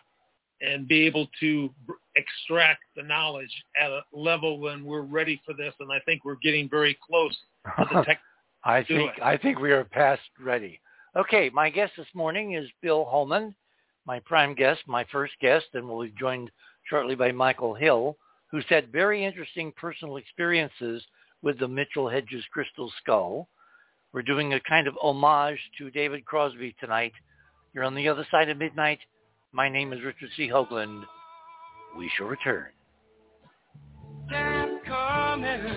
[0.60, 1.70] and be able to
[2.16, 3.50] extract the knowledge
[3.80, 5.74] at a level when we're ready for this.
[5.80, 7.36] And I think we're getting very close
[7.78, 8.20] to the tech.
[8.66, 9.22] I think it.
[9.22, 10.80] I think we are past ready.
[11.14, 13.54] Okay, my guest this morning is Bill Homann,
[14.06, 16.50] my prime guest, my first guest, and we'll be joined
[16.90, 18.16] shortly by Michael Hill,
[18.50, 21.00] who's had very interesting personal experiences
[21.42, 23.48] with the Mitchell Hedges crystal skull.
[24.12, 27.12] We're doing a kind of homage to David Crosby tonight.
[27.72, 28.98] You're on the other side of midnight.
[29.52, 30.48] My name is Richard C.
[30.48, 31.04] Hoagland.
[31.96, 32.66] We shall return.
[34.28, 35.76] Time coming.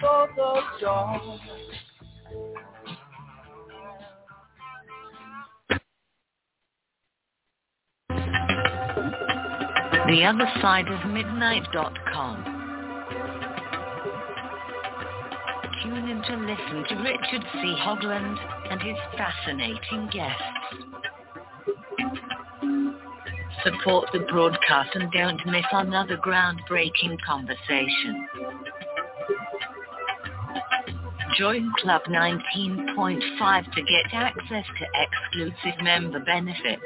[0.00, 1.40] before the dawn.
[10.08, 12.44] The other side of midnight.com.
[15.82, 17.76] Tune in to listen to Richard C.
[17.80, 18.38] Hoagland
[18.70, 20.42] and his fascinating guests.
[23.64, 28.28] Support the broadcast and don't miss another groundbreaking conversation.
[31.38, 36.82] Join Club 19.5 to get access to exclusive member benefits.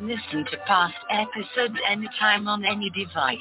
[0.00, 3.38] Listen to past episodes anytime on any device.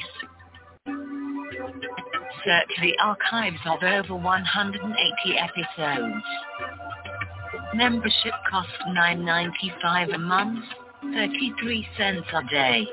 [2.43, 6.25] Search the archives of over 180 episodes.
[7.75, 10.65] Membership costs $9.95 a month,
[11.03, 12.87] 33 cents a day.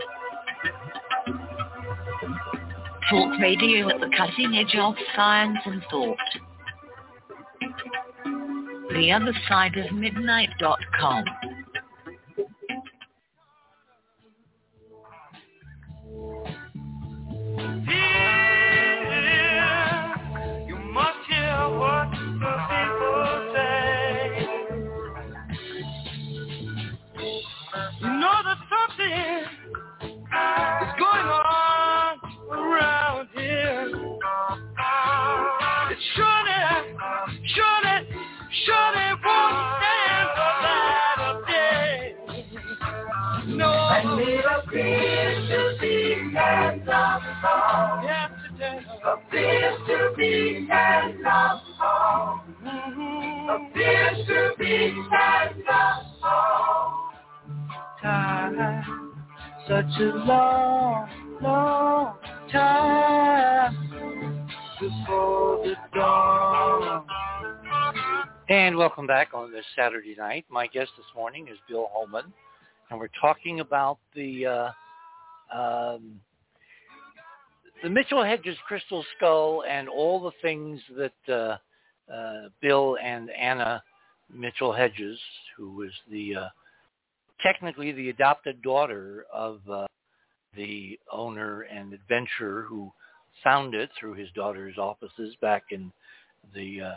[3.10, 6.18] Talk radio at the cutting edge of science and thought.
[8.90, 11.24] The other side of midnight.com.
[69.56, 70.44] this Saturday night.
[70.50, 72.30] My guest this morning is Bill Homann,
[72.90, 74.70] and we're talking about the uh,
[75.58, 76.20] um,
[77.82, 83.82] the Mitchell Hedges crystal skull and all the things that uh, uh, Bill and Anna
[84.30, 85.18] Mitchell Hedges,
[85.56, 86.48] who was the uh,
[87.42, 89.86] technically the adopted daughter of uh,
[90.54, 92.92] the owner and adventurer who
[93.42, 95.90] found it through his daughter's offices back in
[96.54, 96.94] the uh,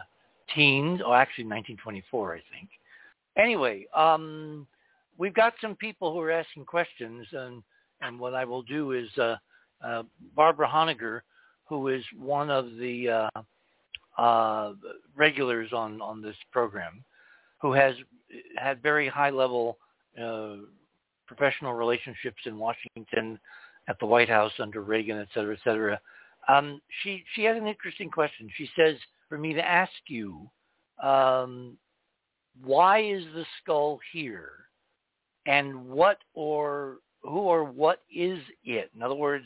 [0.56, 2.70] teens, or actually 1924, I think.
[3.38, 4.68] Anyway, um,
[5.18, 7.64] we've got some people who are asking questions, and
[8.02, 9.36] and what I will do is uh,
[9.86, 10.04] uh,
[10.36, 11.22] Barbara Honegger,
[11.66, 14.74] who is one of the uh, uh,
[15.16, 17.04] regulars on on this program,
[17.62, 17.96] who has
[18.58, 19.78] had very high level
[20.22, 20.56] uh,
[21.28, 23.40] professional relationships in Washington,
[23.88, 26.00] at the White House under Reagan, et cetera, et cetera.
[26.48, 28.50] Um, she she had an interesting question.
[28.56, 28.96] She says
[29.30, 30.50] for me to ask you,
[31.02, 31.78] um,
[32.64, 34.52] why is the skull here,
[35.46, 38.90] and what or who or what is it?
[38.96, 39.46] In other words,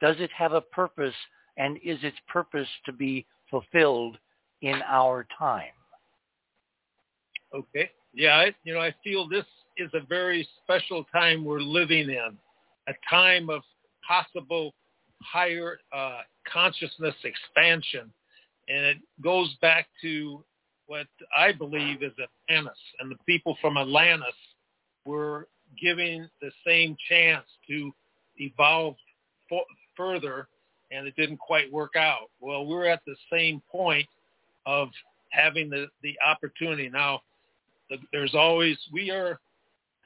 [0.00, 1.14] does it have a purpose,
[1.56, 4.18] and is its purpose to be fulfilled
[4.60, 5.72] in our time?
[7.54, 7.90] Okay.
[8.14, 9.46] Yeah, I, you know, I feel this
[9.76, 12.38] is a very special time we're living in,
[12.88, 13.62] a time of
[14.06, 14.74] possible
[15.22, 18.12] higher uh, consciousness expansion.
[18.72, 20.42] And it goes back to
[20.86, 22.78] what I believe is Atlantis.
[23.00, 24.34] And the people from Atlantis
[25.04, 25.48] were
[25.80, 27.92] giving the same chance to
[28.38, 28.96] evolve
[29.96, 30.48] further,
[30.90, 32.30] and it didn't quite work out.
[32.40, 34.08] Well, we're at the same point
[34.64, 34.88] of
[35.30, 36.88] having the, the opportunity.
[36.88, 37.20] Now,
[37.90, 39.38] the, there's always, we are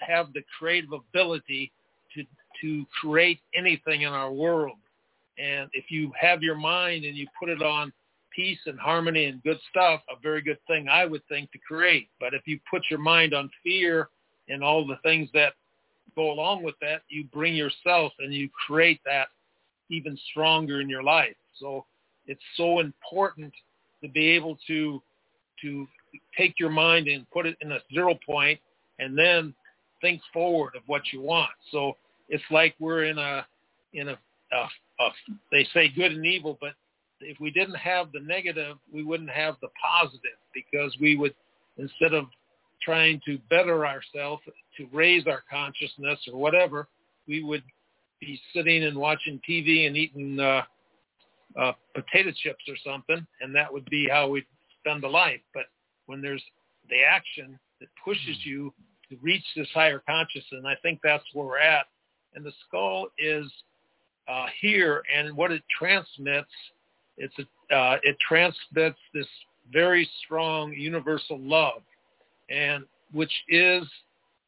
[0.00, 1.72] have the creative ability
[2.14, 2.24] to
[2.60, 4.78] to create anything in our world.
[5.38, 7.92] And if you have your mind and you put it on
[8.36, 12.08] peace and harmony and good stuff, a very good thing I would think to create.
[12.20, 14.10] But if you put your mind on fear
[14.48, 15.54] and all the things that
[16.14, 19.28] go along with that, you bring yourself and you create that
[19.90, 21.36] even stronger in your life.
[21.58, 21.86] So
[22.26, 23.52] it's so important
[24.02, 25.02] to be able to
[25.62, 25.86] to
[26.36, 28.60] take your mind and put it in a zero point
[28.98, 29.54] and then
[30.02, 31.50] think forward of what you want.
[31.70, 31.96] So
[32.28, 33.46] it's like we're in a
[33.94, 34.18] in a,
[34.52, 35.10] a, a
[35.50, 36.72] they say good and evil, but
[37.20, 41.34] if we didn't have the negative, we wouldn't have the positive because we would
[41.78, 42.26] instead of
[42.82, 44.42] trying to better ourselves
[44.76, 46.88] to raise our consciousness or whatever,
[47.26, 47.62] we would
[48.20, 50.62] be sitting and watching TV and eating uh,
[51.58, 54.46] uh, potato chips or something, and that would be how we'd
[54.80, 55.40] spend the life.
[55.52, 55.64] But
[56.06, 56.42] when there's
[56.88, 58.72] the action that pushes you
[59.10, 60.46] to reach this higher consciousness.
[60.52, 61.86] And I think that's where we're at.
[62.34, 63.46] And the skull is
[64.28, 66.50] uh, here, and what it transmits,
[67.16, 69.26] it's a, uh, it transmits this
[69.72, 71.82] very strong universal love,
[72.50, 73.82] and which is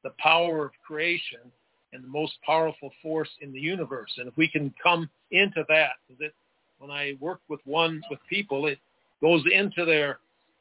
[0.04, 1.40] the power of creation
[1.92, 4.10] and the most powerful force in the universe.
[4.18, 6.32] And if we can come into that, that
[6.78, 8.78] when I work with one with people, it
[9.20, 10.18] goes into their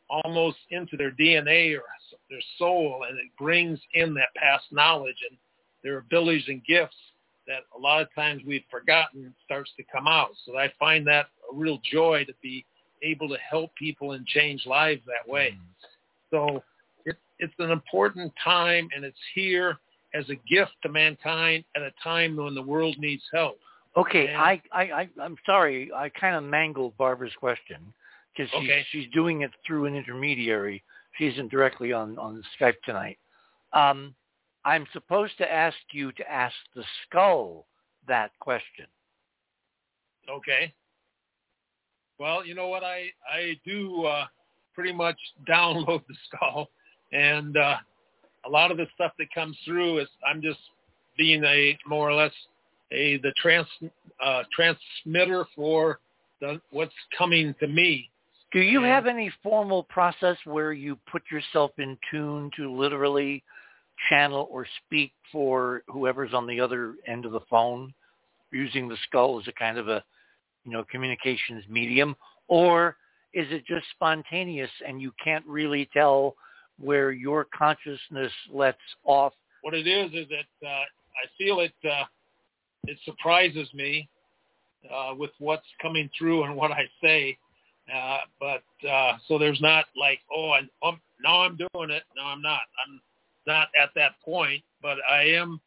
[0.09, 1.83] almost into their DNA or
[2.29, 5.37] their soul, and it brings in that past knowledge and
[5.83, 6.95] their abilities and gifts
[7.47, 10.31] that a lot of times we've forgotten starts to come out.
[10.45, 12.65] So I find that a real joy to be
[13.03, 15.57] able to help people and change lives that way.
[16.31, 16.61] So
[17.05, 19.77] it, it's an important time, and it's here
[20.13, 23.57] as a gift to mankind at a time when the world needs help.
[23.95, 25.89] Okay, And- I, I, I, I'm sorry.
[25.95, 27.77] I kind of mangled Barbara's question
[28.35, 28.85] because she's, Okay.
[28.91, 30.83] she's doing it through an intermediary.
[31.17, 33.17] She isn't directly on, on Skype tonight.
[33.73, 34.13] Um,
[34.67, 37.65] I'm supposed to ask you to ask the skull
[38.05, 38.85] that question.
[40.29, 40.73] Okay.
[42.19, 42.83] Well, you know what?
[42.83, 44.25] I I do uh,
[44.75, 45.15] pretty much
[45.49, 46.69] download the skull,
[47.13, 47.77] and uh,
[48.45, 50.59] a lot of the stuff that comes through is I'm just
[51.17, 52.33] being a more or less
[52.91, 53.67] a the trans
[54.21, 55.99] uh, transmitter for
[56.41, 58.09] the what's coming to me.
[58.51, 58.95] Do you Yeah.
[58.95, 63.43] have any formal process where you put yourself in tune to literally
[64.09, 67.93] channel or speak for whoever's on the other end of the phone
[68.51, 70.03] using the skull as a kind of a,
[70.63, 72.15] you know, communications medium?
[72.47, 72.97] Or
[73.33, 76.35] is it just spontaneous and you can't really tell
[76.79, 79.33] where your consciousness lets off?
[79.61, 82.03] What it is is that uh, I feel it uh,
[82.85, 84.07] it surprises me
[84.93, 87.37] uh, with what's coming through and what I say.
[87.93, 92.03] Uh, but uh, so there's not like, oh, I, um, now I'm doing it.
[92.15, 92.61] No, I'm not.
[92.85, 92.99] I'm
[93.47, 95.59] not at that point, but I am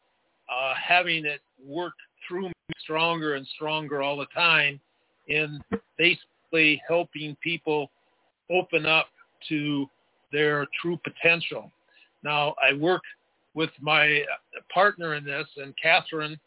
[0.49, 1.93] uh, having it work
[2.27, 4.79] through me stronger and stronger all the time
[5.27, 5.61] in
[5.97, 7.89] basically helping people
[8.49, 9.07] open up
[9.49, 9.89] to
[10.31, 11.71] their true potential.
[12.23, 13.01] Now, I work
[13.53, 14.21] with my
[14.73, 16.39] partner in this, and Catherine,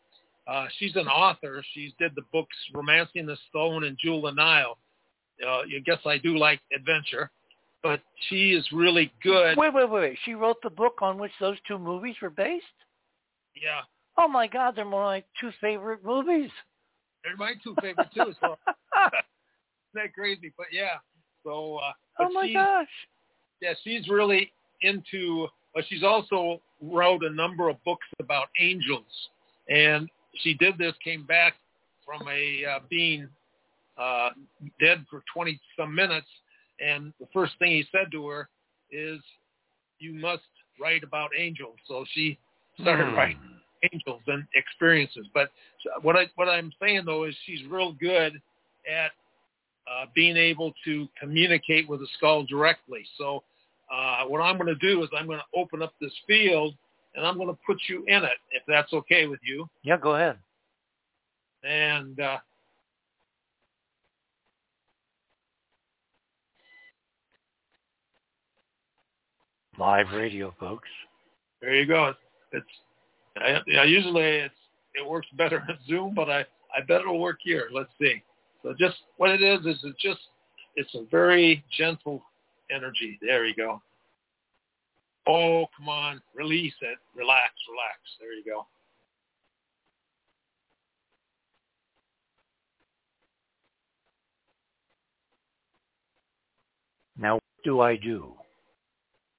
[0.46, 1.62] uh, she's an author.
[1.74, 4.78] She did the books Romancing the Stone and Jewel of Nile.
[5.44, 7.30] Uh, I guess I do like adventure,
[7.84, 9.58] but she is really good.
[9.58, 10.00] Wait, wait, wait.
[10.00, 10.18] wait.
[10.24, 12.64] She wrote the book on which those two movies were based?
[13.54, 13.82] Yeah.
[14.16, 16.50] Oh my God, they're like two favorite movies.
[17.22, 18.32] They're my two favorite too.
[18.40, 18.56] So
[19.94, 20.96] that crazy, but yeah.
[21.44, 21.76] So.
[21.76, 22.88] Uh, oh my gosh.
[23.60, 24.50] Yeah, she's really
[24.80, 25.46] into.
[25.74, 29.04] But she's also wrote a number of books about angels,
[29.68, 30.08] and
[30.38, 30.94] she did this.
[31.04, 31.54] Came back
[32.06, 33.28] from a uh, being
[33.98, 34.30] uh,
[34.80, 36.28] dead for 20 some minutes.
[36.80, 38.48] And the first thing he said to her
[38.90, 39.20] is,
[39.98, 40.42] you must
[40.80, 41.76] write about angels.
[41.86, 42.38] So she
[42.80, 43.16] started Hmm.
[43.16, 43.60] writing
[43.92, 45.26] angels and experiences.
[45.34, 45.50] But
[46.02, 48.40] what I what I'm saying though is she's real good
[48.90, 49.12] at
[49.86, 53.04] uh, being able to communicate with the skull directly.
[53.18, 53.44] So
[53.92, 56.74] uh, what I'm going to do is I'm going to open up this field
[57.14, 59.68] and I'm going to put you in it if that's okay with you.
[59.82, 60.38] Yeah, go ahead.
[61.62, 62.38] And uh,
[69.78, 70.88] Live radio, folks.
[71.60, 72.14] there you go.
[72.52, 72.66] It's
[73.36, 74.54] I, I usually it's
[74.94, 76.40] it works better at Zoom, but I
[76.76, 77.68] I bet it'll work here.
[77.72, 78.22] Let's see.
[78.62, 80.20] So just what it is is it just
[80.76, 82.22] it's a very gentle
[82.70, 83.18] energy.
[83.20, 83.82] There you go.
[85.26, 87.98] Oh, come on, release it, relax, relax.
[88.20, 88.66] There you go.
[97.16, 98.34] Now, what do I do?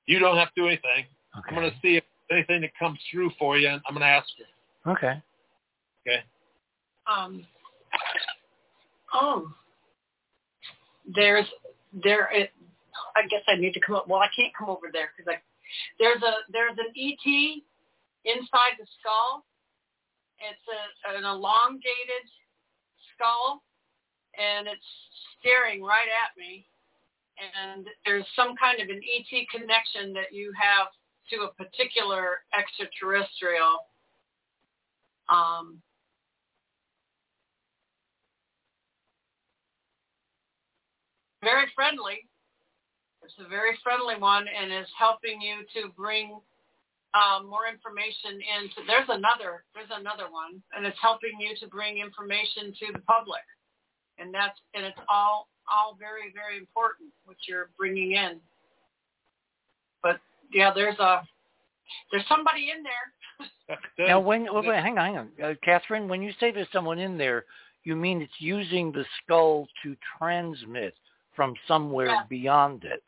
[0.07, 1.06] You don't have to do anything.
[1.34, 4.07] I'm going to see if anything that comes through for you, and I'm going to
[4.07, 4.91] ask you.
[4.91, 5.22] Okay.
[6.07, 6.23] Okay.
[7.07, 7.45] Um,
[9.14, 9.52] oh,
[11.14, 11.45] there's
[12.03, 12.30] there.
[12.32, 12.52] It,
[13.15, 14.07] I guess I need to come up.
[14.07, 15.41] Well, I can't come over there because I
[15.99, 17.26] there's a there's an ET
[18.26, 19.45] inside the skull.
[20.40, 22.26] It's a, an elongated
[23.14, 23.64] skull,
[24.38, 24.86] and it's
[25.40, 26.68] staring right at me.
[27.35, 30.87] And there's some kind of an ET connection that you have
[31.31, 33.79] to a particular extraterrestrial.
[35.27, 35.81] Um,
[41.43, 42.25] very friendly.
[43.23, 46.37] It's a very friendly one and is helping you to bring
[47.15, 48.85] um, more information into.
[48.85, 49.63] There's another.
[49.73, 53.45] There's another one, and it's helping you to bring information to the public,
[54.19, 58.39] and that's and it's all all very very important what you're bringing in.
[60.01, 60.19] But
[60.53, 61.21] yeah, there's a
[62.11, 64.07] there's somebody in there.
[64.07, 66.07] Now, when wait, wait, hang on, hang on, uh, Catherine.
[66.07, 67.45] When you say there's someone in there,
[67.83, 70.95] you mean it's using the skull to transmit
[71.35, 72.23] from somewhere Yeah.
[72.29, 73.03] beyond it?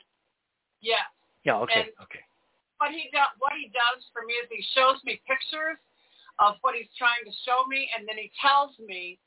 [0.81, 0.95] Yeah.
[1.43, 1.57] Yeah.
[1.59, 1.81] Okay.
[1.81, 2.23] And- okay.
[2.77, 5.77] what he does what he does for me is he shows me pictures
[6.39, 9.17] of what he's trying to show me and then he tells me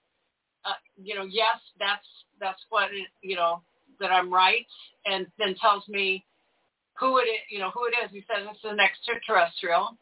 [0.64, 0.72] uh,
[1.02, 2.06] you know yes that's
[2.40, 3.62] that's what it, you know
[4.00, 4.66] that I'm right
[5.06, 6.24] and then tells me
[6.98, 8.10] who it is you know who it is.
[8.10, 9.96] He says it's an extraterrestrial.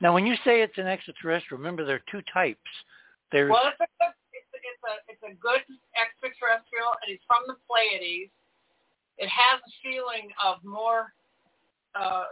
[0.00, 2.58] Now, when you say it's an extraterrestrial, remember there are two types.
[3.32, 5.60] There's well it's a good it's a, it's a it's a good
[5.94, 8.32] extraterrestrial and he's from the Pleiades.
[9.18, 11.12] It has a feeling of more
[11.94, 12.24] uh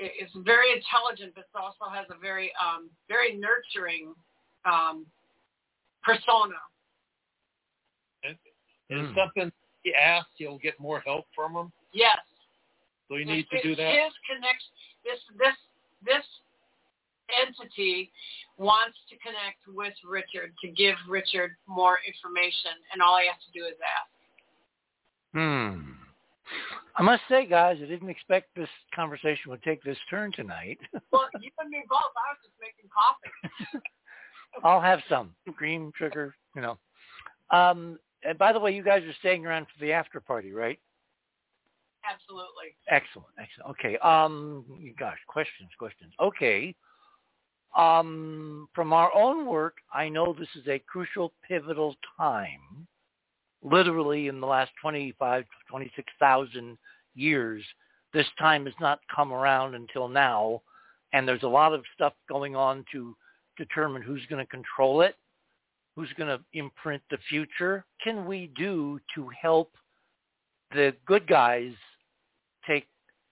[0.00, 4.14] it- it's very intelligent but it also has a very um very nurturing
[4.64, 5.06] um
[6.02, 6.56] persona
[8.24, 8.36] Is
[8.90, 9.14] Hmm.
[9.14, 9.52] something
[9.84, 11.72] he asks, you'll get more help from him.
[11.92, 12.18] yes
[13.08, 13.92] So you need to do that.
[13.94, 14.70] his connection
[15.04, 15.56] this this
[16.02, 16.26] this
[17.42, 18.10] entity
[18.56, 23.52] wants to connect with richard to give richard more information and all he has to
[23.58, 24.10] do is ask
[25.32, 25.89] Hmm.
[26.96, 30.78] I must say, guys, I didn't expect this conversation would take this turn tonight.
[31.12, 33.84] well you and me both i was just making coffee
[34.64, 36.78] I'll have some cream, sugar, you know.
[37.50, 40.78] Um, and by the way, you guys are staying around for the after party, right?
[42.10, 43.70] absolutely Excellent, excellent.
[43.70, 43.96] Okay.
[43.98, 44.64] Um,
[44.98, 46.12] gosh, questions, questions.
[46.20, 46.74] Okay.
[47.76, 52.88] Um, from our own work, I know this is a crucial, pivotal time.
[53.62, 56.78] Literally, in the last 25, 26,000
[57.14, 57.62] years,
[58.12, 60.62] this time has not come around until now,
[61.12, 63.14] and there's a lot of stuff going on to
[63.56, 65.16] determine who's going to control it,
[65.94, 67.84] who's going to imprint the future.
[68.02, 69.72] Can we do to help
[70.72, 71.72] the good guys
[72.66, 72.86] take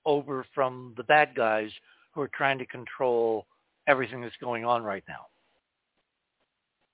[0.05, 1.71] over from the bad guys
[2.13, 3.47] who are trying to control
[3.87, 5.27] everything that's going on right now?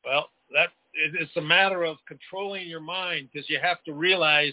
[0.05, 4.53] Well, that it's a matter of controlling your mind because you have to realize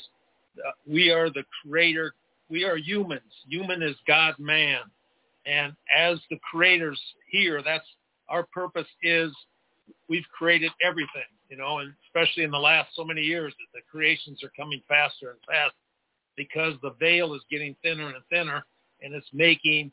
[0.87, 2.13] we are the creator.
[2.49, 3.31] We are humans.
[3.47, 4.81] Human is God, man,
[5.45, 6.99] and as the creators
[7.29, 7.85] here, that's
[8.29, 8.87] our purpose.
[9.03, 9.31] Is
[10.09, 13.83] we've created everything, you know, and especially in the last so many years, that the
[13.89, 15.75] creations are coming faster and faster
[16.35, 18.63] because the veil is getting thinner and thinner,
[19.01, 19.91] and it's making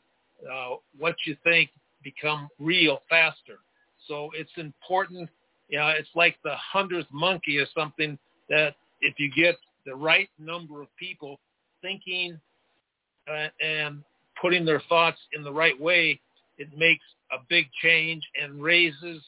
[0.51, 1.69] uh, what you think
[2.03, 3.59] become real faster.
[4.07, 5.29] So it's important.
[5.69, 8.17] You know, it's like the hundredth monkey is something
[8.49, 9.55] that if you get
[9.85, 11.39] the right number of people
[11.81, 12.39] thinking
[13.31, 14.03] uh, and
[14.41, 16.19] putting their thoughts in the right way,
[16.57, 19.21] it makes a big change and raises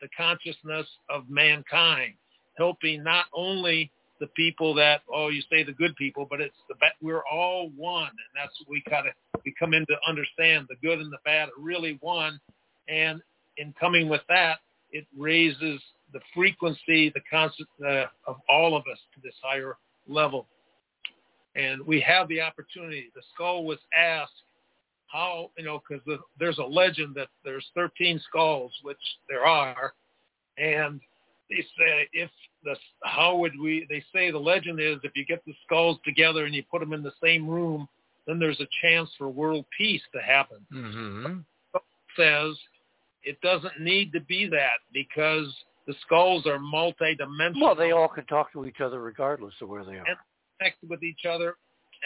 [0.00, 2.14] the consciousness of mankind,
[2.56, 6.74] helping not only the people that oh you say the good people, but it's the
[7.00, 10.76] we're all one, and that's what we kind of we come in to understand the
[10.86, 12.40] good and the bad are really one,
[12.88, 13.20] and
[13.56, 14.58] in coming with that,
[14.92, 15.80] it raises
[16.12, 19.76] the frequency, the concept uh, of all of us to this higher
[20.08, 20.46] level,
[21.54, 23.10] and we have the opportunity.
[23.14, 24.32] The skull was asked
[25.08, 28.96] how you know because the, there's a legend that there's 13 skulls, which
[29.28, 29.92] there are,
[30.56, 31.00] and
[31.50, 32.30] they say if
[32.64, 33.86] the how would we?
[33.88, 36.92] They say the legend is if you get the skulls together and you put them
[36.92, 37.88] in the same room,
[38.26, 40.58] then there's a chance for world peace to happen.
[40.72, 41.38] Mm-hmm.
[42.16, 42.56] Says
[43.22, 45.46] it doesn't need to be that because
[45.86, 47.66] the skulls are multi-dimensional.
[47.66, 50.04] Well, they all can talk to each other regardless of where they are.
[50.06, 50.16] And
[50.58, 51.56] connect with each other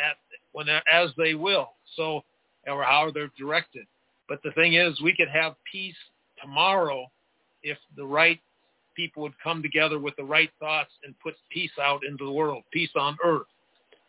[0.03, 0.17] at
[0.53, 1.71] when as they will.
[1.97, 2.23] So
[2.67, 3.87] or how they're directed.
[4.29, 5.97] But the thing is, we could have peace
[6.41, 7.07] tomorrow
[7.63, 8.41] if the right
[8.95, 12.63] people would come together with the right thoughts and put peace out into the world,
[12.73, 13.47] peace on earth,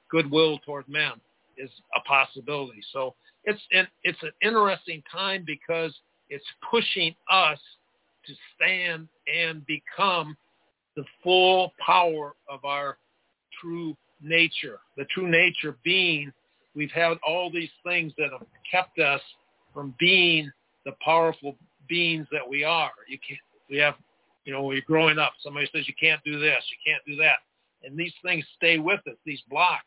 [0.09, 1.13] goodwill toward men
[1.57, 2.81] is a possibility.
[2.91, 5.93] So it's an, it's an interesting time because
[6.33, 7.59] it's pushing us
[8.25, 10.35] to stand and become
[10.95, 12.97] the full power of our
[13.61, 14.79] true nature.
[14.97, 16.31] The true nature being
[16.75, 19.21] we've had all these things that have kept us
[19.73, 20.51] from being
[20.85, 21.55] the powerful
[21.87, 22.91] beings that we are.
[23.07, 23.39] You can't,
[23.69, 23.95] we have
[24.45, 27.15] you know, when you're growing up, somebody says you can't do this, you can't do
[27.17, 27.37] that.
[27.83, 29.83] And these things stay with us, these blocks.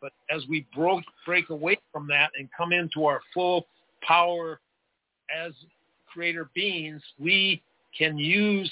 [0.00, 3.66] But as we broke, break away from that and come into our full
[4.02, 4.60] power
[5.34, 5.52] as
[6.06, 7.62] creator beings, we
[7.96, 8.70] can use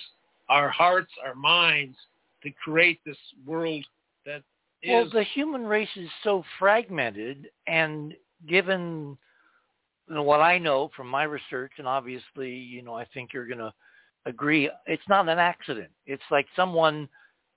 [0.48, 1.96] our hearts, our minds
[2.42, 3.16] to create this
[3.46, 3.84] world
[4.24, 4.42] that
[4.82, 4.90] is.
[4.90, 8.14] Well, the human race is so fragmented and
[8.48, 9.16] given
[10.08, 13.72] what I know from my research, and obviously, you know, I think you're going to
[14.24, 15.90] agree it's not an accident.
[16.06, 17.08] It's like someone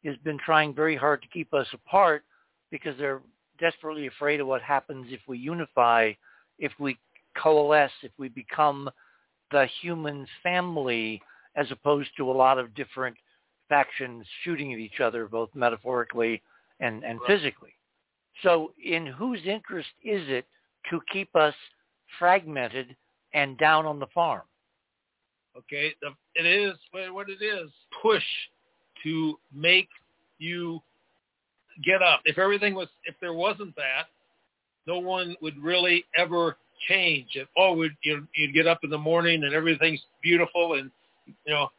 [0.05, 2.23] has been trying very hard to keep us apart
[2.71, 3.21] because they're
[3.59, 6.11] desperately afraid of what happens if we unify,
[6.57, 6.97] if we
[7.37, 8.89] coalesce, if we become
[9.51, 11.21] the human family
[11.55, 13.15] as opposed to a lot of different
[13.67, 16.41] factions shooting at each other, both metaphorically
[16.79, 17.73] and, and physically.
[18.43, 20.45] So in whose interest is it
[20.89, 21.53] to keep us
[22.17, 22.95] fragmented
[23.33, 24.43] and down on the farm?
[25.57, 25.93] Okay,
[26.35, 26.77] it is
[27.11, 27.69] what it is.
[28.01, 28.23] Push
[29.03, 29.89] to make
[30.37, 30.79] you
[31.83, 32.21] get up.
[32.25, 34.05] If everything was, if there wasn't that,
[34.87, 36.57] no one would really ever
[36.87, 37.29] change.
[37.33, 40.91] If oh, would you you'd get up in the morning and everything's beautiful, and
[41.27, 41.69] you know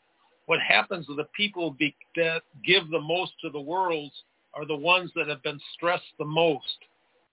[0.46, 4.10] what happens with the people be, that give the most to the world
[4.54, 6.64] are the ones that have been stressed the most.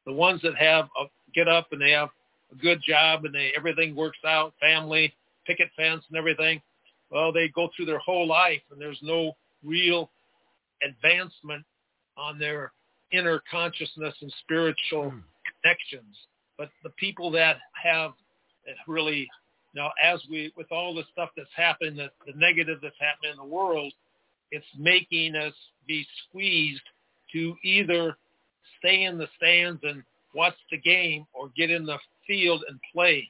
[0.06, 2.10] The ones that have a, get up and they have
[2.52, 5.14] a good job and they everything works out, family,
[5.46, 6.62] picket fence and everything.
[7.10, 9.34] Well, they go through their whole life and there's no
[9.64, 10.10] real
[10.84, 11.66] advancement
[12.18, 12.72] on their
[13.12, 15.24] inner consciousness and spiritual mm.
[15.62, 16.16] connections.
[16.58, 18.12] But the people that have
[18.88, 19.28] really you
[19.78, 23.38] now, as we with all the stuff that's happened, the, the negative that's happening in
[23.38, 23.94] the world,
[24.52, 25.54] it's making us
[25.88, 26.82] be squeezed
[27.34, 28.18] to either
[28.80, 30.02] stay in the stands and
[30.34, 33.30] watch the game or get in the field and play.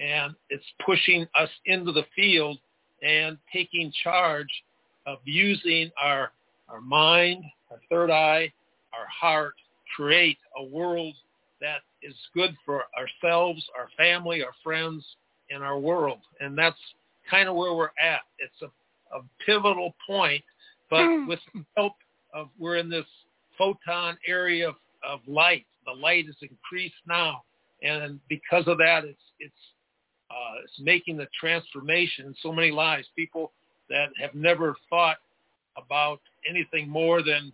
[0.00, 2.58] And it's pushing us into the field
[3.02, 4.48] and taking charge
[5.06, 6.32] of using our
[6.68, 8.50] our mind, our third eye,
[8.94, 9.52] our heart,
[9.94, 11.14] create a world
[11.60, 15.04] that is good for ourselves, our family, our friends,
[15.50, 16.18] and our world.
[16.40, 16.78] And that's
[17.30, 18.20] kind of where we're at.
[18.38, 20.42] It's a, a pivotal point,
[20.90, 21.26] but hmm.
[21.26, 21.94] with the help
[22.34, 23.06] of we're in this
[23.58, 24.74] photon area of,
[25.08, 25.66] of light.
[25.86, 27.42] The light is increased now.
[27.82, 29.54] And because of that, it's it's
[30.30, 33.06] uh, it's making the transformation in so many lives.
[33.16, 33.52] People
[33.90, 35.18] that have never thought
[35.76, 37.52] about anything more than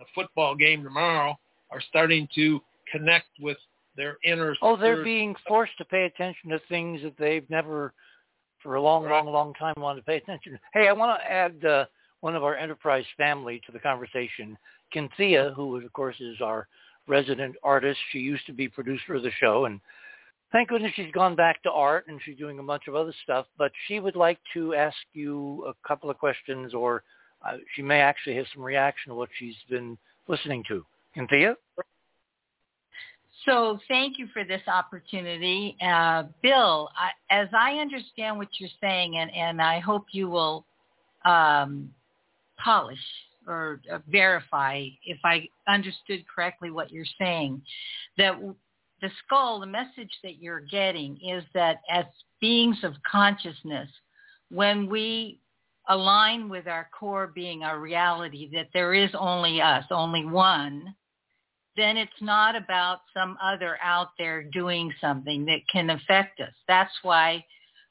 [0.00, 1.38] a football game tomorrow
[1.70, 2.60] are starting to
[2.90, 3.58] connect with
[3.96, 4.54] their inner.
[4.62, 7.92] Oh, they're being forced to pay attention to things that they've never,
[8.62, 9.12] for a long, Right.
[9.12, 10.52] long, long time, wanted to pay attention.
[10.52, 10.58] to.
[10.72, 11.86] Hey, I want to add uh,
[12.20, 14.56] one of our enterprise family to the conversation.
[14.92, 16.68] Cynthia, who of course is our
[17.08, 17.98] resident artist.
[18.10, 19.80] She used to be producer of the show, and
[20.52, 23.46] thank goodness she's gone back to art and she's doing a bunch of other stuff.
[23.58, 27.02] But she would like to ask you a couple of questions, or
[27.46, 29.98] uh, she may actually have some reaction to what she's been
[30.28, 30.84] listening to.
[31.14, 31.56] Cynthia?
[33.46, 35.76] So thank you for this opportunity.
[35.80, 40.66] Uh, Bill, I, as I understand what you're saying, and, and I hope you will
[41.24, 41.90] um,
[42.62, 42.98] polish
[43.46, 47.62] or uh, verify if I understood correctly what you're saying,
[48.18, 48.36] that
[49.00, 52.04] the skull, the message that you're getting is that as
[52.40, 53.88] beings of consciousness,
[54.50, 55.38] when we
[55.88, 60.94] align with our core being, our reality, that there is only us, only one,
[61.76, 66.52] then it's not about some other out there doing something that can affect us.
[66.66, 67.44] That's why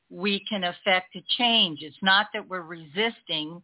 [0.09, 1.79] we can affect a change.
[1.81, 3.61] It's not that we're resisting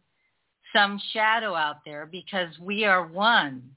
[0.72, 3.74] some shadow out there because we are one.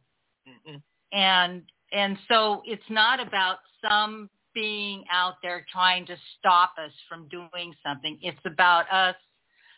[0.48, 0.82] Mhm.
[1.12, 7.28] And and so it's not about some being out there trying to stop us from
[7.28, 8.18] doing something.
[8.22, 9.16] It's about us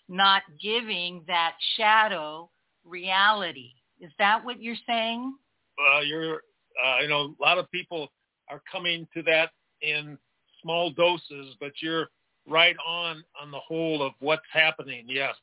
[0.07, 2.49] not giving that shadow
[2.85, 3.73] reality.
[3.99, 5.37] Is that what you're saying?
[5.79, 6.41] uh, you're,
[6.83, 8.07] uh, you know, a lot of people
[8.49, 9.51] are coming to that
[9.81, 10.17] in
[10.61, 12.07] small doses, but you're
[12.47, 15.05] right on on the whole of what's happening.
[15.07, 15.35] Yes.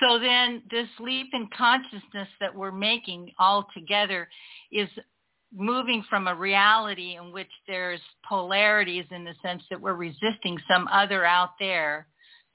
[0.00, 4.28] So then this leap in consciousness that we're making all together
[4.72, 4.88] is
[5.54, 10.88] moving from a reality in which there's polarities in the sense that we're resisting some
[10.88, 12.08] other out there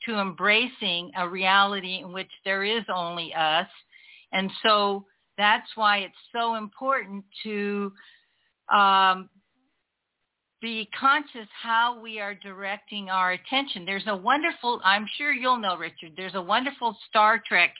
[0.05, 3.67] to embracing a reality in which there is only us.
[4.33, 5.05] And so
[5.41, 7.91] that's why it's so important to
[8.71, 9.29] um,
[10.61, 13.83] be conscious how we are directing our attention.
[13.85, 17.73] There's a wonderful, I'm sure you'll know, Richard, there's a wonderful Star Trek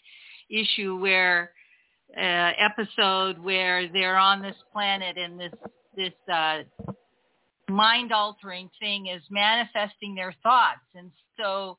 [0.49, 1.51] issue where,
[2.17, 5.53] uh, episode where they're on this planet and this,
[5.95, 6.63] this, uh,
[7.69, 10.81] mind altering thing is manifesting their thoughts.
[10.95, 11.77] And so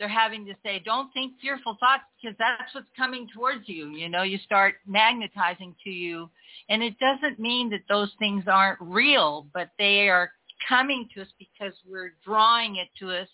[0.00, 3.90] they're having to say, don't think fearful thoughts because that's what's coming towards you.
[3.90, 6.30] You know, you start magnetizing to you.
[6.70, 10.32] And it doesn't mean that those things aren't real, but they are
[10.66, 13.28] coming to us because we're drawing it to us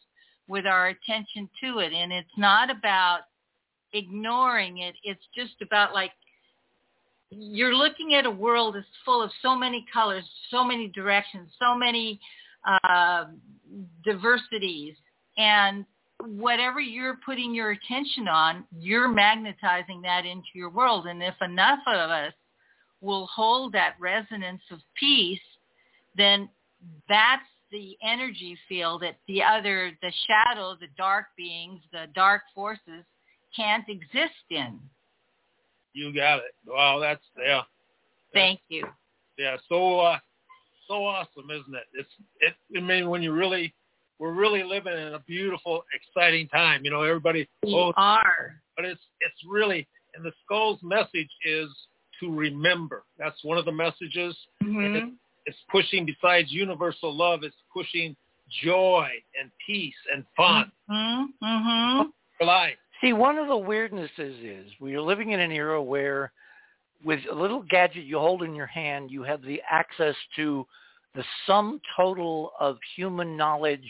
[0.48, 1.92] with our attention to it.
[1.92, 3.20] And it's not about
[3.92, 4.96] ignoring it.
[5.04, 6.10] It's just about like,
[7.30, 11.76] you're looking at a world that's full of so many colors, so many directions, so
[11.76, 12.18] many
[12.66, 13.26] uh,
[14.04, 14.96] diversities.
[15.38, 15.84] And
[16.26, 21.06] whatever you're putting your attention on, you're magnetizing that into your world.
[21.06, 22.32] And if enough of us
[23.00, 25.40] will hold that resonance of peace,
[26.16, 26.48] then
[27.08, 33.04] that's the energy field that the other, the shadow, the dark beings, the dark forces
[33.54, 34.78] can't exist in.
[35.92, 36.54] You got it.
[36.66, 37.62] Wow, that's yeah,
[38.32, 38.86] Thank you.
[39.38, 39.56] yeah.
[39.68, 40.18] So uh,
[40.86, 41.84] so awesome, isn't it?
[41.94, 42.08] It's
[42.40, 42.54] it.
[42.76, 43.72] I mean, when you really,
[44.18, 46.84] we're really living in a beautiful, exciting time.
[46.84, 47.48] You know, everybody.
[47.62, 48.60] We Oh, are.
[48.76, 51.68] but it's it's really, and the skull's message is
[52.20, 53.04] to remember.
[53.18, 54.36] That's one of the messages.
[54.62, 55.10] Mm-hmm.
[55.44, 57.40] It's pushing besides universal love.
[57.44, 58.16] It's pushing
[58.64, 59.08] joy
[59.40, 62.08] and peace and fun Mm-hmm.
[62.38, 62.74] for life.
[63.00, 64.08] See, one of the weirdnesses
[64.42, 66.32] is we are living in an era where
[67.04, 70.66] with a little gadget you hold in your hand, you have the access to
[71.14, 73.86] the sum total of human knowledge,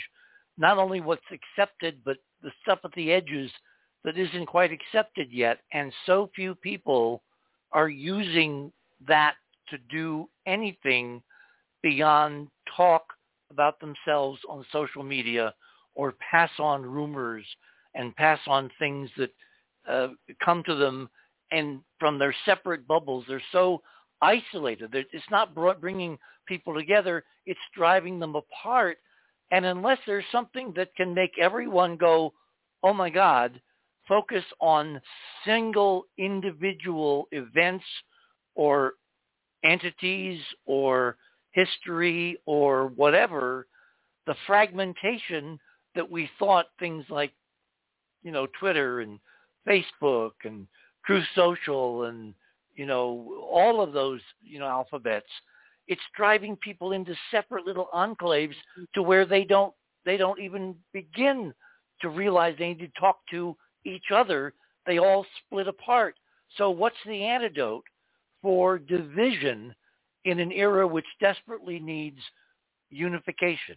[0.59, 3.51] not only what's accepted, but the stuff at the edges
[4.05, 5.61] that isn't quite accepted yet.
[5.73, 7.23] And so few people
[7.73, 8.73] are using
[9.07, 9.35] that
[9.69, 11.23] to do anything
[11.83, 13.05] beyond talk
[13.51, 15.55] about themselves on social media
[15.95, 17.45] or pass on rumors
[17.95, 19.31] and pass on things that
[19.89, 20.09] uh,
[20.45, 21.09] come to them
[21.53, 23.25] and from their separate bubbles.
[23.29, 23.83] They're so
[24.23, 24.95] isolated.
[24.95, 27.25] It's not bringing people together.
[27.45, 28.99] It's driving them apart.
[29.51, 32.33] And unless there's something that can make everyone go,
[32.83, 33.61] oh my God,
[34.09, 35.01] focus on
[35.45, 37.85] single individual events
[38.55, 38.95] or
[39.65, 41.17] entities or
[41.53, 43.67] history or whatever,
[44.27, 45.59] the fragmentation
[45.95, 47.33] that we thought things like,
[48.23, 49.19] you know, Twitter and
[49.67, 50.67] Facebook and
[51.05, 52.35] Truth Social and,
[52.75, 55.27] you know, all of those, you know, alphabets,
[55.89, 58.55] it's driving people into separate little enclaves
[58.95, 59.73] to where they don't
[60.05, 61.53] they don't even begin
[62.01, 64.55] to realize they need to talk to each other.
[64.87, 66.15] They all split apart.
[66.57, 67.85] So what's the antidote
[68.41, 69.75] for division
[70.25, 72.21] in an era which desperately needs
[72.91, 73.77] unification?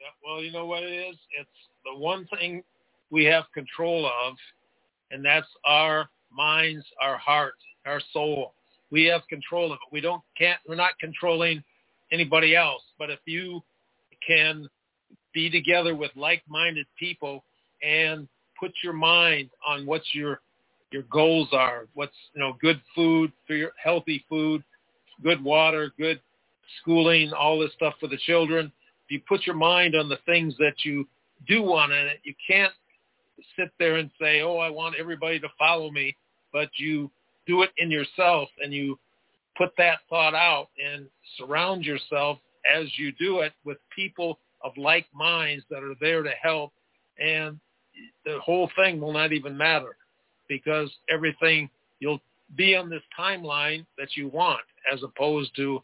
[0.00, 1.16] Yeah, well, you know what it is?
[1.38, 1.50] It's
[1.84, 2.62] the one thing
[3.10, 4.34] we have control of,
[5.10, 7.54] and that's our minds, our heart,
[7.86, 8.52] our soul.
[8.90, 9.92] We have control of it.
[9.92, 11.62] We don't can't we're not controlling
[12.12, 12.82] anybody else.
[12.98, 13.62] But if you
[14.26, 14.68] can
[15.34, 17.44] be together with like-minded people
[17.82, 20.40] and put your mind on what your
[20.92, 24.62] your goals are, what's you know good food for your healthy food,
[25.22, 26.20] good water, good
[26.80, 28.72] schooling, all this stuff for the children.
[29.06, 31.06] If you put your mind on the things that you
[31.46, 32.72] do want in it, you can't
[33.56, 36.16] sit there and say, "Oh, I want everybody to follow me,"
[36.52, 37.10] but you
[37.46, 38.98] do it in yourself and you
[39.56, 41.06] put that thought out and
[41.38, 42.38] surround yourself
[42.74, 46.72] as you do it with people of like minds that are there to help
[47.18, 47.58] and
[48.24, 49.96] the whole thing will not even matter
[50.48, 51.68] because everything
[52.00, 52.20] you'll
[52.56, 54.60] be on this timeline that you want
[54.92, 55.82] as opposed to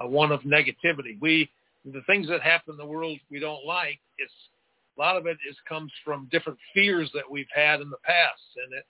[0.00, 1.20] a one of negativity.
[1.20, 1.50] We
[1.84, 4.32] the things that happen in the world we don't like, it's
[4.96, 8.42] a lot of it is comes from different fears that we've had in the past
[8.64, 8.84] and it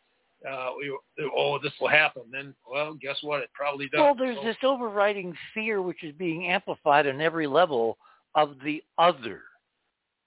[0.48, 0.96] uh, we,
[1.36, 2.22] oh, this will happen.
[2.32, 3.42] Then, well, guess what?
[3.42, 4.00] It probably does.
[4.00, 7.98] Well, there's so, this overriding fear which is being amplified on every level
[8.34, 9.42] of the other.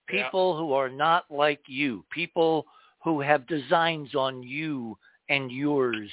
[0.08, 0.60] People yeah.
[0.60, 2.66] who are not like you, people
[3.04, 4.98] who have designs on you
[5.30, 6.10] and yours.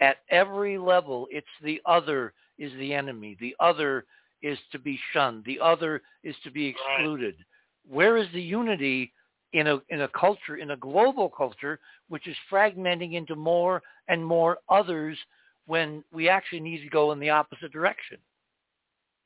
[0.00, 3.36] At every level, it's the other is the enemy.
[3.40, 4.04] The other
[4.42, 5.44] is to be shunned.
[5.44, 7.34] The other is to be excluded.
[7.36, 7.94] Right.
[7.94, 9.12] Where is the unity
[9.52, 14.24] in a in a culture, in a global culture, which is fragmenting into more and
[14.24, 15.18] more others
[15.66, 18.18] when we actually need to go in the opposite direction.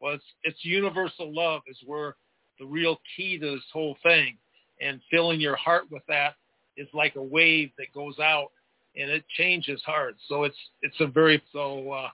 [0.00, 2.16] Well, it's, it's universal love is where
[2.58, 4.36] the real key to this whole thing,
[4.80, 6.34] and filling your heart with that
[6.76, 8.48] is like a wave that goes out
[8.96, 10.20] and it changes hearts.
[10.28, 12.08] So it's it's a very so uh,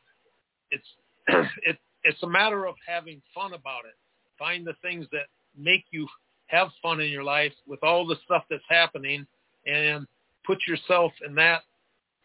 [0.70, 0.86] it's
[1.66, 3.94] it it's a matter of having fun about it.
[4.38, 5.26] Find the things that
[5.56, 6.06] make you
[6.52, 9.26] have fun in your life with all the stuff that's happening
[9.66, 10.06] and
[10.46, 11.62] put yourself in that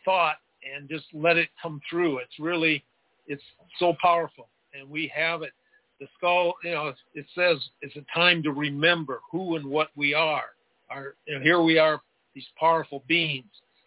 [0.05, 0.35] thought
[0.75, 2.17] and just let it come through.
[2.19, 2.83] It's really,
[3.25, 3.43] it's
[3.79, 4.49] so powerful.
[4.77, 5.51] And we have it.
[5.99, 10.13] The skull, you know, it says it's a time to remember who and what we
[10.13, 10.43] are.
[10.89, 12.01] Our, you know, here we are,
[12.35, 13.45] these powerful beings.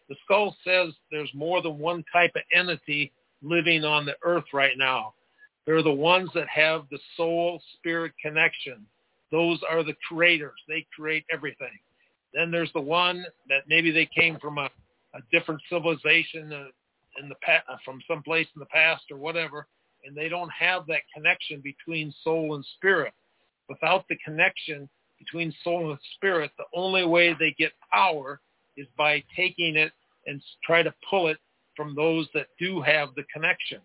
[0.08, 3.12] The skull says there's more than one type of entity
[3.42, 5.14] living on the earth right now.
[5.66, 8.84] They're the ones that have the soul spirit connection.
[9.30, 10.58] Those are the creators.
[10.68, 11.78] They create everything.
[12.34, 14.68] Then there's the one that maybe they came from a,
[15.14, 16.64] a different civilization uh,
[17.20, 19.66] in the past, uh, from some place in the past or whatever,
[20.04, 23.12] and they don't have that connection between soul and spirit.
[23.68, 24.88] Without the connection
[25.18, 28.40] between soul and spirit, the only way they get power
[28.76, 29.92] is by taking it
[30.26, 31.38] and try to pull it
[31.76, 33.80] from those that do have the connection.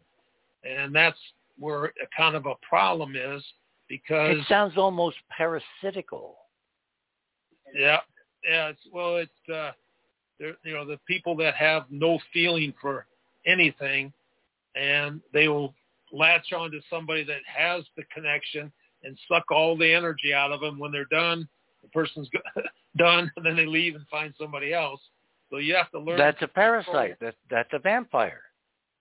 [0.63, 1.17] And that's
[1.59, 3.43] where a kind of a problem is
[3.87, 6.37] because it sounds almost parasitical.
[7.73, 7.99] Yeah,
[8.47, 8.69] yeah.
[8.69, 9.71] It's, well, it's uh,
[10.39, 13.05] you know the people that have no feeling for
[13.45, 14.11] anything,
[14.75, 15.73] and they will
[16.11, 18.71] latch on to somebody that has the connection
[19.03, 20.79] and suck all the energy out of them.
[20.79, 21.47] When they're done,
[21.81, 22.29] the person's
[22.97, 25.01] done, and then they leave and find somebody else.
[25.49, 26.17] So you have to learn.
[26.17, 27.17] That's a parasite.
[27.21, 28.41] That's that's a vampire.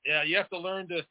[0.06, 1.02] Yeah, you have to learn to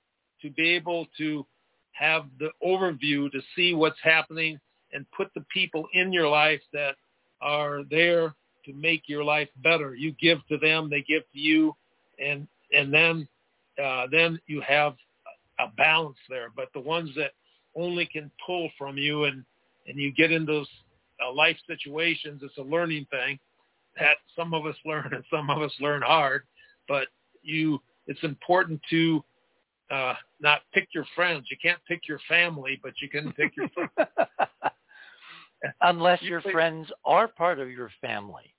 [0.42, 1.46] to be able to
[1.94, 4.60] have the overview to see what's happening
[4.94, 6.96] and put the people in your life that
[7.42, 8.34] are there
[8.66, 9.96] to make your life better.
[9.96, 11.76] You give to them, they give to you,
[12.24, 13.28] and and then
[13.84, 14.96] uh, then you have
[15.60, 16.52] a balance there.
[16.56, 17.32] But the ones that
[17.76, 19.44] only can pull from you and
[19.88, 20.70] and you get into those
[21.24, 23.40] uh, life situations, it's a learning thing
[24.00, 26.44] that some of us learn and some of us learn hard.
[26.88, 27.08] But
[27.42, 29.24] you, it's important to
[29.94, 31.48] uh, not pick your friends.
[31.52, 33.92] You can't pick your family, but you can pick your friends.
[35.82, 38.54] Unless your friends are part of your family.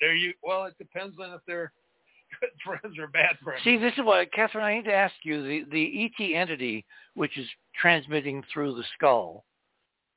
[0.00, 0.32] There you.
[0.42, 1.72] Well, it depends on if they're
[2.40, 3.62] good friends or bad friends.
[3.64, 4.64] See, this is what, Catherine.
[4.64, 6.84] I need to ask you: the the ET entity,
[7.14, 7.46] which is
[7.80, 9.44] transmitting through the skull,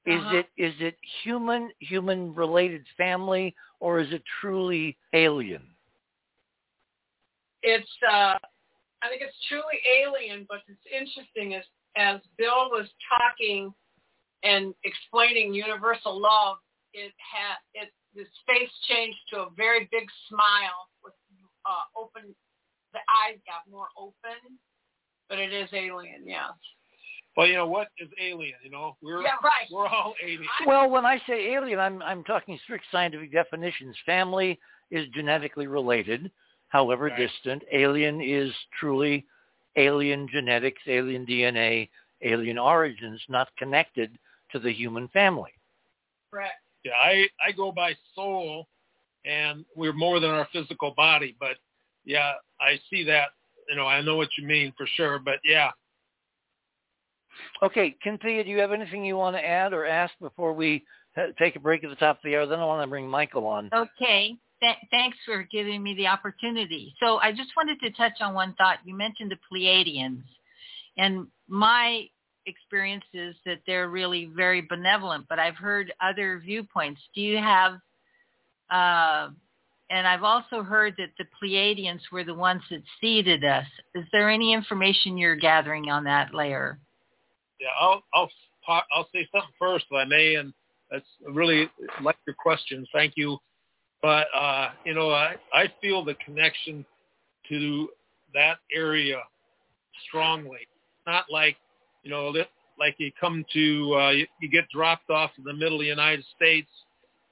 [0.05, 0.37] is Uh-huh.
[0.37, 5.63] it is it human human related family or is it truly alien?
[7.61, 8.37] It's uh
[9.01, 11.63] I think it's truly alien, but it's interesting as
[11.97, 13.73] as Bill was talking
[14.43, 16.57] and explaining universal love,
[16.93, 21.13] it had it his face changed to a very big smile with
[21.65, 22.35] uh open
[22.93, 24.57] the eyes got more open.
[25.27, 26.53] But it is alien, yes.
[27.35, 28.55] Well, you know what is alien?
[28.63, 29.67] You know, we're Yeah, right.
[29.71, 30.45] we're all alien.
[30.65, 33.95] Well, when I say alien, I'm I'm talking strict scientific definitions.
[34.05, 34.59] Family
[34.91, 36.31] is genetically related,
[36.75, 37.15] however Right.
[37.15, 37.63] distant.
[37.71, 39.25] Alien is truly
[39.77, 41.89] alien genetics, alien DNA,
[42.21, 44.19] alien origins, not connected
[44.51, 45.53] to the human family.
[46.31, 46.59] Correct.
[46.83, 48.67] Yeah, I I go by soul,
[49.23, 51.33] and we're more than our physical body.
[51.39, 51.57] But
[52.03, 53.29] yeah, I see that.
[53.69, 55.17] You know, I know what you mean for sure.
[55.17, 55.71] But yeah.
[57.63, 60.85] Okay, Cynthia, do you have anything you want to add or ask before we
[61.15, 62.45] uh, take a break at the top of the hour?
[62.45, 63.69] Then I want to bring Michael on.
[63.73, 64.37] Okay.
[64.61, 66.95] Th- thanks for giving me the opportunity.
[66.99, 68.79] So I just wanted to touch on one thought.
[68.85, 70.23] You mentioned the Pleiadians,
[70.97, 72.07] and my
[72.45, 77.01] experience is that they're really very benevolent, but I've heard other viewpoints.
[77.13, 77.73] Do you have,
[78.69, 79.29] uh,
[79.89, 83.65] and I've also heard that the Pleiadians were the ones that seeded us.
[83.93, 86.79] Is there any information you're gathering on that layer?
[87.59, 88.29] Yeah, I'll I'll
[88.67, 90.53] I'll say something first, if I may, and
[90.91, 91.69] that's really
[92.01, 92.85] like your question.
[92.93, 93.37] Thank you.
[94.01, 96.85] But uh, you know, I I feel the connection
[97.49, 97.89] to
[98.33, 99.17] that area
[100.07, 100.67] strongly.
[101.07, 101.57] Not like
[102.03, 102.31] you know,
[102.79, 105.87] like you come to, uh, you, you get dropped off in the middle of the
[105.87, 106.69] United States,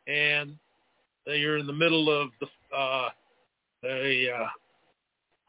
[0.08, 0.56] and
[1.26, 3.10] you're in the middle of the uh,
[3.82, 4.48] the uh,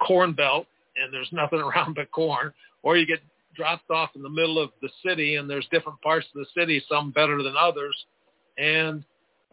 [0.07, 0.67] corn belt,
[0.97, 3.21] and there's nothing around but corn, or you get
[3.57, 6.83] dropped off in the middle of the city, and there's different parts of the city,
[6.91, 7.97] some better than others,
[8.59, 9.05] and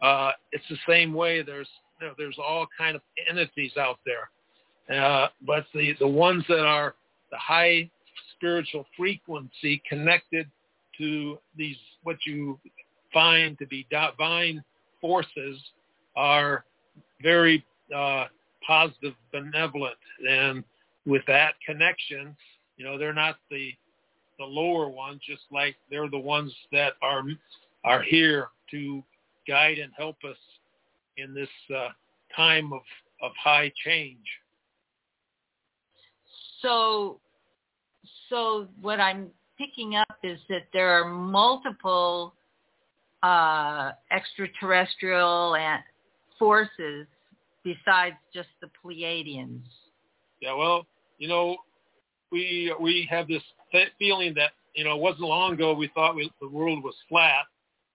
[0.02, 1.42] uh, it's the same way.
[1.42, 1.68] There's
[2.00, 6.64] you know, there's all kind of entities out there, uh, but the the ones that
[6.64, 6.94] are
[7.30, 7.88] the high
[8.34, 10.50] spiritual frequency connected
[10.98, 12.58] to these what you
[13.12, 14.62] find to be divine
[15.00, 15.58] forces
[16.16, 16.64] are
[17.22, 17.64] very
[17.94, 18.26] uh,
[18.66, 19.96] positive, benevolent,
[20.28, 20.64] and
[21.06, 22.36] with that connection,
[22.76, 23.72] you know, they're not the
[24.38, 27.22] the lower ones, just like they're the ones that are
[27.84, 29.02] are here to
[29.46, 30.36] guide and help us
[31.16, 31.88] in this uh,
[32.34, 32.82] time of
[33.22, 34.18] of high change.
[36.60, 37.20] So
[38.28, 39.28] so what I'm
[39.58, 42.34] picking up is that there are multiple
[43.22, 45.56] uh, extraterrestrial
[46.38, 47.06] forces
[47.62, 49.62] besides just the Pleiadians.
[50.40, 50.86] Yeah, well,
[51.18, 51.56] you know,
[52.30, 53.42] we we have this
[53.98, 57.44] feeling that you know it wasn't long ago we thought we, the world was flat,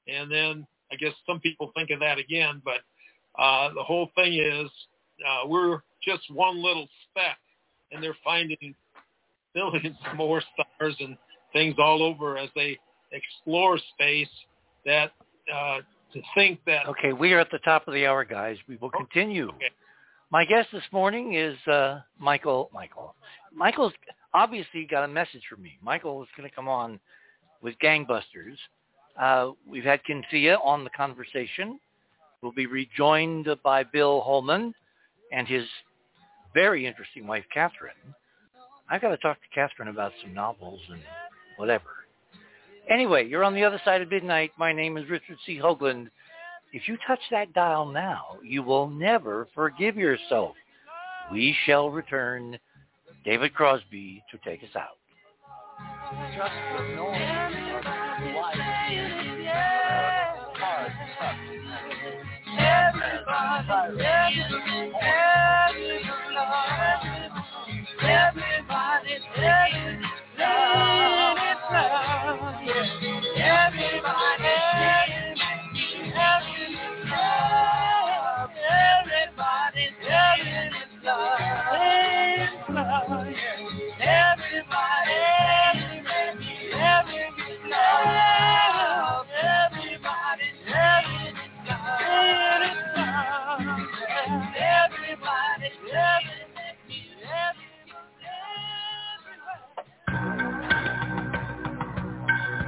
[0.08, 2.62] and then I guess some people think of that again.
[2.64, 2.82] But
[3.42, 4.70] uh, the whole thing is
[5.28, 7.38] uh, we're just one little speck,
[7.92, 8.76] and they're finding
[9.56, 11.18] millions more stars and
[11.54, 12.78] things all over as they
[13.12, 14.30] explore space
[14.86, 15.12] that
[15.54, 15.80] uh,
[16.14, 18.90] to think that okay we are at the top of the hour guys we will
[18.90, 19.70] continue okay.
[20.30, 23.16] my guest this morning is uh, michael michael
[23.54, 23.94] michael's
[24.34, 27.00] obviously got a message for me michael is going to come on
[27.62, 28.58] with gangbusters
[29.20, 31.80] uh, we've had Cynthia on the conversation
[32.42, 34.74] we'll be rejoined by bill homann
[35.32, 35.66] and his
[36.54, 37.94] very interesting wife catherine
[38.90, 41.02] I've got to talk to Catherine about some novels and
[41.58, 41.84] whatever.
[42.90, 44.52] Anyway, you're on the other side of midnight.
[44.58, 45.60] My name is Richard C.
[45.62, 46.10] Hoagland.
[46.72, 50.56] If you touch that dial now, you will never forgive yourself.
[51.32, 52.58] We shall return
[53.26, 54.98] David Crosby to take us out.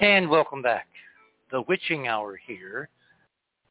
[0.00, 0.86] And welcome back.
[1.50, 2.88] The witching hour here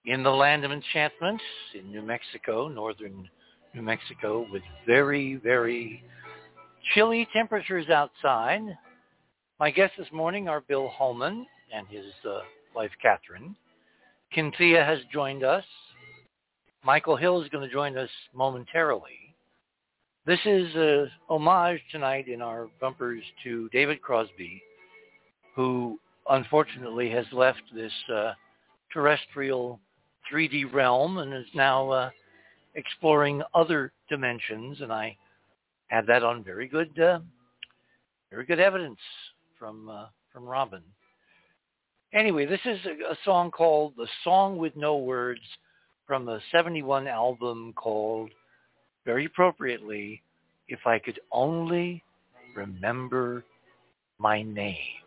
[0.04, 1.42] in the land of enchantment
[1.74, 3.30] in New Mexico, northern
[3.74, 6.04] New Mexico, with very, very
[6.94, 8.60] chilly temperatures outside.
[9.58, 12.40] My guests this morning are Bill Homann and his uh,
[12.76, 13.56] wife Catherine.
[14.36, 15.64] Cynthia has joined us.
[16.84, 19.34] Michael Hill is going to join us momentarily.
[20.26, 24.62] This is a homage tonight in our bumpers to David Crosby,
[25.56, 25.98] who
[26.30, 28.34] unfortunately has left this uh,
[28.92, 29.80] terrestrial
[30.32, 32.10] 3D realm and is now uh,
[32.76, 34.82] exploring other dimensions.
[34.82, 35.16] And I
[35.88, 37.20] have that on very good, uh,
[38.32, 39.00] very good evidence
[39.58, 40.84] from uh, from Robin.
[42.14, 45.42] Anyway, this is a, a song called "The Song with No Words"
[46.06, 48.32] from the '71 album called,
[49.06, 50.22] very appropriately,
[50.68, 52.04] "If I Could Only
[52.56, 53.44] Remember
[54.20, 55.07] My Name."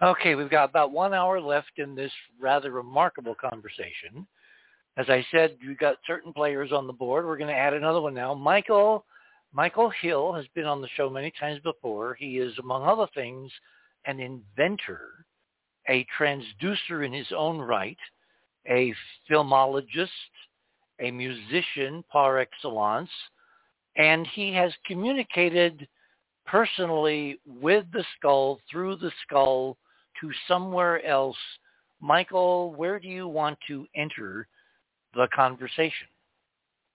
[0.00, 4.26] Okay, we've got about one hour left in this rather remarkable conversation.
[4.96, 7.26] As I said, we've got certain players on the board.
[7.26, 8.32] We're going to add another one now.
[8.34, 9.04] Michael
[9.52, 12.14] Michael Hill has been on the show many times before.
[12.14, 13.50] He is, among other things,
[14.06, 15.26] an inventor
[15.88, 17.98] a transducer in his own right,
[18.68, 18.94] a
[19.30, 20.08] filmologist,
[21.00, 23.10] a musician par excellence,
[23.96, 25.88] and he has communicated
[26.46, 29.76] personally with the skull, through the skull,
[30.20, 31.36] to somewhere else.
[32.00, 34.46] Michael, where do you want to enter
[35.14, 36.06] the conversation?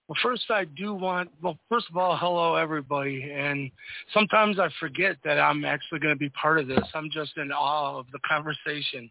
[0.07, 3.31] Well, first I do want, well, first of all, hello everybody.
[3.33, 3.71] And
[4.13, 6.83] sometimes I forget that I'm actually going to be part of this.
[6.93, 9.09] I'm just in awe of the conversation.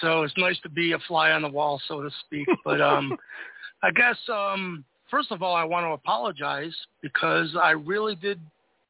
[0.00, 2.46] So it's nice to be a fly on the wall, so to speak.
[2.64, 3.16] But um,
[3.82, 8.40] I guess, um, first of all, I want to apologize because I really did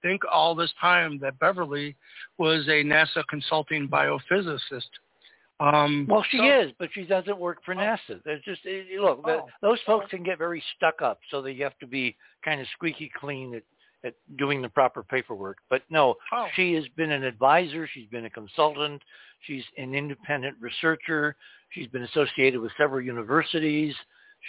[0.02, 1.96] think all this time that Beverly
[2.38, 4.88] was a NASA consulting biophysicist.
[5.60, 8.22] Um, well, she so, is, but she doesn't work for NASA.
[8.24, 9.46] There's just it, look, Oh.
[9.60, 12.66] those folks can get very stuck up, so that you have to be kind of
[12.68, 13.62] squeaky clean at,
[14.02, 15.58] at doing the proper paperwork.
[15.68, 16.48] But no, Oh.
[16.54, 17.86] she has been an advisor.
[17.86, 19.02] She's been a consultant.
[19.40, 21.36] She's an independent researcher.
[21.70, 23.94] She's been associated with several universities.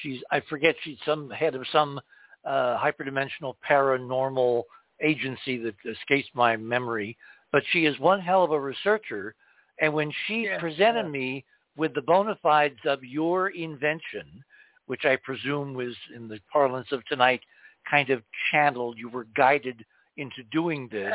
[0.02, 2.00] She's I forget she's some head of some
[2.46, 4.64] uh, hyperdimensional paranormal
[5.02, 7.18] agency that escapes my memory.
[7.52, 9.36] But she is one hell of a researcher.
[9.82, 11.44] And when she presented me
[11.76, 14.44] with the bona fides of your invention,
[14.86, 17.42] which I presume was in the parlance of tonight,
[17.90, 18.22] kind of
[18.52, 19.84] channeled, you were guided
[20.18, 21.12] into doing this.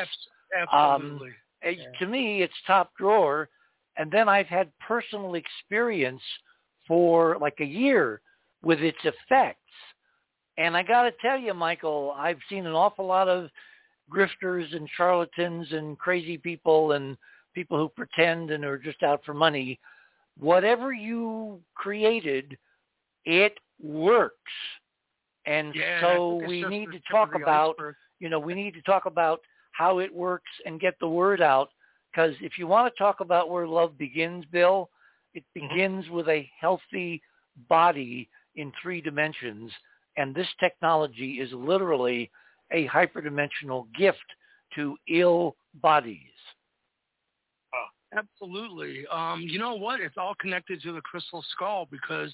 [0.73, 1.31] Um, absolutely.
[1.65, 1.99] Uh, Yeah.
[1.99, 3.49] To me, it's top drawer.
[3.97, 6.23] And then I've had personal experience
[6.87, 8.21] for like a year
[8.63, 9.61] with its effects.
[10.59, 13.51] And I got to tell you, Michael, I've seen an awful lot of
[14.11, 17.17] grifters and charlatans and crazy people and
[17.57, 19.81] people who pretend and are just out for money.
[20.39, 22.57] Whatever you created,
[23.25, 24.53] it works.
[25.47, 27.95] And yeah, so we need to talk about iceberg.
[28.21, 29.41] you know, we need to talk about
[29.73, 31.71] how it works and get the word out.
[32.13, 34.91] Because if you want to talk about where love begins, Bill,
[35.35, 35.69] it Mm-hmm.
[35.75, 37.23] begins with a healthy
[37.69, 39.71] body in three dimensions.
[40.19, 42.31] And this technology is literally
[42.73, 44.25] a hyperdimensional gift
[44.75, 46.36] to ill bodies.
[48.17, 49.07] Absolutely.
[49.11, 50.01] Um, you know what?
[50.01, 52.33] It's all connected to the crystal skull because,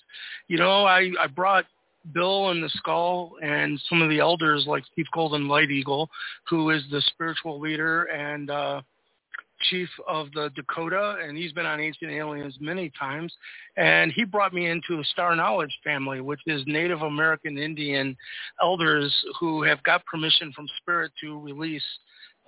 [0.49, 1.65] you know, I, I brought
[2.13, 6.09] Bill and the skull and some of the elders like Steve Golden Light Eagle,
[6.49, 8.83] who is the spiritual leader and uh,
[9.71, 13.33] chief of the Dakota, and he's been on Ancient Aliens many times.
[13.77, 18.17] And he brought me into the Star Knowledge family, which is Native American Indian
[18.61, 21.85] elders who have got permission from Spirit to release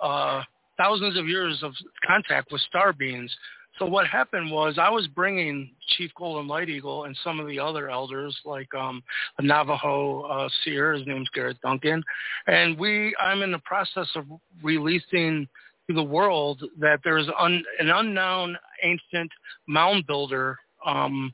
[0.02, 0.43] uh,
[0.76, 1.72] thousands of years of
[2.06, 3.34] contact with star beings.
[3.78, 7.59] So what happened was I was bringing Chief Golden Light Eagle and some of the
[7.59, 9.02] other elders, like um,
[9.38, 12.02] a Navajo uh, seer, his name's Garrett Duncan,
[12.46, 13.14] and we.
[13.20, 14.26] I'm in the process of
[14.62, 15.48] releasing
[15.88, 19.30] to the world that there's un, an unknown ancient
[19.66, 20.56] mound builder
[20.86, 21.32] um,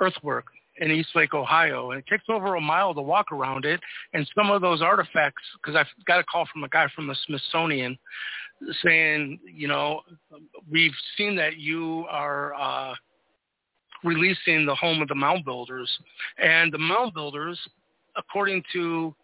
[0.00, 0.46] earthwork
[0.80, 3.80] in East Lake, Ohio, and it takes over a mile to walk around it.
[4.12, 7.16] And some of those artifacts, because I got a call from a guy from the
[7.26, 7.98] Smithsonian
[8.84, 10.00] saying, you know,
[10.70, 12.94] we've seen that you are uh,
[14.04, 15.90] releasing the home of the mound builders,
[16.42, 17.58] and the mound builders,
[18.16, 19.14] according to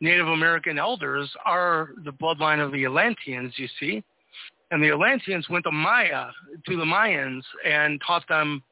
[0.00, 3.54] Native American elders, are the bloodline of the Atlanteans.
[3.56, 4.02] You see.
[4.70, 6.28] And the Atlanteans went to Maya,
[6.66, 8.62] to the Mayans, and taught them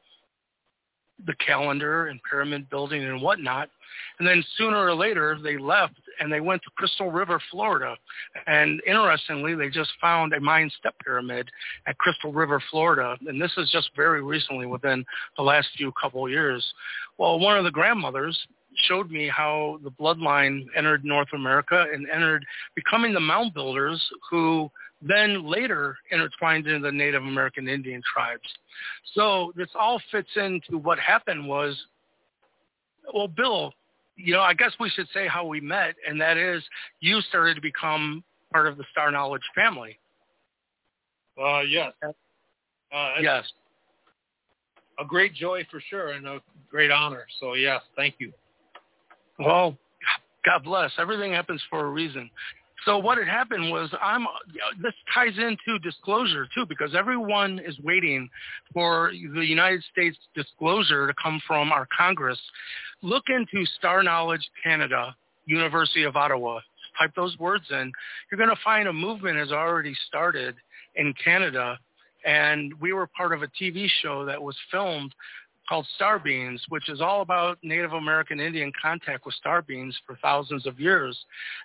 [1.25, 3.69] the calendar and pyramid building and whatnot.
[4.19, 7.95] And then sooner or later, they left and they went to Crystal River, Florida.
[8.47, 11.49] And interestingly, they just found a Mayan step pyramid
[11.87, 13.17] at Crystal River, Florida.
[13.27, 15.03] And this is just very recently, within
[15.37, 16.65] the last few couple of years.
[17.17, 18.37] Well, one of the grandmothers
[18.87, 22.45] showed me how the bloodline entered North America and entered
[22.75, 24.71] becoming the mound builders who
[25.01, 28.47] then later intertwined into the Native American Indian tribes.
[29.13, 31.75] So this all fits into what happened was,
[33.13, 33.73] well, Bill,
[34.15, 36.63] you know, I guess we should say how we met, and that is
[36.99, 39.97] you started to become part of the Star Knowledge family.
[41.41, 41.93] Uh, yes.
[42.03, 42.13] Uh,
[43.21, 43.45] yes.
[44.99, 47.25] A great joy for sure, and a great honor.
[47.39, 48.31] So yes, thank you.
[49.39, 49.75] Well,
[50.45, 50.91] God bless.
[50.99, 52.29] Everything happens for a reason.
[52.85, 54.25] So what had happened was I'm
[54.81, 58.29] this ties into disclosure too because everyone is waiting
[58.73, 62.39] for the United States disclosure to come from our Congress.
[63.03, 66.59] Look into Star Knowledge Canada, University of Ottawa.
[66.99, 67.91] Type those words in.
[68.29, 70.55] You're going to find a movement has already started
[70.95, 71.79] in Canada
[72.25, 75.13] and we were part of a TV show that was filmed
[75.71, 80.17] called Star Beings, which is all about Native American Indian contact with star beings for
[80.21, 81.17] thousands of years.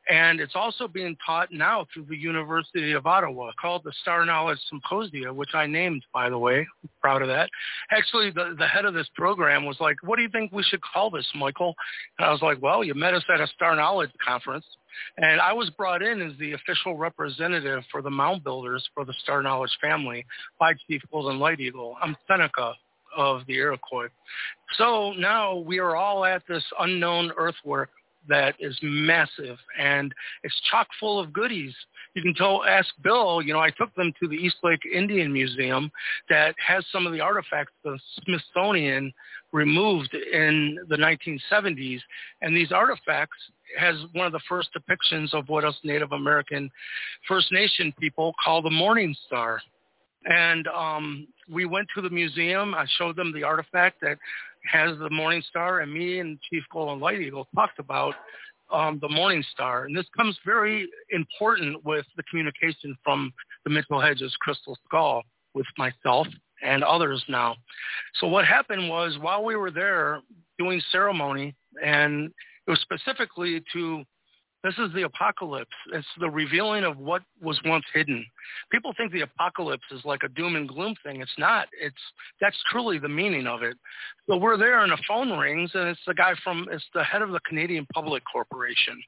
[0.08, 4.60] And it's also being taught now through the University of Ottawa called the Star Knowledge
[4.70, 6.64] Symposia, which I named, by the way.
[7.02, 7.50] Proud of that.
[7.90, 10.82] Actually, the, the head of this program was like, what do you think we should
[10.82, 11.74] call this, Michael?
[12.20, 14.66] And I was like, well, you met us at a Star Knowledge conference.
[15.16, 19.14] And I was brought in as the official representative for the mound builders for the
[19.24, 20.24] Star Knowledge family
[20.60, 21.96] by Chief Golden Light Eagle.
[22.00, 22.74] I'm Seneca
[23.16, 24.08] of the Iroquois.
[24.76, 27.90] So now we are all at this unknown earthwork
[28.28, 30.12] that is massive and
[30.42, 31.74] it's chock full of goodies.
[32.14, 35.32] You can tell, ask Bill, you know, I took them to the East Lake Indian
[35.32, 35.90] Museum
[36.28, 39.12] that has some of the artifacts the Smithsonian
[39.52, 42.00] removed in the 1970s.
[42.42, 43.36] And these artifacts
[43.78, 46.70] has one of the first depictions of what us Native American
[47.28, 49.60] First Nation people call the Morning Star.
[50.26, 52.74] And um, we went to the museum.
[52.74, 54.18] I showed them the artifact that
[54.70, 58.14] has the Morning Star, and me and Chief Golden Light Eagle talked about
[58.72, 59.84] um, the Morning Star.
[59.84, 63.32] And this comes very important with the communication from
[63.64, 65.22] the Mitchell Hedges Crystal Skull
[65.54, 66.26] with myself
[66.62, 67.54] and others now.
[68.20, 70.20] So what happened was while we were there
[70.58, 71.54] doing ceremony,
[71.84, 72.32] and
[72.66, 74.02] it was specifically to
[74.66, 75.70] this is the apocalypse.
[75.92, 78.24] It's the revealing of what was once hidden.
[78.70, 81.20] People think the apocalypse is like a doom and gloom thing.
[81.20, 81.68] It's not.
[81.80, 81.94] It's
[82.40, 83.76] that's truly the meaning of it.
[84.28, 87.22] So we're there and the phone rings and it's the guy from it's the head
[87.22, 89.00] of the Canadian Public Corporation.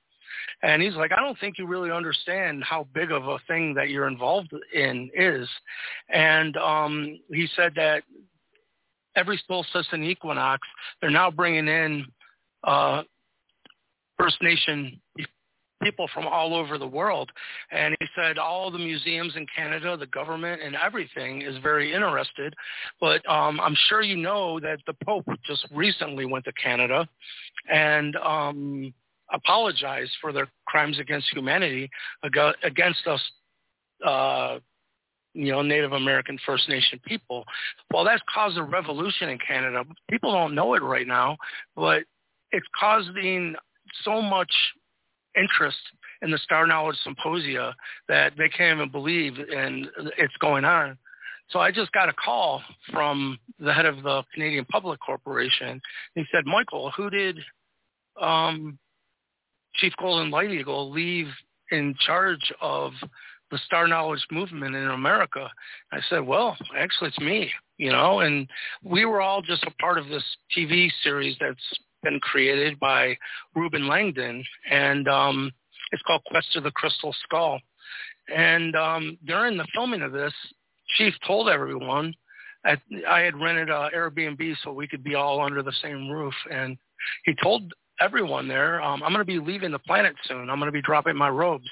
[0.62, 3.88] And he's like, I don't think you really understand how big of a thing that
[3.88, 5.48] you're involved in is.
[6.08, 8.02] And um, he said that
[9.16, 10.66] every solstice and equinox,
[11.00, 12.06] they're now bringing in
[12.64, 13.02] uh,
[14.18, 15.00] First Nation
[15.82, 17.30] people from all over the world.
[17.70, 22.54] And he said all the museums in Canada, the government and everything is very interested.
[23.00, 27.08] But um, I'm sure you know that the Pope just recently went to Canada
[27.70, 28.92] and um,
[29.32, 31.90] apologized for their crimes against humanity
[32.62, 33.20] against us
[34.04, 34.58] uh,
[35.34, 37.44] you know, Native American First Nation people.
[37.92, 39.84] Well, that's caused a revolution in Canada.
[40.10, 41.36] People don't know it right now,
[41.76, 42.02] but
[42.50, 43.54] it's causing
[44.04, 44.50] so much
[45.36, 45.78] interest
[46.22, 47.74] in the Star Knowledge Symposia
[48.08, 50.98] that they can't even believe and it's going on.
[51.50, 55.80] So I just got a call from the head of the Canadian Public Corporation.
[56.14, 57.38] He said, Michael, who did
[58.20, 58.78] um,
[59.74, 61.28] Chief Golden Light Eagle leave
[61.70, 62.92] in charge of
[63.50, 65.48] the Star Knowledge movement in America?
[65.90, 68.46] I said, well, actually it's me, you know, and
[68.84, 70.24] we were all just a part of this
[70.54, 71.58] TV series that's
[72.02, 73.16] been created by
[73.54, 75.50] Reuben Langdon, and um,
[75.92, 77.60] it's called Quest of the Crystal Skull.
[78.34, 80.32] And um, during the filming of this,
[80.96, 82.14] Chief told everyone
[82.64, 86.34] at, I had rented a Airbnb so we could be all under the same roof,
[86.50, 86.76] and
[87.24, 90.50] he told everyone there, um, I'm going to be leaving the planet soon.
[90.50, 91.68] I'm going to be dropping my robes.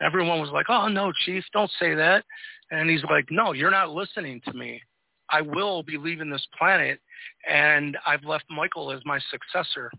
[0.00, 2.24] Everyone was like, oh, no, Chief, don't say that.
[2.70, 4.82] And he's like, no, you're not listening to me.
[5.30, 7.00] I will be leaving this planet,
[7.48, 9.90] and I've left Michael as my successor.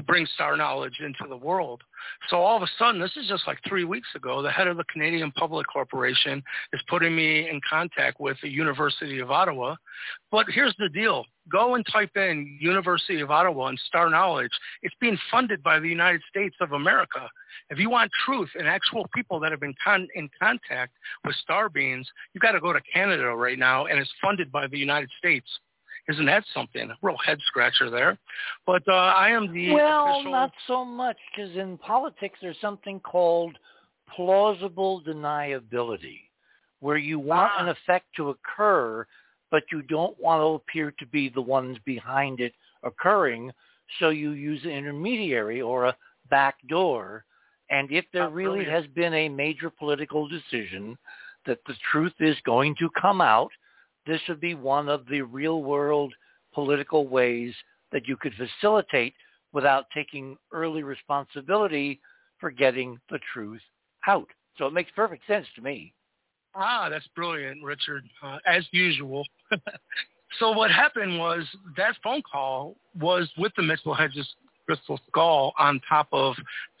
[0.00, 1.82] To bring star knowledge into the world.
[2.28, 4.78] So all of a sudden, this is just like three weeks ago, the head of
[4.78, 9.76] the Canadian Public Corporation is putting me in contact with the University of Ottawa.
[10.30, 11.24] But here's the deal.
[11.50, 14.52] Go and type in University of Ottawa and star knowledge.
[14.82, 17.28] It's being funded by the United States of America.
[17.68, 20.92] If you want truth and actual people that have been con- in contact
[21.24, 24.66] with star beings, you've got to go to Canada right now, and it's funded by
[24.66, 25.48] the United States.
[26.10, 26.90] Isn't that something?
[26.90, 28.18] A real head scratcher there.
[28.66, 28.92] But uh,
[29.24, 30.32] I am the well, official...
[30.32, 33.56] not so much, because in politics there's something called
[34.14, 36.20] plausible deniability,
[36.80, 37.62] where you want Ah.
[37.62, 39.06] an effect to occur,
[39.50, 43.52] but you don't want to appear to be the ones behind it occurring,
[43.98, 45.96] so you use an intermediary or a
[46.28, 47.24] back door.
[47.70, 48.86] And if there Ah, really brilliant.
[48.86, 50.98] has been a major political decision
[51.46, 53.52] that the truth is going to come out,
[54.06, 56.12] this would be one of the real world
[56.54, 57.54] political ways
[57.92, 59.14] that you could facilitate
[59.52, 62.00] without taking early responsibility
[62.38, 63.60] for getting the truth
[64.06, 64.28] out.
[64.56, 65.92] So it makes perfect sense to me.
[66.54, 69.24] Ah, that's brilliant, Richard, uh, as usual.
[70.38, 71.44] so what happened was
[71.76, 74.28] that phone call was with the Mitchell Hedges
[74.66, 76.34] crystal skull on top of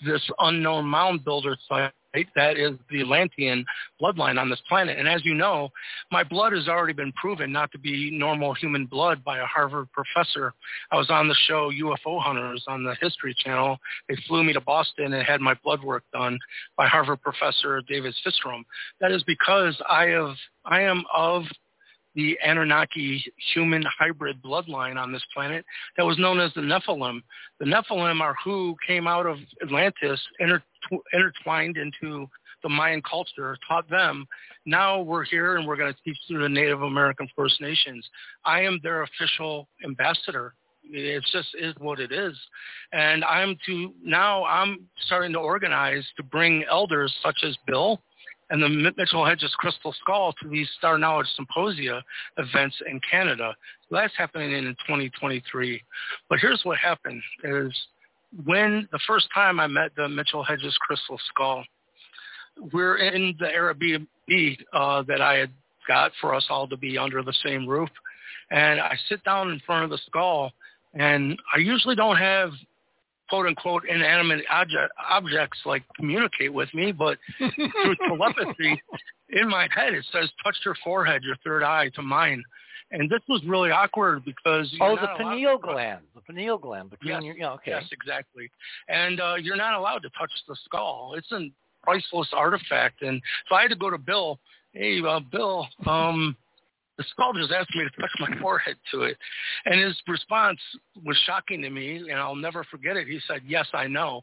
[0.04, 1.92] this unknown mound builder site
[2.34, 3.64] that is the Atlantean
[4.00, 4.98] bloodline on this planet.
[4.98, 5.68] And as you know,
[6.10, 9.88] my blood has already been proven not to be normal human blood by a Harvard
[9.92, 10.52] professor.
[10.90, 13.78] I was on the show UFO Hunters on the History Channel.
[14.08, 16.38] They flew me to Boston and had my blood work done
[16.76, 18.64] by Harvard professor David Fistrom.
[19.00, 20.34] That is because I have
[20.64, 21.44] I am of
[22.14, 23.24] the Anunnaki
[23.54, 25.64] human hybrid bloodline on this planet
[25.96, 27.22] that was known as the Nephilim.
[27.58, 30.62] The Nephilim are who came out of Atlantis, inter-
[31.12, 32.28] intertwined into
[32.62, 34.26] the Mayan culture, taught them.
[34.66, 38.06] Now we're here and we're going to teach to the Native American First Nations.
[38.44, 40.54] I am their official ambassador.
[40.82, 42.36] It just is what it is.
[42.92, 48.02] And I'm to now I'm starting to organize to bring elders such as Bill
[48.50, 52.02] and the Mitchell Hedges Crystal Skull to these Star Knowledge Symposia
[52.36, 53.54] events in Canada.
[53.88, 55.82] So that's happening in 2023.
[56.28, 57.72] But here's what happened is
[58.44, 61.64] when the first time I met the Mitchell Hedges Crystal Skull,
[62.72, 65.50] we're in the Airbnb uh, that I had
[65.86, 67.88] got for us all to be under the same roof.
[68.50, 70.52] And I sit down in front of the skull,
[70.94, 72.50] and I usually don't have
[73.30, 78.82] quote unquote inanimate object, objects like communicate with me, but through telepathy
[79.30, 82.42] in my head it says touch your forehead, your third eye to mine.
[82.92, 86.00] And this was really awkward because oh, the pineal gland.
[86.14, 87.70] The pineal gland between Yes, your yeah, okay.
[87.70, 88.50] Yes, exactly.
[88.88, 91.14] And uh, you're not allowed to touch the skull.
[91.16, 91.50] It's a
[91.84, 93.02] priceless artifact.
[93.02, 94.40] And so I had to go to Bill.
[94.72, 96.36] Hey, uh, Bill, um,
[97.00, 99.16] the just asked me to touch my forehead to it.
[99.66, 100.58] And his response
[101.04, 103.06] was shocking to me, and I'll never forget it.
[103.06, 104.22] He said, yes, I know,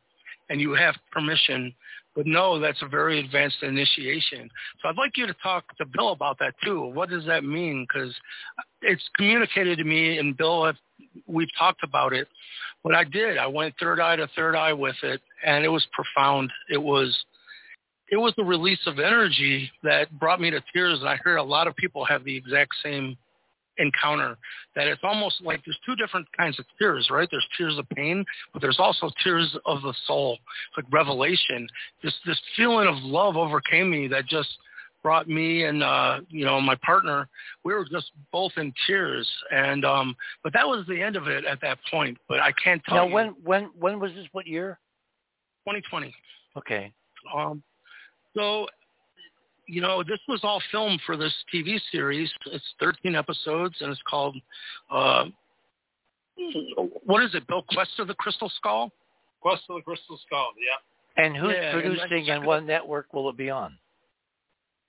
[0.49, 1.73] and you have permission,
[2.15, 4.49] but no, that's a very advanced initiation.
[4.81, 6.81] So I'd like you to talk to Bill about that too.
[6.87, 7.85] What does that mean?
[7.87, 8.13] Because
[8.81, 10.71] it's communicated to me, and Bill,
[11.27, 12.27] we've talked about it.
[12.83, 15.85] What I did, I went third eye to third eye with it, and it was
[15.93, 16.51] profound.
[16.69, 17.15] It was
[18.09, 20.99] it was the release of energy that brought me to tears.
[20.99, 23.17] And I heard a lot of people have the exact same
[23.79, 24.37] encounter
[24.75, 27.27] that it's almost like there's two different kinds of tears, right?
[27.29, 31.67] There's tears of pain, but there's also tears of the soul, it's like revelation.
[32.03, 34.49] This this feeling of love overcame me that just
[35.03, 37.29] brought me and uh you know my partner
[37.63, 41.45] we were just both in tears and um but that was the end of it
[41.45, 44.47] at that point but i can't tell Now you when when when was this what
[44.47, 44.79] year?
[45.65, 46.13] 2020
[46.57, 46.91] Okay.
[47.33, 47.61] um,
[48.37, 48.67] so,
[49.67, 52.31] you know, this was all filmed for this TV series.
[52.47, 54.35] It's 13 episodes, and it's called,
[54.91, 55.25] uh,
[57.05, 57.63] what is it, Bill?
[57.73, 58.91] Quest of the Crystal Skull?
[59.41, 60.51] Quest of the Crystal Skull.
[60.57, 61.23] Yeah.
[61.23, 63.77] And who's Yeah, producing that's- and what network will it be on?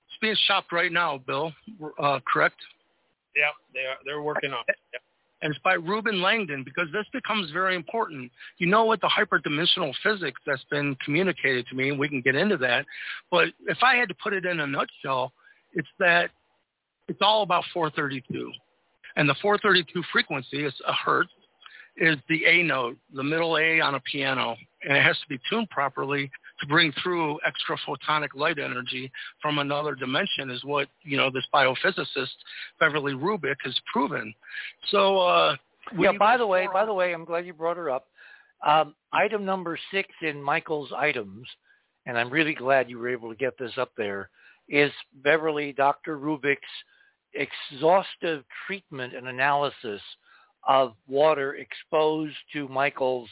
[0.08, 1.54] It's being shopped right now, Bill,
[1.98, 2.60] uh, correct?
[3.34, 3.50] Yeah.
[3.72, 3.96] They are.
[4.04, 4.76] They're working on it.
[4.92, 4.98] Yeah.
[5.40, 8.30] And it's by Reuben Langdon because this becomes very important.
[8.58, 12.34] You know what the hyperdimensional physics that's been communicated to me, and we can get
[12.34, 12.84] into that.
[13.30, 15.32] But if I had to put it in a nutshell,
[15.74, 16.30] it's that
[17.06, 18.52] it's all about 432.
[19.16, 21.30] And the 432 frequency is a hertz,
[21.96, 24.56] is the A note, the middle A on a piano.
[24.84, 26.30] And it has to be tuned properly
[26.60, 29.10] to bring through extra photonic light energy
[29.40, 32.28] from another dimension is what, you know, this biophysicist,
[32.80, 34.34] Beverly Rubik, has proven.
[34.90, 35.56] So, uh,
[35.98, 38.08] Yeah, by the way, by the way, I'm glad you brought her up.
[38.66, 41.46] Um, item number six in Michael's items,
[42.06, 44.30] and I'm really glad you were able to get this up there,
[44.68, 46.18] is Beverly Dr.
[46.18, 46.58] Rubik's
[47.34, 50.00] exhaustive treatment and analysis
[50.66, 53.30] of water exposed to Michael's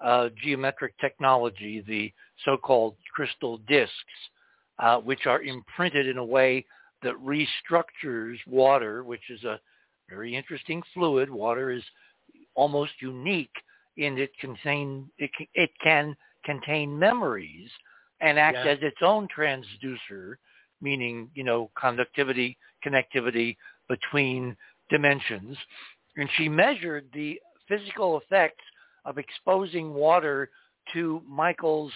[0.00, 2.12] uh, geometric technology, the
[2.44, 3.94] so-called crystal discs,
[4.78, 6.64] uh, which are imprinted in a way
[7.02, 9.60] that restructures water, which is a
[10.08, 11.30] very interesting fluid.
[11.30, 11.82] Water is
[12.54, 13.54] almost unique
[13.96, 17.70] in it contain it, it can contain memories
[18.20, 18.72] and act Yeah.
[18.72, 20.36] as its own transducer,
[20.80, 23.56] meaning you know conductivity, connectivity
[23.88, 24.56] between
[24.90, 25.56] dimensions.
[26.16, 28.62] And she measured the physical effects
[29.06, 30.50] of exposing water
[30.92, 31.92] to Michael's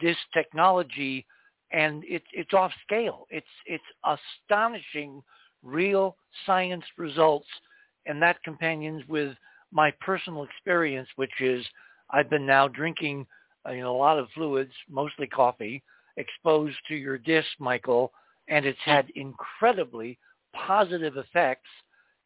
[0.00, 1.26] this technology
[1.72, 3.26] and it, it's off scale.
[3.30, 5.22] It's it's astonishing
[5.62, 6.16] real
[6.46, 7.46] science results
[8.06, 9.36] and that companions with
[9.70, 11.64] my personal experience which is
[12.10, 13.26] I've been now drinking
[13.66, 15.82] uh, you know a lot of fluids, mostly coffee,
[16.16, 18.12] exposed to your disc, Michael,
[18.48, 20.18] and it's had incredibly
[20.54, 21.68] positive effects.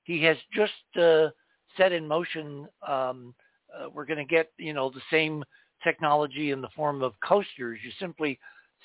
[0.02, 1.28] He has just uh,
[1.76, 3.34] set in motion um,
[3.76, 5.44] uh, we're going to get you know the same
[5.84, 7.78] technology in the form of coasters.
[7.84, 8.38] You simply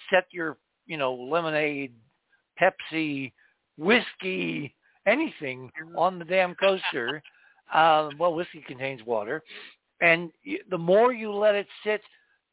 [0.10, 1.94] set your you know lemonade,
[2.60, 3.32] Pepsi,
[3.78, 4.76] whiskey,
[5.08, 7.22] anything on the damn coaster.
[7.74, 9.42] Uh, well, whiskey contains water,
[10.02, 10.30] and
[10.70, 12.02] the more you let it sit,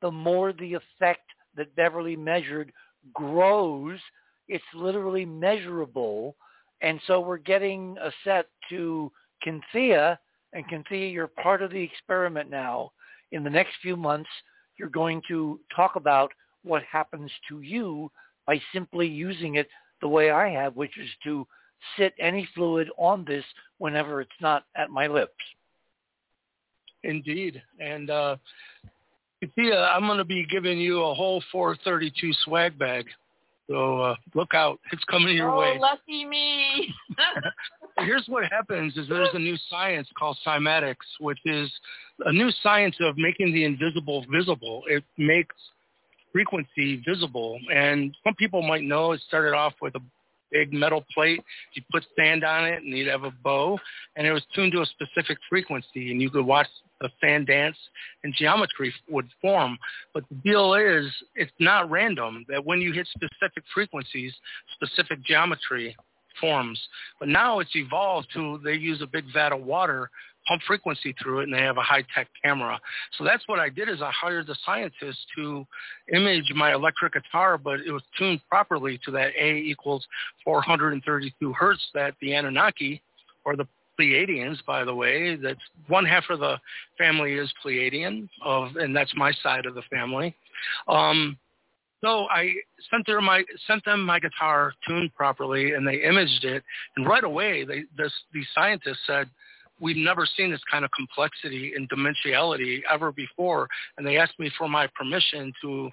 [0.00, 1.22] the more the effect
[1.56, 2.72] that Beverly measured
[3.12, 3.98] grows.
[4.46, 6.36] It's literally measurable,
[6.82, 9.10] and so we're getting a set to
[9.42, 10.20] Cynthia
[10.52, 12.92] and Cynthia, you're part of the experiment now.
[13.32, 14.30] In the next few months,
[14.78, 18.10] you're going to talk about what happens to you
[18.46, 19.68] by simply using it
[20.00, 21.46] the way I have, which is to
[21.96, 23.44] sit any fluid on this
[23.78, 25.32] whenever it's not at my lips.
[27.04, 27.62] Indeed.
[27.78, 28.36] And uh,
[29.54, 33.06] Thea, I'm going to be giving you a whole 432 swag bag.
[33.68, 34.80] So uh, look out.
[34.92, 35.78] It's coming your oh, way.
[35.78, 36.94] lucky me.
[37.98, 41.70] Here's what happens is there's a new science called cymatics, which is
[42.24, 44.82] a new science of making the invisible visible.
[44.86, 45.54] It makes
[46.32, 47.58] frequency visible.
[47.74, 50.00] And some people might know it started off with a
[50.50, 51.42] big metal plate.
[51.74, 53.78] You put sand on it and you'd have a bow
[54.16, 56.68] and it was tuned to a specific frequency and you could watch
[57.00, 57.76] the sand dance
[58.24, 59.78] and geometry would form.
[60.14, 64.34] But the deal is it's not random that when you hit specific frequencies,
[64.74, 65.96] specific geometry
[66.40, 66.80] forms.
[67.18, 70.10] But now it's evolved to they use a big vat of water,
[70.46, 72.78] pump frequency through it, and they have a high-tech camera.
[73.16, 75.66] So that's what I did is I hired the scientist to
[76.12, 80.06] image my electric guitar, but it was tuned properly to that A equals
[80.44, 83.02] 432 hertz that the Anunnaki
[83.44, 83.66] or the
[83.98, 86.56] Pleiadians, by the way, that's one half of the
[86.96, 90.34] family is Pleiadian, of, and that's my side of the family.
[90.86, 91.36] Um,
[92.00, 92.52] so I
[92.90, 96.62] sent them my sent them my guitar tuned properly, and they imaged it.
[96.96, 99.28] And right away, they this these scientists said,
[99.80, 104.50] "We've never seen this kind of complexity and dimensionality ever before." And they asked me
[104.56, 105.90] for my permission to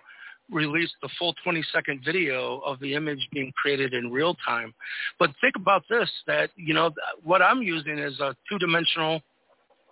[0.52, 4.74] release the full 20 second video of the image being created in real time.
[5.20, 6.92] But think about this: that you know
[7.24, 9.22] what I'm using is a two dimensional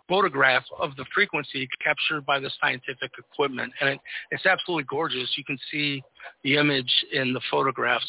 [0.08, 3.72] photograph of the frequency captured by the scientific equipment.
[3.80, 4.00] And it,
[4.32, 5.34] it's absolutely gorgeous.
[5.38, 6.04] You can see
[6.44, 8.08] the image in the photographs.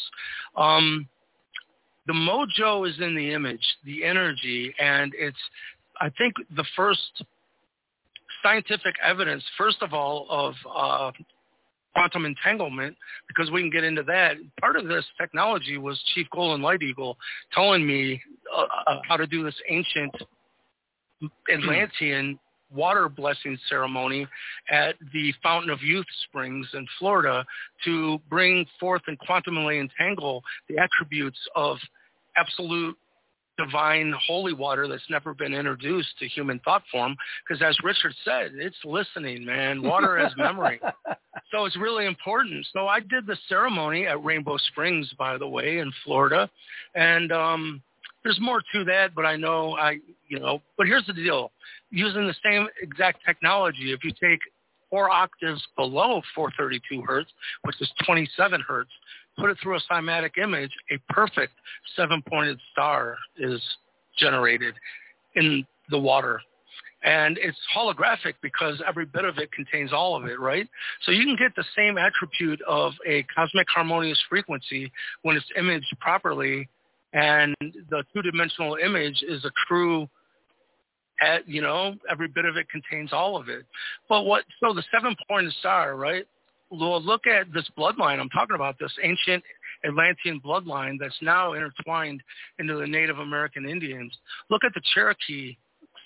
[0.57, 1.07] Um,
[2.07, 5.37] the mojo is in the image, the energy, and it's,
[5.99, 7.23] I think, the first
[8.43, 11.11] scientific evidence, first of all, of uh,
[11.95, 12.95] quantum entanglement,
[13.27, 14.35] because we can get into that.
[14.59, 17.17] Part of this technology was Chief Golden Light Eagle
[17.53, 18.21] telling me
[18.55, 20.13] uh, uh, how to do this ancient
[21.51, 22.37] Atlantean
[22.73, 24.27] water blessing ceremony
[24.69, 27.45] at the Fountain of Youth Springs in Florida
[27.85, 31.77] to bring forth and quantumly entangle the attributes of
[32.35, 32.97] absolute
[33.57, 37.15] divine holy water that's never been introduced to human thought form
[37.47, 39.81] because as richard said it's listening man.
[39.81, 40.79] Water has memory.
[41.51, 42.65] So it's really important.
[42.73, 46.49] So i did the ceremony at rainbow springs by the way in florida.
[46.95, 47.81] And um
[48.23, 51.51] there's more to that, but I know I, you know, but here's the deal.
[51.91, 54.39] Using the same exact technology, if you take
[54.89, 57.29] four octaves below 432 hertz,
[57.63, 58.89] which is 27 hertz,
[59.37, 61.53] put it through a cymatic image, a perfect
[61.95, 63.61] seven-pointed star is
[64.17, 64.73] generated
[65.35, 66.39] in the water.
[67.03, 70.67] And it's holographic because every bit of it contains all of it, right?
[71.03, 74.91] So you can get the same attribute of a cosmic harmonious frequency
[75.21, 76.67] when it's imaged properly
[77.15, 80.07] and the two-dimensional image is a true
[81.21, 83.65] at, you know every bit of it contains all of it
[84.09, 86.27] but what so the seven pointed star right
[86.71, 89.43] look at this bloodline i'm talking about this ancient
[89.85, 92.21] atlantean bloodline that's now intertwined
[92.59, 94.11] into the native american indians
[94.49, 95.55] look at the cherokee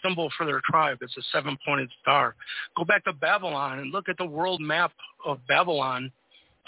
[0.04, 0.98] symbol for their tribe.
[1.02, 2.36] It's a seven-pointed star.
[2.78, 4.92] Go back to Babylon and look at the world map
[5.26, 6.12] of Babylon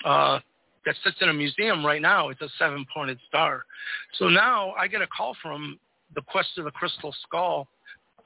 [0.05, 0.39] uh,
[0.85, 2.29] that sits in a museum right now.
[2.29, 3.63] It's a seven-pointed star.
[4.17, 5.79] So now I get a call from
[6.15, 7.67] the Quest of the Crystal Skull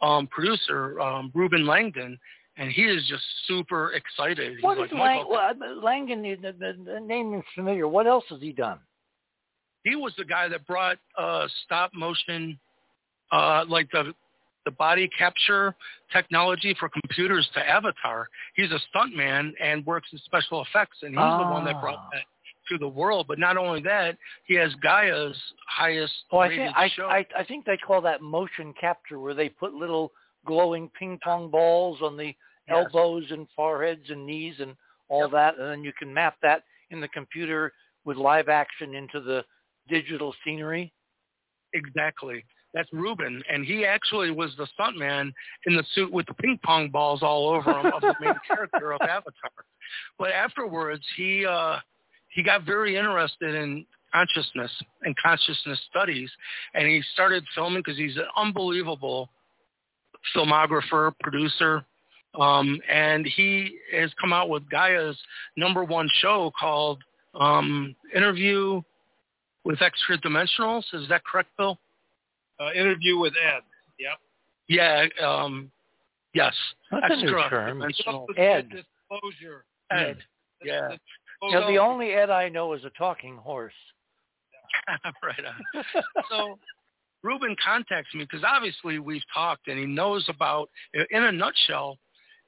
[0.01, 2.17] um, producer, um, Reuben Langdon,
[2.57, 4.55] and he is just super excited.
[4.55, 6.21] He's What like, is "Michael, Lang- well, Langdon?
[6.21, 7.87] The, the, the name is familiar.
[7.87, 8.79] What else has he done?
[9.83, 12.57] he was the guy that brought uh, stop motion,
[13.31, 14.13] uh, like the
[14.65, 15.75] the body capture
[16.11, 18.27] technology for computers to Avatar.
[18.55, 22.09] He's a stuntman and works in special effects, and he's the one that brought Ah.
[22.13, 22.23] that
[22.69, 23.27] to the world.
[23.27, 27.05] But not only that, he has Gaia's highest Oh, I think I, show.
[27.05, 30.11] I I think they call that motion capture, where they put little
[30.47, 32.33] glowing ping pong balls on the
[32.67, 32.77] Yes.
[32.77, 34.75] elbows and foreheads and knees and
[35.07, 35.31] all Yep.
[35.31, 37.73] that, and then you can map that in the computer
[38.05, 39.45] with live action into the
[39.87, 40.91] digital scenery.
[41.73, 42.43] Exactly.
[42.73, 45.31] That's Reuben, and he actually was the stuntman
[45.65, 48.91] in the suit with the ping pong balls all over him of the main character
[48.91, 49.51] of Avatar.
[50.19, 51.77] But afterwards, he uh,
[52.29, 54.71] he got very interested in consciousness
[55.03, 56.29] and consciousness studies,
[56.73, 59.29] and he started filming because he's an unbelievable
[60.35, 61.85] filmographer, producer,
[62.39, 65.17] um, and he has come out with Gaia's
[65.57, 67.01] number one show called
[67.33, 68.81] um, Interview
[69.63, 70.83] with Extra Dimensionals.
[70.93, 71.77] Is that correct, Bill?
[72.59, 73.61] Uh, interview with Ed.
[73.99, 74.17] Yep.
[74.67, 75.05] Yeah.
[75.25, 75.71] Um,
[76.33, 76.53] yes.
[76.91, 77.79] That's a new term.
[77.79, 78.27] dimensional.
[78.37, 78.69] Ed.
[78.69, 79.65] Disclosure.
[79.91, 80.17] Ed.
[80.63, 80.91] Yeah.
[81.41, 83.73] You know, the only Ed I know is a talking horse.
[85.23, 86.03] right on.
[86.29, 86.59] So
[87.23, 91.97] Reuben contacts me because obviously we've talked and he knows about, in a nutshell,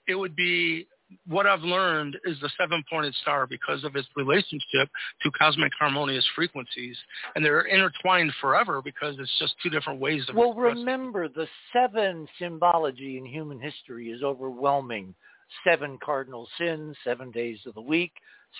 [0.07, 0.87] it would be
[1.27, 4.89] what I've learned is the seven-pointed star because of its relationship
[5.21, 6.97] to cosmic harmonious frequencies.
[7.35, 12.27] And they're intertwined forever because it's just two different ways of Well, remember, the seven
[12.39, 15.15] symbology in human history is overwhelming.
[15.63, 18.11] Seven cardinal sins, seven days of the week,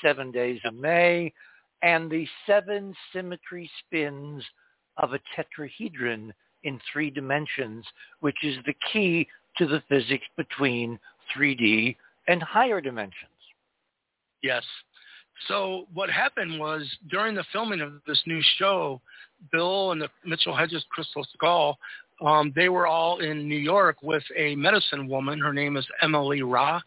[0.02, 1.34] seven days of May,
[1.82, 4.42] and the seven symmetry spins
[4.96, 6.32] of a tetrahedron
[6.64, 7.86] in three dimensions,
[8.22, 9.28] which is the key
[9.58, 10.98] to the physics between
[11.36, 11.96] 3D
[12.28, 13.32] and higher dimensions.
[14.42, 14.64] Yes.
[15.48, 19.02] So what happened was during the filming of this new show,
[19.52, 21.78] Bill and the Mitchell Hedges Crystal Skull,
[22.22, 25.40] um, they were all in New York with a medicine woman.
[25.40, 26.82] Her name is Emily Ra.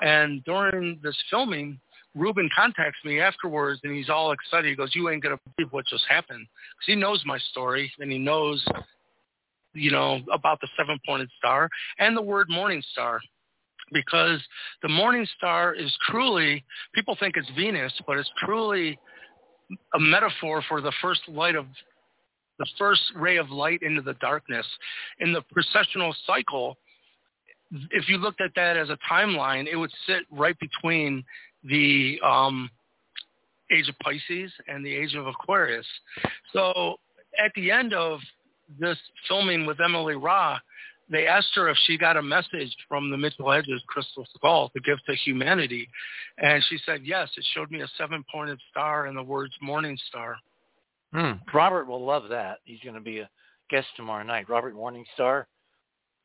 [0.00, 1.78] And during this filming,
[2.14, 4.68] Reuben contacts me afterwards and he's all excited.
[4.68, 6.46] He goes, you ain't going to believe what just happened.
[6.46, 8.64] Because he knows my story and he knows,
[9.74, 13.20] you know, about the seven-pointed star and the word morning star
[13.92, 14.40] because
[14.82, 16.64] the morning star is truly,
[16.94, 18.98] people think it's Venus, but it's truly
[19.94, 21.66] a metaphor for the first light of,
[22.58, 24.66] the first ray of light into the darkness.
[25.20, 26.76] In the precessional cycle,
[27.90, 31.24] if you looked at that as a timeline, it would sit right between
[31.64, 32.70] the um,
[33.70, 35.86] age of Pisces and the age of Aquarius.
[36.52, 36.96] So
[37.42, 38.20] at the end of
[38.78, 38.98] this
[39.28, 40.58] filming with Emily Ra,
[41.10, 44.80] they asked her if she got a message from the Mitchell Hedges crystal skull to
[44.80, 45.88] give to humanity.
[46.38, 50.36] And she said, yes, it showed me a seven-pointed star and the words morning star.
[51.12, 51.32] Hmm.
[51.52, 52.58] Robert will love that.
[52.64, 53.28] He's going to be a
[53.70, 54.48] guest tomorrow night.
[54.48, 55.44] Robert Morningstar.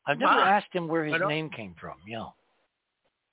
[0.06, 0.44] I've never Wow.
[0.44, 1.96] asked him where his name came from.
[2.06, 2.26] Yeah.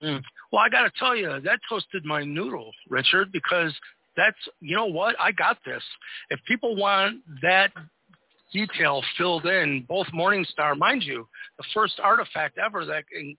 [0.04, 0.22] Mm.
[0.52, 3.74] Well, I got to tell you, that toasted my noodle, Richard, because
[4.18, 5.16] that's, you know what?
[5.20, 5.84] I got this.
[6.30, 7.72] If people want that
[8.56, 11.28] detail filled in, both Morningstar, mind you,
[11.58, 13.36] the first artifact ever that in,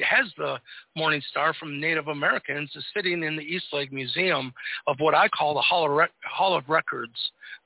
[0.00, 0.56] has the
[0.96, 4.52] Morning Star from Native Americans is sitting in the East Lake Museum
[4.88, 7.14] of what I call the Hall of, Rec- Hall of Records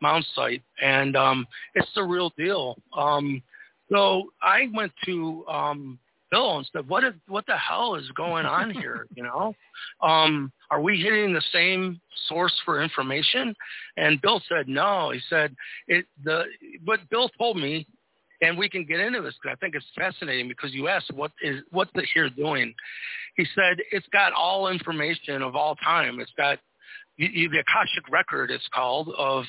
[0.03, 2.77] mound site, and um, it's the real deal.
[2.97, 3.43] Um,
[3.91, 5.99] so I went to um,
[6.31, 9.07] Bill and said, "What is what the hell is going on here?
[9.17, 9.55] You know,
[10.01, 13.55] um, are we hitting the same source for information?"
[13.97, 15.55] And Bill said, "No." He said,
[15.89, 16.45] "It the
[16.85, 17.87] what Bill told me."
[18.43, 21.31] And we can get into this because I think it's fascinating because you asked what
[21.43, 22.75] is what's the here doing.
[23.37, 26.21] He said it's got all information of all time.
[26.21, 26.59] It's got
[27.19, 28.51] you, you, the Akashic record.
[28.51, 29.45] It's called of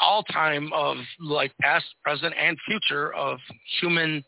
[0.00, 3.38] all time of like past, present, and future of
[3.80, 4.24] human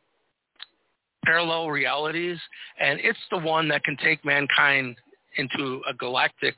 [1.25, 2.39] parallel realities,
[2.81, 4.97] and it's the one that can take mankind
[5.37, 6.55] into a galactic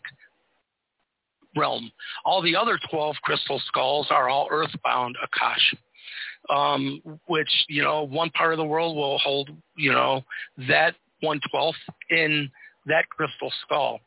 [1.57, 1.91] realm.
[2.25, 8.31] All the other 12 crystal skulls are all earthbound Akash, um, which, you know, one
[8.31, 10.23] part of the world will hold, you know,
[10.69, 11.75] that 112th
[12.11, 12.51] in
[12.87, 14.01] that crystal skull.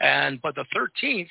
[0.00, 1.28] And, but the 13th,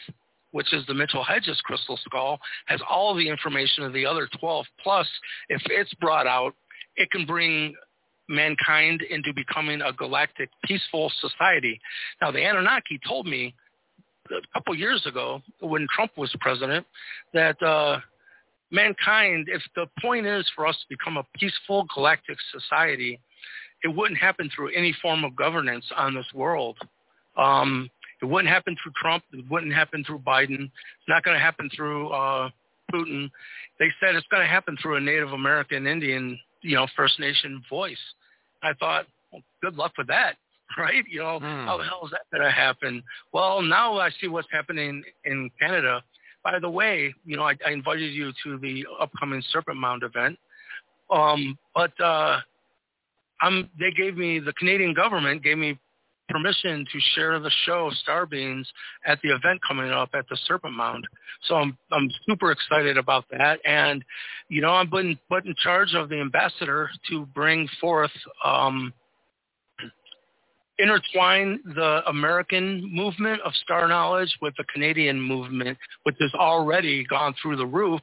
[0.52, 4.66] which is the Mitchell Hedges crystal skull, has all the information of the other 12.
[4.82, 5.08] Plus,
[5.50, 6.54] if it's brought out,
[6.96, 7.76] it can bring
[8.30, 11.80] mankind into becoming a galactic peaceful society.
[12.22, 13.54] Now, the Anunnaki told me
[14.32, 16.86] a couple years ago when Trump was president
[17.34, 18.00] that uh,
[18.72, 23.20] mankind, if the point is for us to become a peaceful galactic society,
[23.84, 26.78] it wouldn't happen through any form of governance on this world.
[27.38, 27.90] Um,
[28.22, 29.24] it wouldn't happen through Trump.
[29.32, 30.64] It wouldn't happen through Biden.
[30.64, 32.50] It's not going to happen through uh,
[32.92, 33.30] Putin.
[33.80, 37.62] They said it's going to happen through a Native American Indian, you know, First Nation
[37.70, 37.98] voice.
[38.64, 40.36] I thought, well, good luck with that,
[40.78, 41.04] right?
[41.10, 41.66] You know, Hmm.
[41.66, 43.04] how the hell is that going to happen?
[43.34, 46.04] Well, now I see what's happening in Canada.
[46.44, 50.38] By the way, you know, I, I invited you to the upcoming Serpent Mound event,
[51.12, 52.40] um, but uh,
[53.42, 55.78] I'm, they gave me the Canadian government gave me
[56.30, 58.68] permission to share the show Star Beings
[59.06, 61.06] at the event coming up at the Serpent Mound.
[61.48, 64.04] So I'm I'm super excited about that, and
[64.50, 68.12] you know I'm been put in charge of the ambassador to bring forth.
[68.44, 68.94] Um,
[70.80, 77.34] intertwine the American movement of star knowledge with the Canadian movement, which has already gone
[77.42, 78.00] through the roof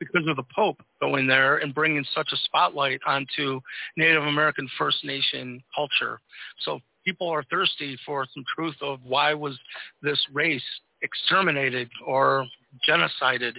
[0.00, 3.60] because of the Pope going there and bringing such a spotlight onto
[3.96, 6.20] Native American First Nation culture.
[6.60, 9.58] So people are thirsty for some truth of why was
[10.02, 10.62] this race
[11.02, 12.46] exterminated or
[12.88, 13.56] genocided.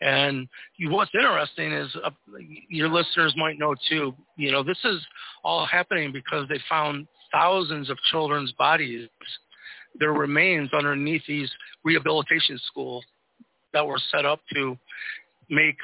[0.00, 0.48] And
[0.88, 2.10] what's interesting is uh,
[2.68, 5.00] your listeners might know too, you know, this is
[5.44, 9.08] all happening because they found thousands of children's bodies,
[9.98, 11.50] their remains underneath these
[11.84, 13.04] rehabilitation schools
[13.72, 14.76] that were set up to
[15.50, 15.76] make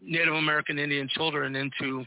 [0.00, 2.04] Native American Indian children into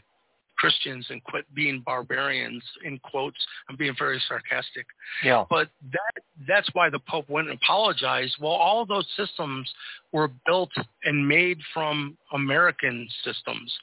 [0.62, 3.36] Christians and quit being barbarians in quotes.
[3.68, 4.86] I'm being very sarcastic.
[5.24, 5.44] Yeah.
[5.50, 8.36] But that that's why the Pope went and apologized.
[8.40, 9.68] Well, all those systems
[10.12, 10.70] were built
[11.02, 13.74] and made from American systems.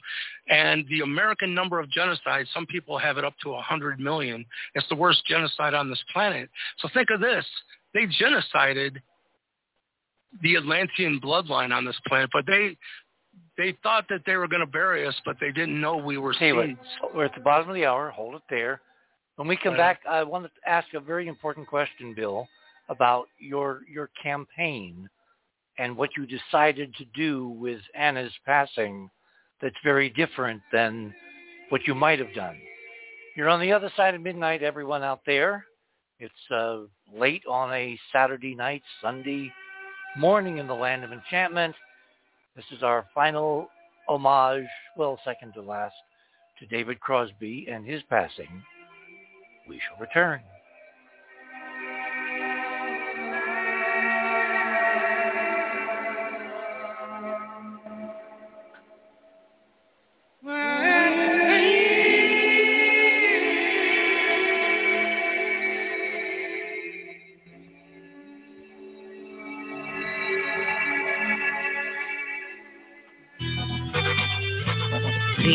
[0.48, 4.46] And the American number of genocides, some people have it up to a 100 million.
[4.74, 6.48] It's the worst genocide on this planet.
[6.78, 7.44] So think of this.
[7.92, 8.96] They genocided
[10.42, 12.76] the Atlantean bloodline on this planet, but they
[13.60, 16.32] they thought that they were going to bury us, but they didn't know we were
[16.32, 16.78] you seeds.
[17.14, 18.08] we're at the bottom of the hour.
[18.08, 18.80] Hold it there.
[19.36, 22.48] When we come back, I want to ask a very important question, Bill,
[22.88, 25.08] about your your campaign
[25.78, 29.10] and what you decided to do with Anna's passing.
[29.60, 31.14] That's very different than
[31.68, 32.56] what you might have done.
[33.36, 35.66] You're on the other side of midnight, everyone out there.
[36.18, 36.80] It's uh,
[37.14, 39.52] late on a Saturday night, Sunday
[40.16, 41.74] morning in the land of enchantment.
[42.60, 43.70] This is our final
[44.06, 45.94] homage, well, second to last,
[46.58, 48.62] to David Crosby and his passing.
[49.66, 50.42] We shall return.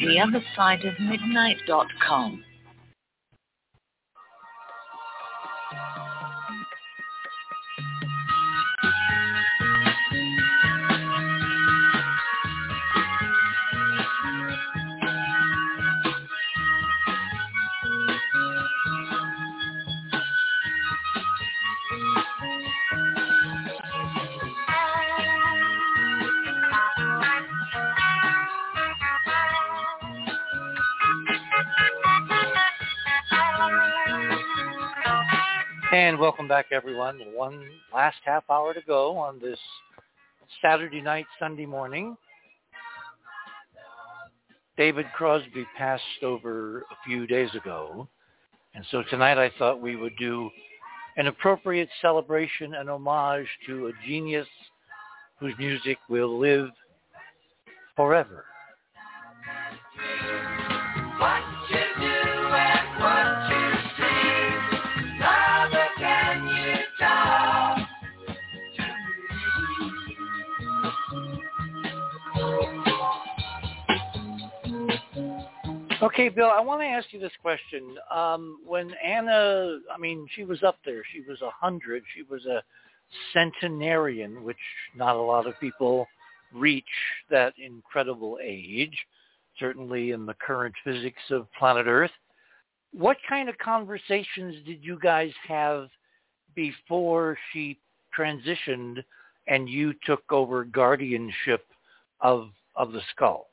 [0.00, 0.18] The
[36.10, 37.20] And welcome back, everyone.
[37.36, 39.60] One last half hour to go on this
[40.60, 42.16] Saturday night, Sunday morning.
[44.76, 48.08] David Crosby passed over a few days ago.
[48.74, 50.50] And so tonight I thought we would do
[51.16, 54.48] an appropriate celebration and homage to a genius
[55.38, 56.70] whose music will live
[57.94, 58.46] forever.
[61.18, 61.59] What
[76.02, 77.96] Okay, Bill, I want to ask you this question.
[78.10, 81.02] Um, when Anna, I mean, she was up there.
[81.12, 82.02] She was a hundred.
[82.14, 82.62] She was a
[83.34, 84.56] centenarian, which
[84.96, 86.06] not a lot of people
[86.54, 86.84] reach
[87.28, 88.96] that incredible age,
[89.58, 92.10] certainly in the current physics of planet Earth.
[92.92, 95.88] What kind of conversations did you guys have
[96.54, 97.78] before she
[98.18, 99.04] transitioned
[99.48, 101.66] and you took over guardianship
[102.22, 103.49] of of the skull?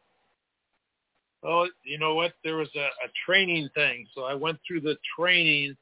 [1.48, 2.34] Oh, you know what?
[2.44, 4.06] There was a, a training thing.
[4.14, 5.78] So I went through the training,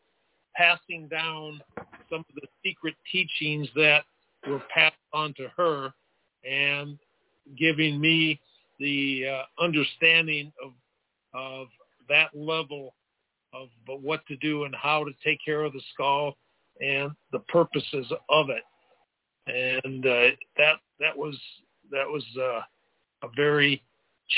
[0.56, 1.60] passing down
[2.10, 4.04] some of the secret teachings that
[4.48, 5.92] were passed on to her
[6.48, 7.00] and
[7.58, 8.40] giving me
[8.80, 10.72] the uh, understanding of
[11.34, 11.68] of
[12.08, 12.94] that level
[13.54, 13.68] of
[14.02, 16.38] what to do and how to take care of the skull
[16.82, 18.64] and the purposes of it.
[19.48, 21.38] And uh, that that was
[21.92, 22.62] that was uh,
[23.24, 23.82] a very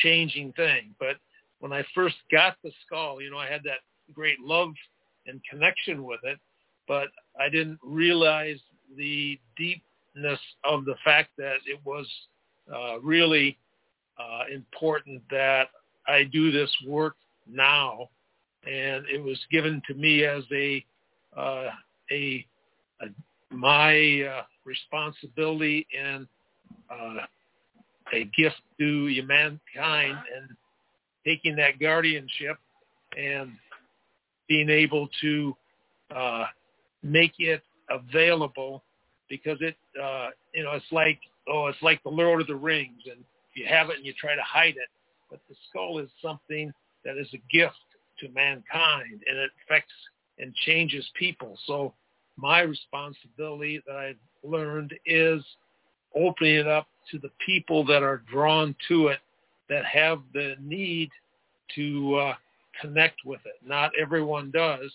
[0.04, 0.96] changing thing.
[1.00, 1.18] But
[1.60, 3.80] when I first got the skull, you know, I had that
[4.14, 4.70] great love
[5.26, 6.40] and connection with it,
[6.88, 7.08] but
[7.40, 8.60] I didn't realize
[8.96, 12.08] the deepness of the fact that it was
[12.74, 13.58] uh, really
[14.20, 15.68] uh, important that
[16.08, 17.16] I do this work
[17.48, 18.10] now,
[18.66, 20.86] and it was given to me as a
[21.36, 21.70] uh,
[22.12, 22.46] a,
[23.02, 23.06] a
[23.52, 26.28] my uh, responsibility and
[26.90, 27.26] uh,
[28.14, 30.50] a gift to mankind and
[31.26, 32.58] taking that guardianship
[33.18, 33.52] and
[34.48, 35.56] being able to
[36.16, 36.46] uh,
[37.04, 38.84] make it available
[39.30, 43.02] because it uh, you know it's like oh it's like the Lord of the Rings
[43.06, 43.24] and
[43.56, 44.90] you have it and you try to hide it
[45.30, 46.72] but the skull is something
[47.04, 47.76] that is a gift
[48.20, 49.94] to mankind and it affects
[50.40, 51.58] and changes people.
[51.66, 51.94] So
[52.38, 55.42] my responsibility that I've learned is
[56.16, 59.20] opening it up to the people that are drawn to it
[59.70, 61.10] that have the need
[61.76, 62.34] to uh,
[62.82, 63.56] connect with it.
[63.66, 64.92] Not everyone does,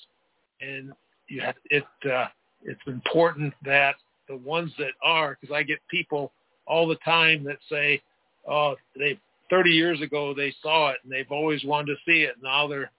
[0.60, 0.92] and
[1.28, 2.26] you have, it uh,
[2.62, 3.96] it's important that
[4.28, 6.32] the ones that are, because I get people
[6.66, 8.00] all the time that say,
[8.48, 9.18] "Oh, they
[9.50, 12.36] 30 years ago they saw it and they've always wanted to see it.
[12.42, 12.90] Now they're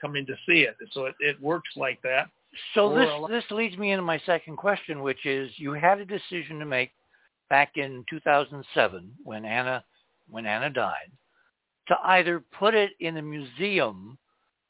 [0.00, 2.28] coming to see it." So it, it works like that.
[2.74, 6.58] So this this leads me into my second question, which is you had a decision
[6.58, 6.90] to make
[7.52, 9.84] back in 2007 when Anna
[10.30, 11.10] when Anna died
[11.86, 14.16] to either put it in a museum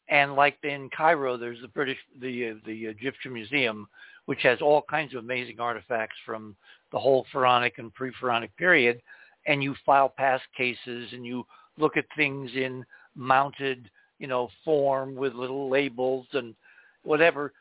[0.09, 3.87] and like in Cairo there's the British the the Egyptian museum
[4.25, 6.57] which has all kinds of amazing artifacts from
[6.91, 9.01] the whole pharaonic and pre-pharaonic period
[9.47, 11.47] and you file past cases and you
[11.79, 13.89] look at things in mounted
[14.19, 16.53] you know form with little labels and
[17.05, 17.53] whatever.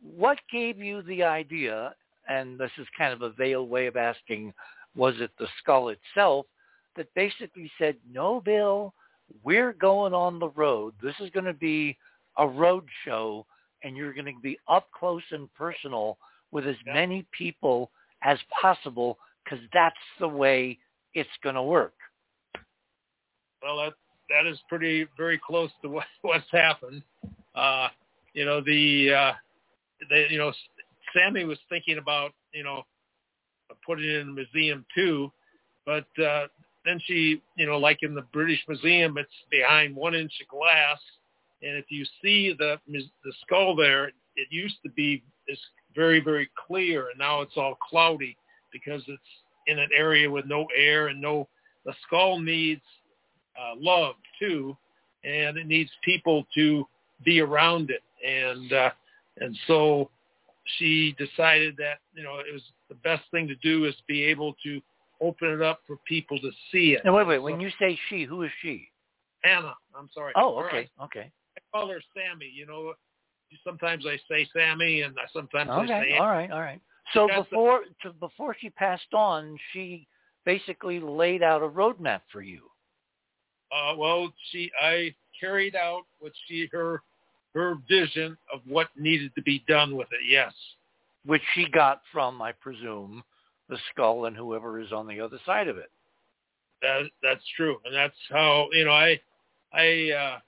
[0.00, 1.92] What gave you the idea
[2.30, 4.54] and this is kind of a veiled way of asking,
[4.94, 6.46] was it the skull itself
[6.96, 8.94] that basically said, no, Bill,
[9.42, 10.94] we're going on the road.
[11.02, 11.96] This is going to be
[12.38, 13.46] a road show,
[13.82, 16.18] and you're going to be up close and personal
[16.52, 16.94] with as yeah.
[16.94, 17.90] many people
[18.22, 20.78] as possible because that's the way
[21.14, 21.94] it's going to work.
[23.62, 23.94] Well, that
[24.30, 27.02] that is pretty very close to what, what's happened.
[27.54, 27.88] Uh,
[28.34, 29.32] you know the uh,
[30.08, 30.52] the you know
[31.14, 32.82] Sammy was thinking about, you know,
[33.86, 35.32] putting it in a museum too,
[35.86, 36.46] but uh,
[36.84, 40.98] then she, you know, like in the British Museum, it's behind one inch of glass,
[41.62, 45.58] and if you see the the skull there, it used to be this
[45.94, 48.36] very very clear, and now it's all cloudy
[48.72, 49.22] because it's
[49.66, 51.48] in an area with no air and no.
[51.86, 52.82] The skull needs
[53.58, 54.76] uh, love too,
[55.24, 56.86] and it needs people to
[57.24, 58.90] be around it, and uh,
[59.38, 60.10] and so
[60.78, 64.54] she decided that you know it was the best thing to do is be able
[64.62, 64.80] to
[65.20, 67.04] open it up for people to see it.
[67.04, 67.36] Now wait, wait.
[67.36, 68.88] So, when you say she, who is she?
[69.44, 69.74] Anna.
[69.96, 70.32] I'm sorry.
[70.36, 71.30] Oh, okay, I, okay.
[71.56, 72.50] I call her Sammy.
[72.52, 72.94] You know,
[73.64, 76.12] sometimes I say Sammy, and I sometimes okay, I say.
[76.12, 76.22] Anna.
[76.22, 76.80] All right, all right.
[77.12, 80.06] So before to, before she passed on, she
[80.44, 82.62] basically laid out a roadmap for you.
[83.72, 87.02] Uh, well, she I carried out what she her
[87.54, 90.20] her vision of what needed to be done with it.
[90.28, 90.52] Yes,
[91.24, 93.22] which she got from, I presume,
[93.68, 95.90] the skull and whoever is on the other side of it.
[96.82, 99.20] That that's true, and that's how you know I
[99.72, 100.38] I uh,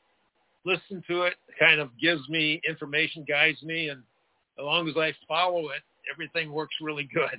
[0.64, 1.34] listen to it.
[1.58, 4.02] Kind of gives me information, guides me, and
[4.58, 5.82] as long as I follow it,
[6.12, 7.39] everything works really good.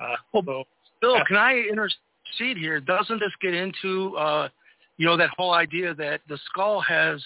[0.00, 0.64] Uh, so
[1.00, 1.24] Bill, Yeah.
[1.24, 2.80] can I intercede here?
[2.80, 4.48] Doesn't this get into, uh,
[4.96, 7.22] you know, that whole idea that the skull has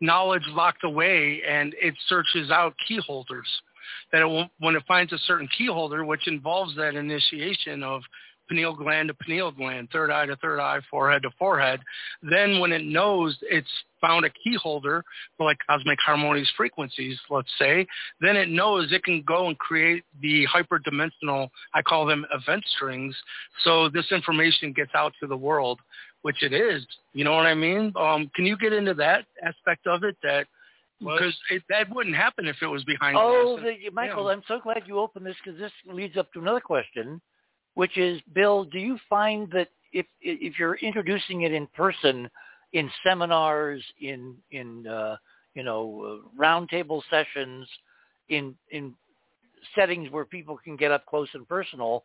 [0.00, 3.48] knowledge locked away and it searches out key holders?
[4.12, 8.02] That it will, when it finds a certain key holder, which involves that initiation of
[8.48, 11.80] pineal gland to pineal gland, third eye to third eye, forehead to forehead,
[12.22, 13.68] then when it knows it's
[14.00, 15.04] found a key holder
[15.36, 17.86] for like cosmic harmonious frequencies, let's say,
[18.20, 23.16] then it knows it can go and create the hyperdimensional, I call them event strings,
[23.64, 25.80] so this information gets out to the world,
[26.26, 26.84] which it is.
[27.12, 27.92] You know what I mean?
[27.94, 30.16] Um, can you get into that aspect of it?
[30.24, 30.48] That
[30.98, 34.32] because it, that wouldn't happen if it was behind Oh, the, Michael, Yeah.
[34.32, 37.20] I'm so glad you opened this because this leads up to another question,
[37.74, 42.28] which is, Bill, do you find that if if you're introducing it in person,
[42.72, 45.18] in seminars, in in uh,
[45.54, 47.68] you know uh, roundtable sessions,
[48.30, 48.94] in in
[49.76, 52.02] settings where people can get up close and personal,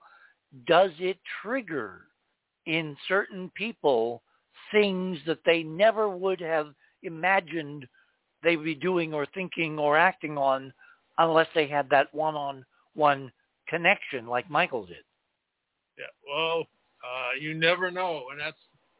[0.67, 2.01] does it trigger
[2.65, 4.21] in certain people
[4.71, 6.67] things that they never would have
[7.03, 7.87] imagined
[8.43, 10.73] they would be doing or thinking or acting on
[11.17, 13.31] unless they had that one-on-one
[13.67, 15.03] connection like Michael did.
[15.97, 16.59] Yeah, well,
[17.03, 18.57] uh, you never know, and that's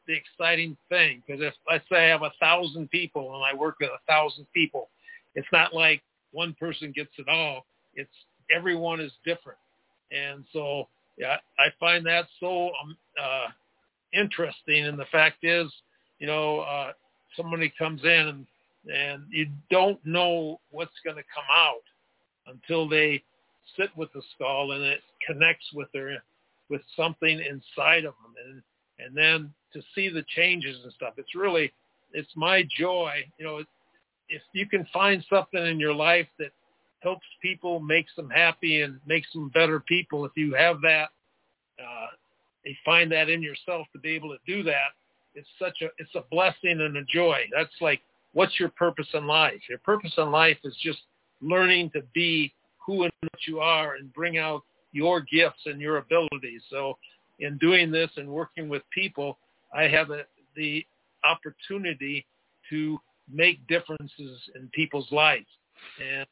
[0.07, 1.23] the exciting thing.
[1.25, 4.45] Because if let's say I have a thousand people and I work with a thousand
[4.53, 4.89] people,
[5.35, 7.65] it's not like one person gets it all.
[7.95, 8.11] It's
[8.53, 9.59] everyone is different,
[10.11, 10.87] and so
[11.21, 13.47] yeah, I find that so um, uh,
[14.11, 14.85] interesting.
[14.85, 15.71] And the fact is,
[16.17, 16.93] you know, uh,
[17.37, 18.45] somebody comes in and
[18.91, 21.83] and you don't know what's going to come out
[22.47, 23.21] until they
[23.77, 26.23] sit with the skull and it connects with their
[26.69, 28.63] with something inside of them and
[28.97, 31.71] and then to see the changes and stuff it's really
[32.13, 33.61] it's my joy you know
[34.29, 36.51] if you can find something in your life that
[37.01, 41.09] helps people makes them happy and makes them better people if you have that
[41.79, 42.07] uh
[42.65, 44.91] you find that in yourself to be able to do that
[45.35, 48.01] it's such a it's a blessing and a joy that's like
[48.33, 50.99] what's your purpose in life your purpose in life is just
[51.41, 52.53] learning to be
[52.85, 56.61] who and what you are and bring out your gifts and your abilities.
[56.69, 56.97] So
[57.39, 59.37] in doing this and working with people,
[59.73, 60.23] I have a,
[60.55, 60.85] the
[61.23, 62.25] opportunity
[62.69, 62.99] to
[63.31, 65.45] make differences in people's lives.
[66.01, 66.25] And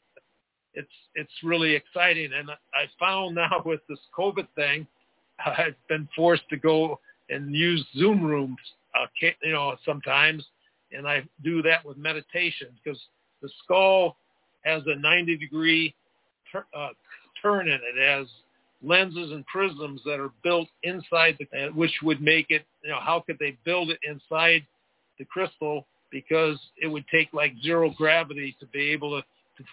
[0.73, 2.31] it's it's really exciting.
[2.37, 4.87] And I found now with this COVID thing,
[5.45, 6.99] I've been forced to go
[7.29, 8.57] and use Zoom rooms,
[8.95, 9.05] uh,
[9.43, 10.43] you know, sometimes,
[10.91, 12.99] and I do that with meditation because
[13.41, 14.17] the skull
[14.61, 15.93] has a 90 degree
[16.51, 16.89] tur- uh,
[17.41, 17.97] turn in it.
[18.01, 18.27] Has
[18.81, 23.23] lenses and prisms that are built inside the, which would make it, you know, how
[23.25, 24.65] could they build it inside
[25.17, 25.85] the crystal?
[26.11, 29.25] Because it would take like zero gravity to be able to,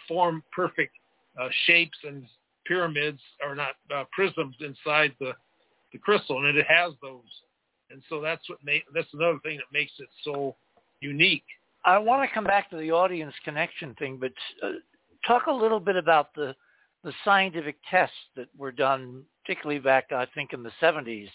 [0.09, 0.93] form perfect
[1.41, 2.25] uh, shapes and
[2.67, 5.33] pyramids or not uh, prisms inside the,
[5.93, 6.45] the crystal.
[6.45, 7.23] And it has those.
[7.91, 10.57] And so that's what make, that's another thing that makes it so
[11.01, 11.45] unique.
[11.85, 14.33] I want to come back to the audience connection thing, but
[14.63, 14.73] uh,
[15.27, 16.55] talk a little bit about the
[17.07, 21.29] the scientific tests that were done, particularly back, I think, in the 70s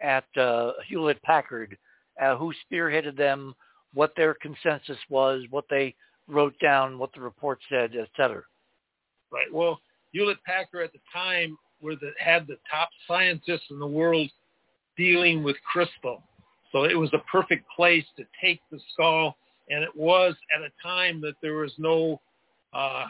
[0.00, 1.76] at uh, Hewlett Packard,
[2.22, 3.54] uh, who spearheaded them,
[3.92, 5.94] what their consensus was, what they
[6.30, 8.42] wrote down, what the report said, et cetera.
[9.32, 9.52] Right.
[9.52, 9.80] Well,
[10.12, 14.30] Hewlett Packard at the time were the, had the top scientists in the world
[14.96, 16.22] dealing with crystal.
[16.72, 19.36] So it was a perfect place to take the skull,
[19.68, 22.20] and it was at a time that there was no
[22.72, 23.06] uh,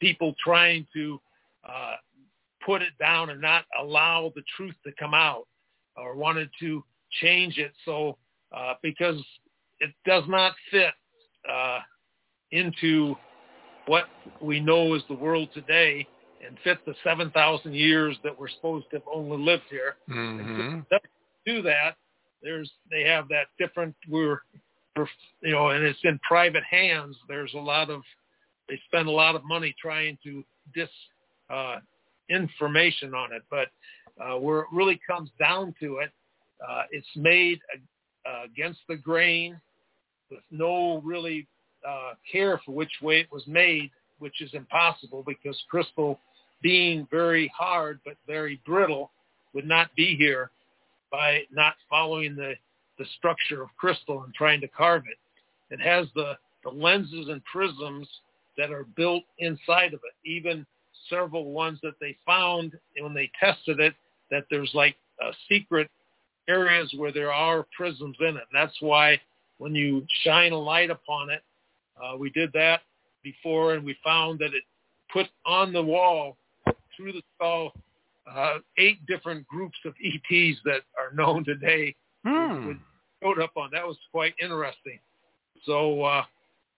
[0.00, 1.20] people trying to
[1.68, 1.96] uh,
[2.64, 5.46] put it down and not allow the truth to come out
[5.96, 6.82] or wanted to
[7.20, 8.16] change it so
[8.56, 9.16] uh, because
[9.80, 10.92] it does not fit
[11.50, 11.78] uh,
[12.52, 13.14] into
[13.86, 14.04] what
[14.40, 16.06] we know as the world today
[16.46, 19.96] and fit the 7,000 years that we're supposed to have only lived here.
[20.08, 20.80] Mm-hmm.
[20.90, 21.00] To
[21.46, 21.96] do that,
[22.42, 24.40] there's they have that different we're,
[24.96, 25.08] we're
[25.42, 27.16] you know, and it's in private hands.
[27.28, 28.02] There's a lot of
[28.68, 30.44] they spend a lot of money trying to
[30.74, 30.88] dis
[31.50, 31.76] uh,
[32.28, 33.68] information on it, but
[34.22, 36.10] uh, where it really comes down to it,
[36.68, 37.58] uh, it's made
[38.26, 39.58] uh, against the grain
[40.30, 41.46] with no really
[41.88, 46.18] uh, care for which way it was made, which is impossible because crystal
[46.60, 49.10] being very hard but very brittle
[49.54, 50.50] would not be here
[51.10, 52.52] by not following the,
[52.98, 55.74] the structure of crystal and trying to carve it.
[55.74, 56.34] It has the,
[56.64, 58.08] the lenses and prisms
[58.58, 60.66] that are built inside of it, even
[61.08, 63.94] several ones that they found when they tested it,
[64.30, 65.88] that there's like uh, secret
[66.48, 68.44] areas where there are prisms in it.
[68.52, 69.20] And that's why
[69.58, 71.42] when you shine a light upon it,
[72.02, 72.80] uh, we did that
[73.22, 74.62] before and we found that it
[75.12, 76.36] put on the wall
[76.96, 77.72] through the skull
[78.34, 81.94] uh, eight different groups of ETs that are known today.
[82.26, 82.72] Hmm.
[83.22, 84.98] Showed up on that was quite interesting.
[85.64, 86.24] So uh,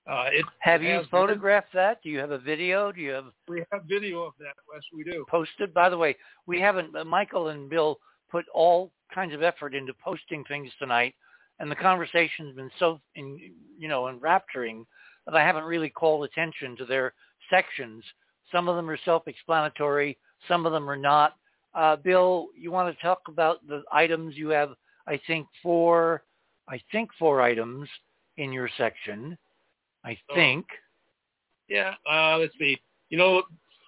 [0.08, 2.02] uh, it have you photographed that?
[2.02, 2.92] Do you have a video?
[2.92, 4.54] Do you have We have video of that.
[4.72, 5.24] Yes, we do.
[5.28, 5.74] posted?
[5.74, 6.16] By the way,
[6.46, 6.94] we haven't.
[6.96, 7.98] Uh, Michael and Bill
[8.30, 11.14] put all kinds of effort into posting things tonight,
[11.58, 13.38] and the conversation's been so, in,
[13.78, 14.86] you know, enrapturing
[15.30, 17.12] that I haven't really called attention to their
[17.48, 18.04] sections.
[18.52, 20.18] Some of them are self-explanatory.
[20.48, 21.36] Some of them are not.
[21.74, 24.70] Uh, Bill, you want to talk about the items you have?
[25.06, 26.22] I think four.
[26.68, 27.88] I think four items
[28.36, 29.36] in your section.
[30.04, 30.66] I So- think.
[31.68, 31.94] Yeah.
[32.10, 32.80] Uh, let's see.
[33.10, 33.42] You know,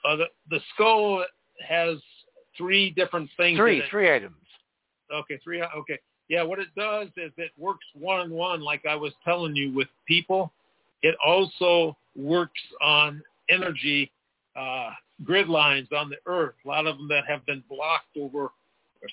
[0.05, 1.25] uh, the the skull
[1.67, 1.99] has
[2.57, 3.59] three different things.
[3.59, 4.37] in Three, three items.
[5.13, 5.63] Okay, three.
[5.63, 5.99] Okay.
[6.29, 10.53] Yeah, what it does is it works one-on-one, like I was telling you, with people.
[11.03, 14.11] It also works on energy
[14.57, 14.91] uh,
[15.25, 18.51] grid lines on the Earth, a lot of them that have been blocked over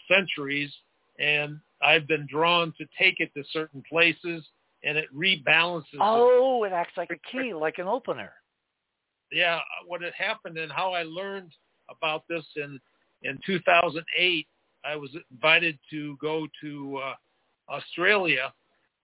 [0.07, 0.71] centuries.
[1.19, 4.45] And I've been drawn to take it to certain places,
[4.83, 5.97] and it rebalances.
[5.99, 8.31] Oh, it acts like a key, like an opener.
[9.31, 11.51] yeah, what had happened and how I learned
[11.89, 12.79] about this in
[13.21, 14.47] in 2008,
[14.85, 17.13] I was invited to go to uh,
[17.69, 18.53] Australia,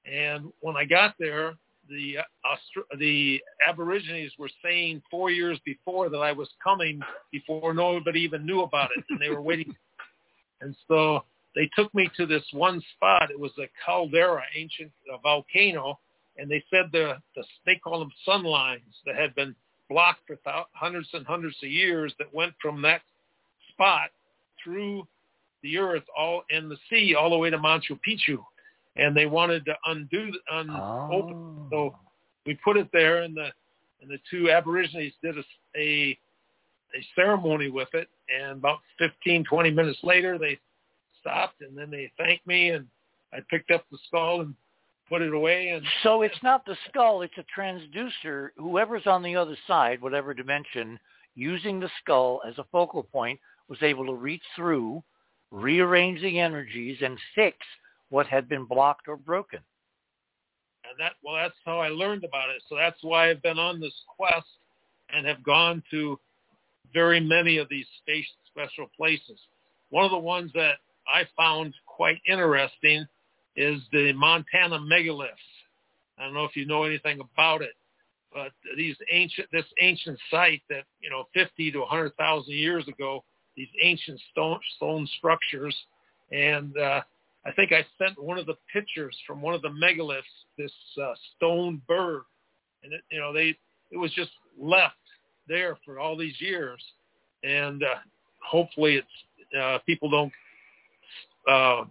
[0.10, 1.56] and when I got there,
[1.90, 7.00] the Austra- the Aborigines were saying four years before that I was coming
[7.32, 9.76] before nobody even knew about it, and they were waiting.
[10.62, 13.30] And so they took me to this one spot.
[13.30, 16.00] It was a caldera, ancient uh, volcano,
[16.38, 19.54] and they said the, the they call them sun lines that had been
[19.90, 23.02] blocked for thou- hundreds and hundreds of years that went from that
[23.72, 24.10] spot
[24.64, 25.08] through
[25.62, 28.38] the earth all in the sea all the way to Machu Picchu,
[28.96, 30.70] and they wanted to undo un
[31.12, 31.68] open.
[31.70, 31.96] So oh.
[32.46, 33.50] we put it there, and the
[34.02, 35.44] and the two Aborigines did a
[35.76, 36.18] a,
[36.96, 40.58] a ceremony with it, and about 15, 20 minutes later, they
[41.20, 42.86] stopped, and then they thanked me, and
[43.34, 44.56] I picked up the skull and
[45.10, 48.50] put it away, and So it's not the skull, it's a transducer.
[48.58, 51.00] Whoever's on the other side, whatever dimension,
[51.36, 55.04] using the skull as a focal point, was able to reach through,
[55.52, 57.58] rearrange the energies, and fix
[58.10, 59.60] what had been blocked or broken.
[60.90, 62.62] and that well that's how I learned about it.
[62.70, 64.48] So that's why I've been on this quest
[65.14, 66.20] and have gone to
[66.94, 69.40] very many of these space special places.
[69.90, 70.76] One of the ones that
[71.08, 73.06] I found quite interesting
[73.56, 75.30] is the Montana megaliths.
[76.18, 77.74] I don't know if you know anything about it,
[78.34, 83.24] but these ancient this ancient site that you know 50 to 100,000 years ago,
[83.56, 85.76] these ancient stone stone structures,
[86.32, 87.02] and uh,
[87.46, 90.24] I think I sent one of the pictures from one of the megaliths,
[90.58, 92.24] this uh, stone bird,
[92.84, 93.56] and it, you know they
[93.92, 94.96] it was just left
[95.48, 96.82] there for all these years,
[97.44, 97.98] and uh,
[98.44, 100.32] hopefully it's uh, people don't
[101.48, 101.86] uh,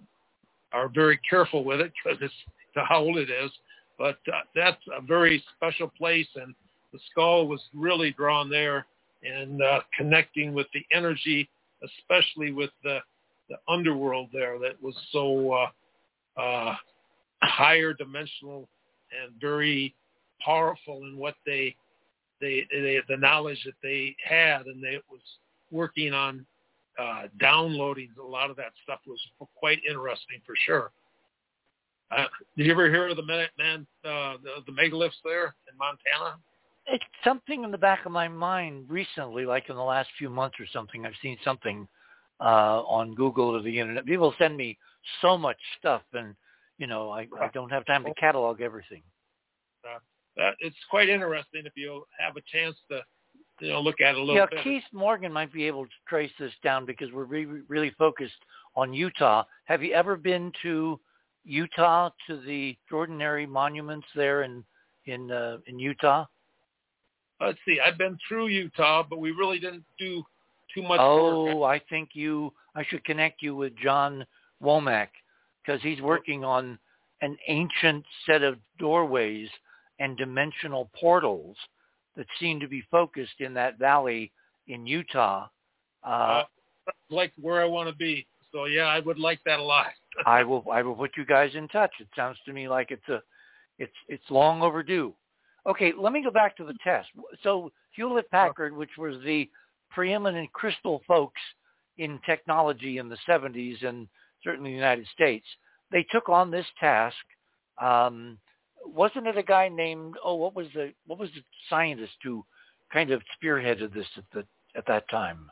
[0.73, 2.34] are very careful with it because it's
[2.74, 3.50] how old it is.
[3.97, 6.55] But uh, that's a very special place, and
[6.92, 8.86] the skull was really drawn there
[9.23, 11.49] and uh, connecting with the energy,
[11.83, 12.99] especially with the
[13.48, 16.74] the underworld there that was so uh, uh,
[17.42, 18.68] higher dimensional
[19.23, 19.94] and very
[20.44, 21.74] powerful in what they,
[22.40, 25.20] they they the knowledge that they had, and they was
[25.70, 26.44] working on
[26.98, 29.20] uh, downloading a lot of that stuff was
[29.56, 30.90] quite interesting for sure.
[32.10, 35.76] Uh, did you ever hear of the man, man uh, the, the megaliths there in
[35.78, 36.39] Montana?
[36.86, 40.56] It's something in the back of my mind recently, like in the last few months
[40.60, 41.06] or something.
[41.06, 41.89] I've seen something
[42.40, 44.06] uh, on Google or the internet.
[44.06, 44.78] People send me
[45.20, 46.34] so much stuff, and
[46.78, 49.02] you know, I, I don't have time to catalog everything.
[49.84, 49.98] Uh,
[50.36, 53.00] that it's quite interesting if you have a chance to
[53.60, 54.64] you know look at it a little Yeah, bit.
[54.64, 58.32] Keith Morgan might be able to trace this down because we're re- really focused
[58.74, 59.44] on Utah.
[59.66, 60.98] Have you ever been to
[61.44, 64.64] Utah to the extraordinary monuments there in
[65.06, 66.24] in uh, in Utah?
[67.40, 67.78] Let's see.
[67.84, 70.24] I've been through Utah, but we really didn't do
[70.74, 70.98] too much work.
[71.00, 72.52] Oh, I think you.
[72.74, 74.26] I should connect you with John
[74.62, 75.08] Womack
[75.64, 76.78] because he's working on
[77.20, 79.48] an ancient set of doorways
[80.00, 81.56] and dimensional portals
[82.16, 84.32] that seem to be focused in that valley
[84.68, 85.48] in Utah.
[86.04, 86.08] Uh,
[86.86, 88.26] Uh, like where I want to be.
[88.52, 89.86] So yeah, I would like that a lot.
[90.26, 90.64] I will.
[90.72, 91.92] I will put you guys in touch.
[92.00, 93.22] It sounds to me like it's a,
[93.78, 95.14] it's it's long overdue.
[95.66, 97.08] Okay, let me go back to the test.
[97.42, 99.48] So Hewlett Packard, which was the
[99.94, 101.40] preeminent crystal folks
[101.98, 104.08] in technology in the 70s and
[104.42, 105.47] certainly the United States,
[105.92, 107.16] they took on this task.
[107.81, 108.39] Um,
[108.84, 112.44] wasn't it a guy named oh what was the what was the scientist who
[112.92, 114.44] kind of spearheaded this at the
[114.76, 115.50] at that time?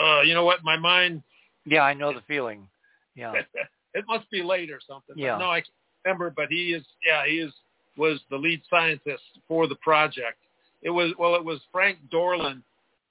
[0.00, 0.64] Uh, you know what?
[0.64, 1.22] My mind.
[1.64, 2.68] Yeah, I know the feeling.
[3.14, 3.32] Yeah.
[3.94, 5.14] it must be late or something.
[5.16, 5.38] Yeah.
[5.38, 5.68] No, I can't
[6.04, 6.84] remember, but he is.
[7.06, 7.52] Yeah, he is
[7.96, 10.38] was the lead scientist for the project.
[10.82, 12.62] It was well, it was Frank Dorland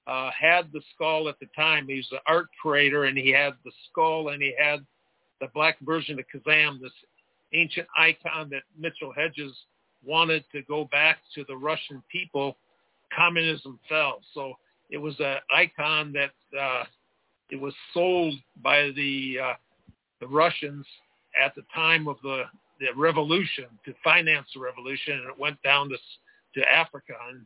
[0.07, 1.87] uh, had the skull at the time.
[1.87, 4.85] He was an art curator, and he had the skull, and he had
[5.41, 6.91] the black version of Kazan, this
[7.53, 9.53] ancient icon that Mitchell Hedges
[10.03, 12.57] wanted to go back to the Russian people.
[13.15, 14.53] Communism fell, so
[14.89, 16.83] it was an icon that uh,
[17.49, 19.53] it was sold by the uh,
[20.19, 20.85] the Russians
[21.41, 22.43] at the time of the
[22.79, 25.97] the revolution to finance the revolution, and it went down to
[26.55, 27.13] to Africa.
[27.29, 27.45] And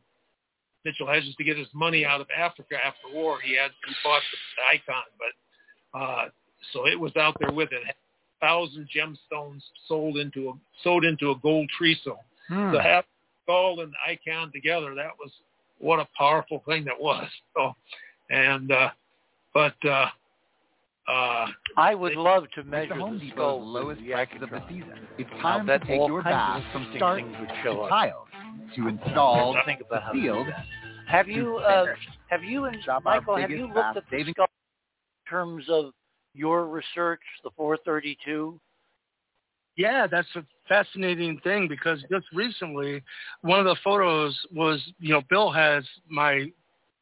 [0.85, 4.21] Mitchell Hedges to get his money out of Africa after war, he had he bought
[4.31, 6.25] the icon, but uh,
[6.73, 7.95] so it was out there with it.
[8.41, 12.19] Thousand gemstones sold into a sold into a gold trousseau.
[12.47, 12.71] Hmm.
[12.71, 13.03] To have
[13.43, 15.31] skull and the icon together, that was
[15.79, 17.27] what a powerful thing that was.
[17.55, 17.73] So,
[18.29, 18.89] and uh,
[19.53, 20.05] but uh,
[21.09, 24.49] uh, I would love to measure the Home the Depot's skull lowest with the of
[24.49, 24.99] the Accutron.
[25.17, 28.28] it's I'll time to take your bath from interesting start to show tile
[28.75, 30.47] to install I'll think about how to do field.
[31.07, 31.87] Have you, uh,
[32.27, 34.47] have you, and Shop Michael, have you looked at the savings- skull
[35.25, 35.91] in terms of
[36.33, 38.59] your research, the 432?
[39.75, 43.01] Yeah, that's a fascinating thing because just recently,
[43.41, 46.51] one of the photos was, you know, Bill has my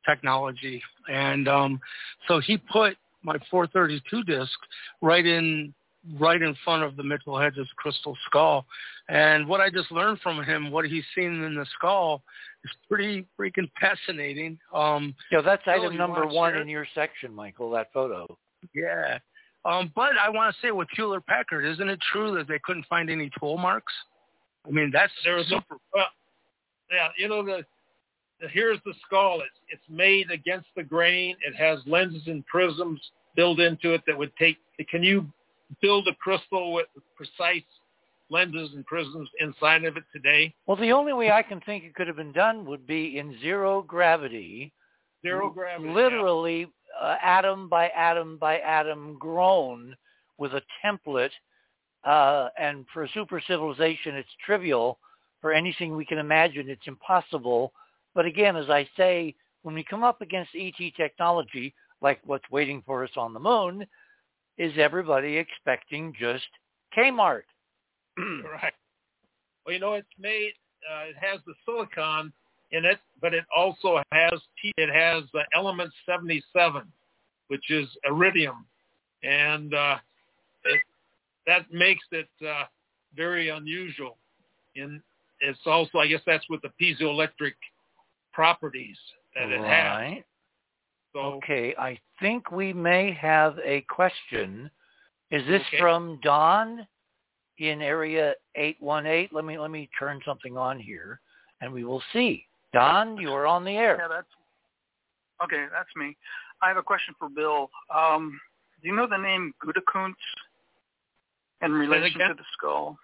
[0.08, 1.80] technology, and um,
[2.28, 4.54] so he put my 432 disc
[5.02, 5.74] right in
[6.20, 8.66] right in front of the Mitchell Hedges crystal skull,
[9.10, 12.24] and what I just learned from him, what he's seen in the skull,
[12.64, 14.58] is pretty freaking fascinating.
[14.74, 18.38] Um, Yeah, that's Bill, item number one share in your section, Michael, that photo.
[18.74, 19.20] yeah.
[19.66, 22.86] Um, but I want to say with Hewlett Packard, isn't it true that they couldn't
[22.86, 23.92] find any tool marks?
[24.66, 25.78] I mean, that's there was no super.
[25.94, 26.06] well,
[26.92, 27.66] yeah, you know the,
[28.40, 29.42] the here's the skull.
[29.42, 31.36] It's it's made against the grain.
[31.46, 33.00] It has lenses and prisms
[33.36, 34.58] built into it that would take.
[34.90, 35.26] Can you
[35.82, 37.64] build a crystal with precise
[38.30, 40.54] lenses and prisms inside of it today?
[40.66, 43.38] Well, the only way I can think it could have been done would be in
[43.40, 44.74] zero gravity,
[45.24, 45.88] Zero gravity.
[45.90, 45.96] yeah.
[45.96, 46.68] literally
[47.02, 49.96] uh, atom by atom by atom grown
[50.38, 51.32] with a template.
[52.04, 55.00] Uh, and for a super civilization, it's trivial.
[55.42, 57.72] For anything we can imagine, it's impossible.
[58.16, 62.82] But again, as I say, when we come up against ET technology, like what's waiting
[62.86, 63.86] for us on the moon,
[64.58, 66.48] is everybody expecting just
[66.98, 67.44] Kmart?
[68.18, 68.74] right.
[69.66, 70.54] Well, you know, it's made.
[70.90, 72.32] Uh, it has the silicon
[72.72, 74.40] in it, but it also has
[74.78, 76.84] it has uh, element 77,
[77.48, 78.66] which is iridium,
[79.24, 79.98] and uh,
[80.66, 80.82] it,
[81.46, 82.64] that makes it uh,
[83.16, 84.18] very unusual.
[84.76, 85.02] And
[85.40, 87.54] it's also, I guess, that's with the piezoelectric
[88.34, 88.98] properties
[89.36, 90.24] that it has.
[91.14, 91.22] Right.
[91.22, 94.70] So Okay, I think we may have a question.
[95.32, 95.80] Is this Okay.
[95.80, 96.88] from Don
[97.58, 99.30] in area 818?
[99.32, 101.20] Let me let me turn something on here
[101.62, 102.46] and we will see.
[102.74, 103.98] Don, you are on the air.
[104.00, 104.28] Yeah, that's
[105.44, 105.68] okay.
[105.72, 106.16] That's me.
[106.62, 107.70] I have a question for Bill.
[107.94, 108.40] Um,
[108.82, 110.16] do you know the name Gudakuntz
[111.62, 112.98] in relation to the skull?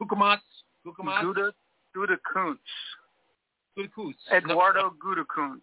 [0.00, 0.40] Gukamats,
[0.86, 1.52] Gukamats, Guda
[1.96, 2.58] Gudakuntz.
[3.78, 4.14] Gudakuts.
[4.32, 5.62] Eduardo Gudakuntz.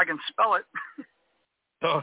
[0.00, 0.64] I can spell it.
[1.82, 2.02] Oh,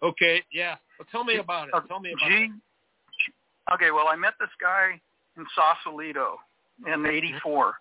[0.00, 0.76] okay, yeah.
[0.96, 1.74] Well, tell me about it.
[1.74, 2.34] Uh, Tell me about G.
[2.44, 3.74] it.
[3.74, 5.00] Okay, well, I met this guy
[5.36, 6.36] in Sausalito
[6.86, 7.74] in '84.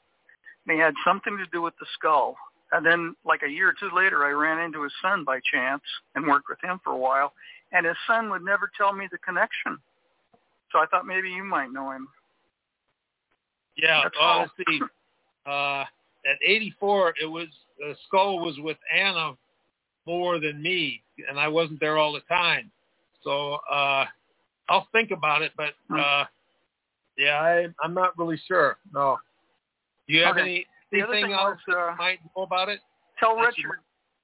[0.66, 2.36] They had something to do with the skull.
[2.72, 5.84] And then, like a year or two later, I ran into his son by chance
[6.16, 7.34] and worked with him for a while.
[7.72, 9.78] And his son would never tell me the connection.
[10.72, 12.08] So I thought maybe you might know him.
[13.78, 14.48] Yeah, That's uh, all.
[15.46, 15.86] Uh,
[16.30, 17.48] at 84, it was
[17.80, 19.38] the skull was with Anna
[20.08, 22.72] more than me, and I wasn't there all the time.
[23.24, 24.06] So uh,
[24.70, 26.24] I'll think about it, but uh,
[27.18, 28.78] yeah, I, I'm not really sure.
[28.94, 29.18] No.
[30.08, 30.42] Do you have Okay.
[30.42, 32.80] any The anything thing else was, that uh, you might know about it?
[33.20, 33.80] Tell That's Richard,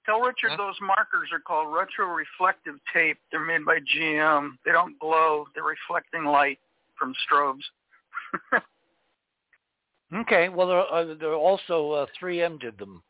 [0.06, 0.58] tell Richard Huh?
[0.58, 3.18] those markers are called retroreflective tape.
[3.32, 4.52] They're made by GM.
[4.66, 5.46] They don't glow.
[5.54, 6.60] They're reflecting light
[6.98, 7.64] from strobes.
[10.16, 13.02] Okay, well, there, uh, there also uh, 3M did them.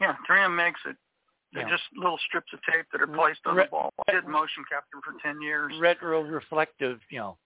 [0.00, 0.96] Yeah, 3M makes it.
[1.52, 1.70] They're Yeah.
[1.70, 3.94] just little strips of tape that are placed on re- the ball.
[4.08, 5.72] I did motion capture for 10 years.
[5.78, 7.38] Retro reflective, you know.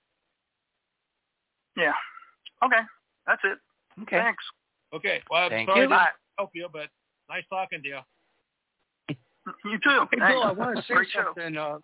[1.77, 1.93] Yeah.
[2.63, 2.81] Okay.
[3.27, 3.59] That's it.
[4.03, 4.19] Okay.
[4.19, 4.45] Thanks.
[4.93, 5.23] Okay.
[5.31, 5.95] Well, I'm Thank sorry you.
[5.95, 6.89] I didn't help you, but
[7.29, 8.01] nice talking to you.
[9.65, 10.07] You too.
[10.13, 11.57] Hey, Bill, I want to say Great something.
[11.57, 11.79] Uh,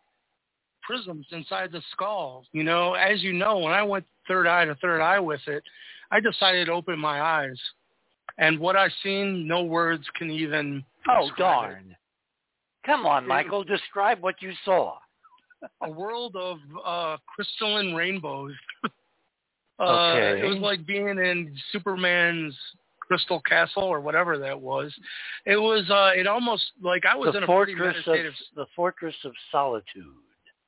[0.82, 2.44] prisms inside the skull.
[2.52, 5.62] You know, as you know, when I went third eye to third eye with it,
[6.10, 7.58] I decided to open my eyes.
[8.38, 10.84] And what I've seen, no words can even.
[11.08, 11.90] Oh darn!
[11.90, 11.96] It.
[12.84, 13.64] Come on, Michael.
[13.64, 14.96] Describe what you saw.
[15.82, 18.52] A world of uh, crystalline rainbows.
[19.80, 20.42] uh, Okay.
[20.42, 22.54] It was like being in Superman's
[23.00, 24.92] crystal castle or whatever that was.
[25.46, 25.88] It was.
[25.90, 29.16] uh It almost like I was the in a pretty fortress of meditative the fortress
[29.24, 30.14] of solitude.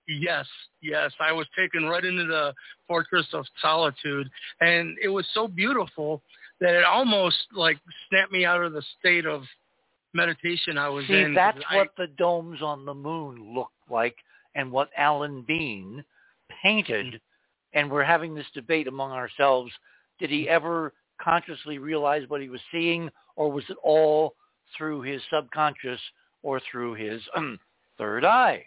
[0.09, 0.47] Yes,
[0.81, 1.13] yes.
[1.21, 2.55] I was taken right into the
[2.87, 4.29] fortress of solitude,
[4.61, 6.23] and it was so beautiful
[6.61, 7.79] that it almost like
[8.09, 9.43] snapped me out of the state of
[10.15, 11.35] meditation I was See, in.
[11.35, 14.17] that's I- what the domes on the moon look like,
[14.55, 16.05] and what Alan Bean
[16.63, 17.21] painted.
[17.75, 19.71] And we're having this debate among ourselves:
[20.19, 24.35] Did he ever consciously realize what he was seeing, or was it all
[24.77, 26.01] through his subconscious
[26.43, 27.59] or through his um,
[27.99, 28.65] third eye?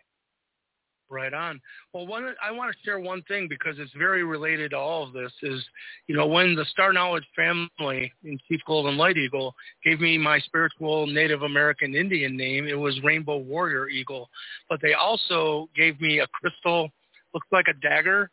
[1.12, 1.60] Right on.
[1.94, 5.12] Well, one I want to share one thing because it's very related to all of
[5.12, 5.32] this.
[5.44, 5.62] Is
[6.08, 10.40] you know when the Star Knowledge family in Chief Golden Light Eagle gave me my
[10.40, 14.30] spiritual Native American Indian name, it was Rainbow Warrior Eagle.
[14.70, 16.90] But they also gave me a crystal,
[17.34, 18.32] looks like a dagger,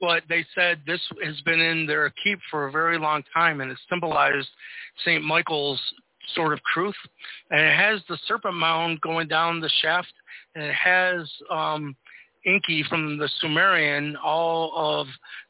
[0.00, 3.70] but they said this has been in their keep for a very long time, and
[3.70, 4.48] it symbolized
[5.04, 5.80] Saint Michael's
[6.34, 6.94] sort of truth,
[7.50, 10.12] and it has the serpent mound going down the shaft,
[10.54, 11.96] and it has um,
[12.46, 15.06] Enki from the Sumerian, all of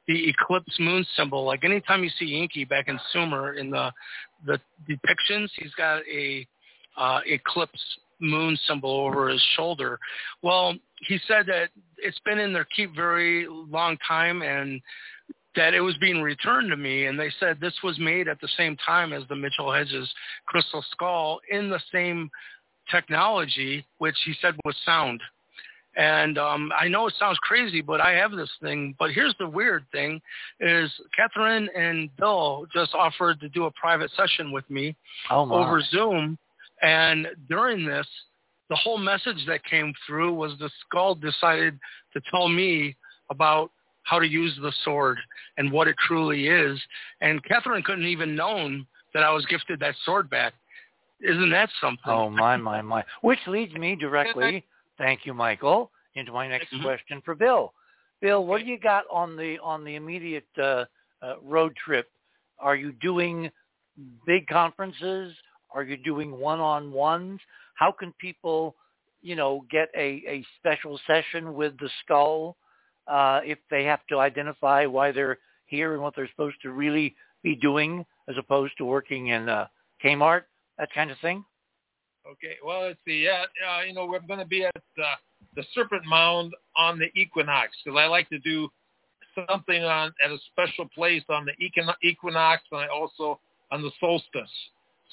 [0.07, 1.45] the eclipse moon symbol.
[1.45, 3.93] Like anytime you see Enki back in Sumer in the
[4.47, 4.59] the
[4.89, 6.47] depictions, he's got a
[6.97, 7.83] uh, eclipse
[8.21, 9.99] moon symbol over his shoulder.
[10.43, 10.75] Well,
[11.07, 14.81] he said that it's been in their keep very long time, and
[15.59, 18.49] that it was being returned to me and they said this was made at the
[18.57, 20.09] same time as the Mitchell Hedges
[20.47, 22.31] crystal skull in the same
[22.89, 25.21] technology which he said was sound.
[25.97, 28.95] And um, I know it sounds crazy, but I have this thing.
[29.01, 30.21] But here's the weird thing:
[30.61, 34.95] is Catherine and Bill just offered to do a private session with me
[35.29, 36.39] Oh over Zoom,
[36.83, 38.07] and during this,
[38.71, 41.77] the whole message that came through was the skull decided
[42.13, 42.95] to tell me
[43.29, 43.73] about
[44.09, 45.19] how to use the sword
[45.59, 46.81] and what it truly is.
[47.21, 50.55] And Catherine couldn't even known that I was gifted that sword back.
[51.21, 52.01] Isn't that something?
[52.07, 53.05] Oh my my my!
[53.23, 54.65] Which leads me directly.
[54.99, 55.91] Thank you, Michael.
[56.15, 56.83] Into my next Mhm.
[56.83, 57.75] question for Bill.
[58.21, 60.85] Bill, what do you got on the on the immediate uh,
[61.23, 62.09] uh, road trip?
[62.59, 63.51] Are you doing
[64.25, 65.37] big conferences?
[65.71, 67.41] Are you doing one-on-ones?
[67.75, 68.75] How can people,
[69.23, 72.57] you know, get a, a special session with the skull
[73.09, 77.15] uh, if they have to identify why they're here and what they're supposed to really
[77.43, 79.67] be doing as opposed to working in uh,
[80.05, 80.43] Kmart,
[80.79, 81.45] that kind of thing?
[82.31, 83.25] Okay, well, let's see.
[83.25, 85.15] Yeah, uh, you know, we're going to be at uh,
[85.57, 88.69] the Serpent Mound on the equinox because I like to do
[89.49, 93.91] something on at a special place on the equino- equinox and I also on the
[94.01, 94.51] solstice.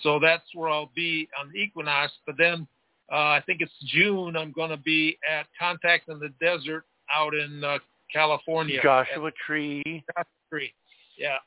[0.02, 2.12] So that's where I'll be on the equinox.
[2.26, 2.68] But then
[3.12, 4.36] uh, I think it's June.
[4.36, 7.78] I'm going to be at Contact in the Desert out in uh,
[8.12, 8.80] California.
[8.82, 9.84] Joshua Tree.
[10.16, 10.74] Joshua Tree.
[11.18, 11.38] Yeah.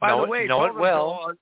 [0.00, 1.24] By know the it- way, know it well.
[1.26, 1.34] Bill,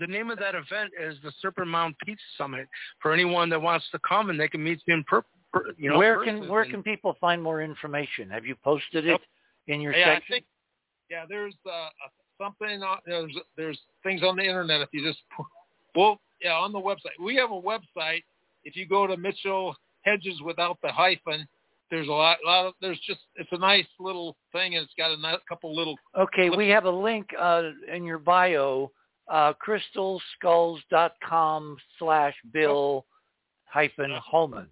[0.00, 2.68] the name of that event is the Serpent Mound Pizza Summit
[3.02, 5.90] for anyone that wants to come, and they can meet you in per, per you
[5.90, 5.98] know.
[5.98, 6.40] where person.
[6.42, 8.30] can where And- can people find more information?
[8.30, 9.20] Have you posted it Yep.
[9.68, 10.34] in your yeah, I section?
[10.34, 10.44] think
[11.10, 11.88] yeah, there's uh,
[12.40, 15.20] something on there's there's things on the internet if you just
[15.96, 17.18] well yeah on the website.
[17.22, 18.22] We have a website.
[18.64, 21.48] If you go to Mitchell Hedges without the hyphen,
[21.90, 25.10] there's a lot, lot of there's just it's a nice little thing and it's got
[25.12, 28.90] a ni- couple little Okay, Let's- we have a link uh, in your bio,
[29.28, 33.06] uh, crystalskulls.com slash Bill
[33.64, 34.20] hyphen No.
[34.32, 34.68] Homann.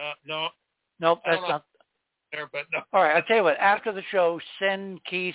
[0.00, 0.48] uh, no
[0.98, 1.64] Nope, that's not.
[2.32, 2.80] there, but no.
[2.94, 3.58] All right, I'll tell you what.
[3.58, 5.34] After the show, send Keith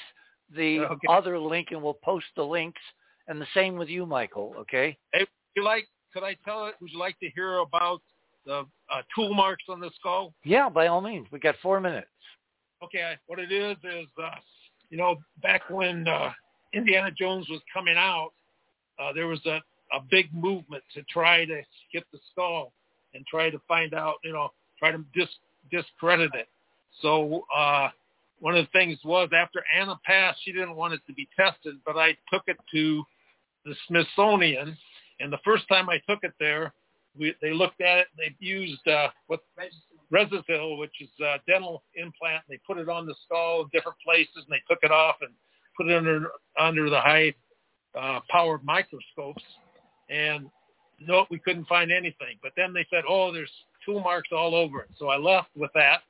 [0.50, 1.08] the Okay.
[1.08, 2.82] other link, and we'll post the links.
[3.28, 4.56] And the same with you, Michael.
[4.58, 4.98] Okay.
[5.14, 5.88] Hey, would you like?
[6.14, 6.76] Could I tell it?
[6.82, 8.02] Would you like to hear about
[8.46, 10.34] the uh, tool marks on the skull?
[10.44, 11.28] Yeah, by all means.
[11.32, 12.08] We got four minutes.
[12.84, 14.32] Okay, what it is is, uh,
[14.90, 16.32] you know, back when uh,
[16.74, 18.32] Indiana Jones was coming out,
[19.00, 19.62] uh, there was a,
[19.96, 21.62] a big movement to try to
[21.94, 22.72] get the skull
[23.14, 25.28] and try to find out, you know, try to dis-
[25.70, 26.48] discredit it.
[27.02, 27.90] So uh,
[28.40, 31.76] one of the things was after Anna passed, she didn't want it to be tested,
[31.86, 33.04] but I took it to
[33.66, 34.76] the Smithsonian,
[35.20, 36.74] and the first time I took it there,
[37.18, 38.08] we, they looked at it.
[38.18, 39.42] They used uh, what
[40.12, 42.44] Resizil, which is a dental implant.
[42.50, 45.32] They put it on the skull in different places, and they took it off and
[45.78, 47.34] put it under under the high
[47.98, 49.44] uh, powered microscopes.
[50.10, 50.50] And
[51.00, 52.38] no, we couldn't find anything.
[52.44, 53.52] But then they said, "Oh, there's
[53.86, 56.02] tool marks all over it." So I left with that.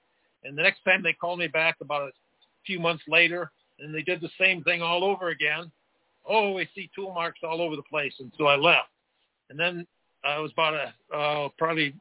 [0.43, 2.11] And the next time they called me back about a
[2.65, 5.71] few months later, and they did the same thing all over again.
[6.27, 8.89] oh, we see tool marks all over the place, and so I left.
[9.49, 9.85] And then
[10.27, 11.93] uh, it was about a uh, probably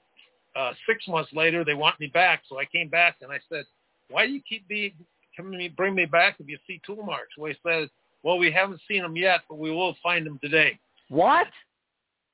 [0.57, 3.65] uh, six months later, they want me back, so I came back and I said,
[4.09, 4.95] why do you keep me
[5.37, 7.37] coming me bring me back if you see tool marks?
[7.39, 7.89] Well, he said,
[8.23, 10.79] well, we haven't seen them yet, but we will find them today.
[11.09, 11.47] What?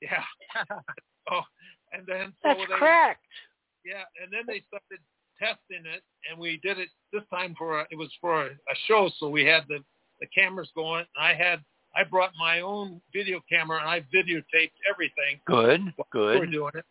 [0.01, 0.23] Yeah.
[1.31, 1.43] oh,
[1.93, 3.23] and then so That's they, correct.
[3.85, 5.01] Yeah, and then they started
[5.39, 8.77] testing it, and we did it this time for a, it was for a, a
[8.89, 9.79] show, so we had the
[10.21, 11.61] the cameras going, and I had
[11.97, 15.41] I brought my own video camera and I videotaped everything.
[15.47, 15.81] Good,
[16.13, 16.35] good.
[16.35, 16.85] We were doing it,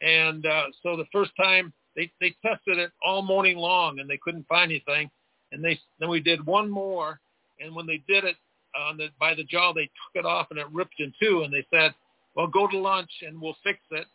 [0.00, 4.18] and uh, so the first time they they tested it all morning long, and they
[4.18, 5.10] couldn't find anything,
[5.52, 7.20] and they then we did one more,
[7.60, 8.36] and when they did it
[8.76, 11.52] on the by the jaw, they took it off and it ripped in two, and
[11.52, 11.94] they said,
[12.34, 14.06] well, go to lunch and we'll fix it,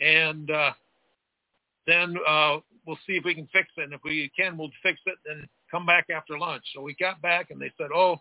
[0.00, 0.72] and uh,
[1.86, 3.82] then uh, we'll see if we can fix it.
[3.82, 6.62] And if we can, we'll fix it and come back after lunch.
[6.74, 8.20] So we got back and they said, oh,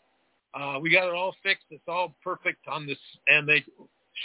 [0.57, 1.65] uh, we got it all fixed.
[1.69, 2.97] It's all perfect on this.
[3.27, 3.63] And they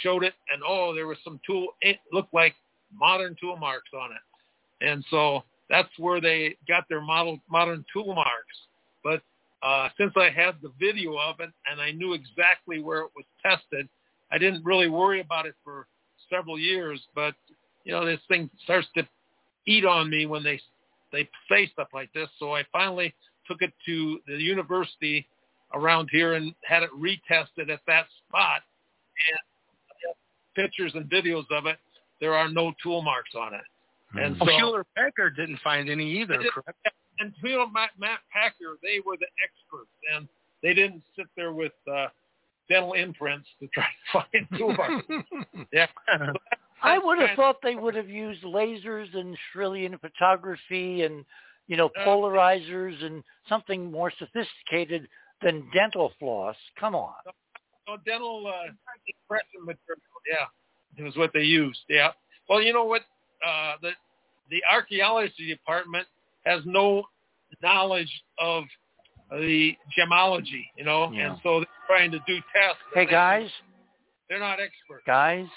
[0.01, 1.67] showed it and oh, there was some tool.
[1.81, 2.55] It looked like
[2.93, 4.87] modern tool marks on it.
[4.87, 8.57] And so that's where they got their model modern tool marks.
[9.03, 9.21] But
[9.61, 13.25] uh, since I had the video of it and I knew exactly where it was
[13.41, 13.87] tested,
[14.31, 15.87] I didn't really worry about it for
[16.29, 16.99] several years.
[17.13, 17.35] But
[17.83, 19.07] you know, this thing starts to
[19.67, 20.59] eat on me when they
[21.11, 22.29] they say stuff like this.
[22.39, 23.13] So I finally
[23.47, 25.27] took it to the university
[25.73, 28.61] around here and had it retested at that spot.
[29.31, 29.39] And
[30.55, 31.77] pictures and videos of it,
[32.19, 33.61] there are no tool marks on it.
[34.19, 36.77] And Well, so, Hewlett Packard didn't find any either, correct?
[37.19, 40.27] and you know, Matt, Matt Packer, they were the experts, and
[40.61, 42.07] they didn't sit there with uh,
[42.69, 45.05] dental imprints to try to find tool marks.
[45.73, 45.87] yeah.
[46.83, 51.23] I would have thought they would have used lasers and Kirlian photography and,
[51.67, 55.07] you know, Uh, polarizers and something more sophisticated
[55.43, 56.55] than dental floss.
[56.79, 57.13] Come on.
[57.87, 58.71] No, dental uh,
[59.07, 60.01] impression material.
[60.27, 60.45] Yeah,
[60.97, 61.79] it was what they used.
[61.89, 62.09] Yeah.
[62.49, 63.01] Well, you know what?
[63.45, 63.91] Uh, the
[64.49, 66.07] the archaeology department
[66.45, 67.03] has no
[67.61, 68.63] knowledge of
[69.31, 71.31] the gemology, you know, Yeah.
[71.31, 72.81] and so they're trying to do tests.
[72.93, 73.49] Hey, guys,
[74.29, 75.03] They're not experts.
[75.07, 75.47] guys,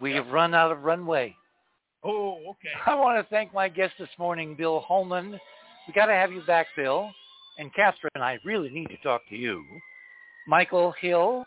[0.00, 1.36] we have run out of runway.
[2.04, 2.68] Oh, okay.
[2.86, 5.38] I want to thank my guest this morning, Bill Homann.
[5.86, 7.10] We got to have you back, Bill.
[7.58, 9.64] And Catherine, I really need to talk to you.
[10.46, 11.44] Michael Hill,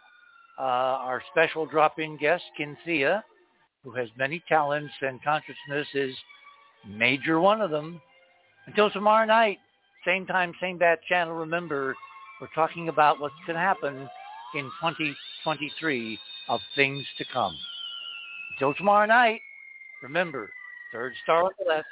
[0.57, 3.23] uh, our special drop-in guest, Cynthia,
[3.83, 6.15] who has many talents and consciousness is
[6.87, 8.01] major one of them.
[8.67, 9.59] Until tomorrow night,
[10.05, 11.33] same time, same bat channel.
[11.35, 11.95] Remember,
[12.39, 14.09] we're talking about what's going to happen
[14.55, 16.19] in 2023
[16.49, 17.55] of things to come.
[18.53, 19.41] Until tomorrow night,
[20.01, 20.51] remember,
[20.93, 21.87] third star on the left,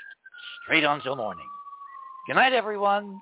[0.64, 1.48] straight on till morning.
[2.28, 3.22] Good night, everyone.